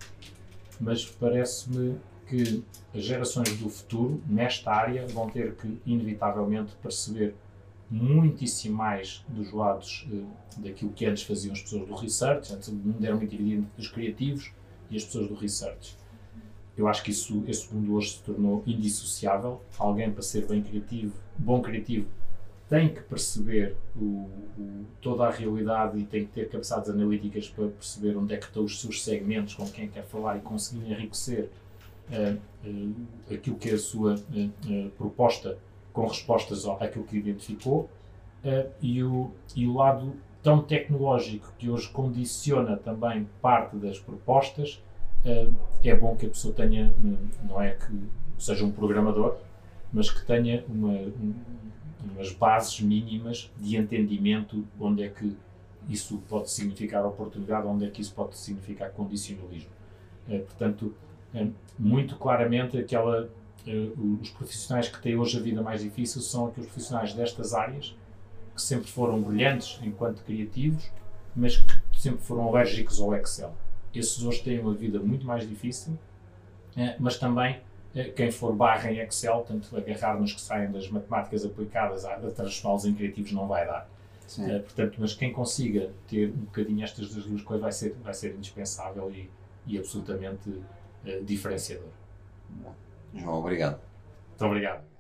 mas 0.80 1.06
parece-me 1.06 1.98
que 2.28 2.64
as 2.94 3.04
gerações 3.04 3.58
do 3.58 3.70
futuro, 3.70 4.22
nesta 4.28 4.72
área, 4.72 5.08
vão 5.08 5.30
ter 5.30 5.56
que, 5.56 5.80
inevitavelmente, 5.86 6.76
perceber 6.82 7.36
muitíssimo 7.90 8.76
mais 8.76 9.24
dos 9.30 9.52
lados 9.52 10.06
uh, 10.12 10.28
daquilo 10.58 10.92
que 10.92 11.06
antes 11.06 11.24
faziam 11.24 11.54
as 11.54 11.62
pessoas 11.62 11.88
do 11.88 11.96
research, 11.96 12.54
antes 12.54 12.68
o 12.68 12.74
mundo 12.74 13.04
era 13.04 13.16
muito 13.16 13.30
dividido 13.30 13.62
entre 13.62 13.82
os 13.82 13.88
criativos 13.88 14.52
e 14.90 14.98
as 14.98 15.06
pessoas 15.06 15.28
do 15.30 15.36
research. 15.36 15.96
Eu 16.78 16.88
acho 16.88 17.04
que 17.04 17.12
isso, 17.12 17.44
esse 17.48 17.74
mundo 17.74 17.96
hoje 17.96 18.12
se 18.12 18.24
tornou 18.24 18.62
indissociável. 18.68 19.62
Alguém, 19.80 20.12
para 20.12 20.22
ser 20.22 20.46
bem 20.46 20.62
criativo, 20.62 21.14
bom 21.38 21.60
criativo, 21.62 22.08
tem 22.70 22.94
que 22.94 23.02
perceber 23.02 23.76
o, 23.96 24.30
o, 24.58 24.86
toda 25.02 25.26
a 25.26 25.32
realidade 25.32 25.98
e 25.98 26.04
tem 26.06 26.26
que 26.26 26.34
ter 26.34 26.50
capacidades 26.50 26.90
analíticas 26.90 27.50
para 27.50 27.68
perceber 27.70 28.16
onde 28.16 28.34
é 28.34 28.38
que 28.38 28.46
estão 28.46 28.64
os 28.64 28.80
seus 28.80 29.04
segmentos, 29.04 29.56
com 29.56 29.66
quem 29.68 29.88
quer 29.88 30.04
falar 30.04 30.38
e 30.38 30.42
conseguir 30.42 30.92
enriquecer 30.92 31.50
aquilo 33.32 33.58
que 33.58 33.70
é 33.70 33.74
a 33.74 33.78
sua 33.78 34.16
uh, 34.16 34.90
proposta 34.98 35.58
com 35.92 36.06
respostas 36.06 36.66
àquilo 36.66 37.06
que 37.06 37.18
identificou 37.18 37.90
e, 38.82 39.04
o, 39.04 39.32
e 39.56 39.68
o 39.68 39.74
lado 39.74 40.14
tão 40.44 40.62
tecnológico 40.62 41.52
que 41.58 41.70
hoje 41.70 41.90
condiciona 41.90 42.78
também 42.78 43.28
parte 43.42 43.76
das 43.78 44.00
propostas 44.00 44.82
é 45.84 45.96
bom 45.96 46.16
que 46.16 46.26
a 46.26 46.30
pessoa 46.30 46.54
tenha, 46.54 46.94
não 47.44 47.62
é 47.62 47.72
que 47.72 47.92
seja 48.38 48.64
um 48.66 48.72
programador, 48.72 49.38
mas 49.92 50.10
que 50.10 50.26
tenha 50.26 50.64
uma, 50.68 50.94
um, 50.94 51.34
umas 52.12 52.32
bases 52.32 52.80
mínimas 52.82 53.52
de 53.58 53.78
entendimento 53.78 54.66
onde 54.80 55.04
é 55.04 55.10
que 55.10 55.36
isso 55.90 56.22
pode 56.30 56.50
significar 56.50 57.06
oportunidade, 57.06 57.66
onde 57.66 57.86
é 57.86 57.90
que 57.90 58.02
isso 58.02 58.14
pode 58.14 58.38
significar 58.38 58.92
condicionalismo. 58.92 59.70
Portanto, 60.28 60.94
muito 61.78 62.16
claramente, 62.16 62.78
aquela, 62.78 63.30
é, 63.66 63.90
os 64.22 64.30
profissionais 64.32 64.88
que 64.88 65.02
têm 65.02 65.18
hoje 65.18 65.38
a 65.38 65.42
vida 65.42 65.62
mais 65.62 65.82
difícil 65.82 66.22
são 66.22 66.48
aqueles 66.48 66.70
profissionais 66.70 67.14
destas 67.14 67.54
áreas 67.54 67.96
que 68.56 68.62
sempre 68.62 68.88
foram 68.88 69.22
brilhantes 69.22 69.80
enquanto 69.84 70.24
criativos, 70.24 70.92
mas 71.36 71.58
que 71.58 72.02
sempre 72.02 72.22
foram 72.22 72.48
alérgicos 72.48 73.00
ao 73.00 73.14
Excel. 73.16 73.54
Esses 73.94 74.24
hoje 74.24 74.42
têm 74.42 74.60
uma 74.60 74.74
vida 74.74 75.00
muito 75.00 75.26
mais 75.26 75.48
difícil, 75.48 75.98
é, 76.76 76.96
mas 77.00 77.18
também 77.18 77.60
é, 77.96 78.06
quem 78.06 78.32
for 78.32 78.56
barra 78.56 78.92
em 78.92 79.00
Excel, 79.00 79.46
tanto 79.48 79.76
agarrar 79.78 80.20
nos 80.20 80.34
que 80.34 80.42
saem 80.42 80.72
das 80.72 80.90
matemáticas 80.90 81.46
aplicadas 81.46 82.06
a, 82.06 82.18
transformá-los 82.18 82.86
em 82.86 82.94
criativos 82.94 83.32
não 83.32 83.48
vai 83.48 83.66
dar. 83.66 83.90
Uh, 84.38 84.60
portanto, 84.62 84.98
mas 85.00 85.14
quem 85.14 85.32
consiga 85.32 85.90
ter 86.06 86.28
um 86.30 86.44
bocadinho 86.46 86.84
estas 86.84 87.08
duas 87.10 87.42
coisas 87.42 87.62
vai 87.62 87.72
ser, 87.72 87.96
vai 88.04 88.14
ser 88.14 88.36
indispensável 88.36 89.10
e, 89.10 89.30
e 89.66 89.78
absolutamente 89.78 90.62
diferenciador. 91.24 91.90
João, 93.14 93.40
obrigado. 93.40 93.80
Muito 94.30 94.46
obrigado. 94.46 94.97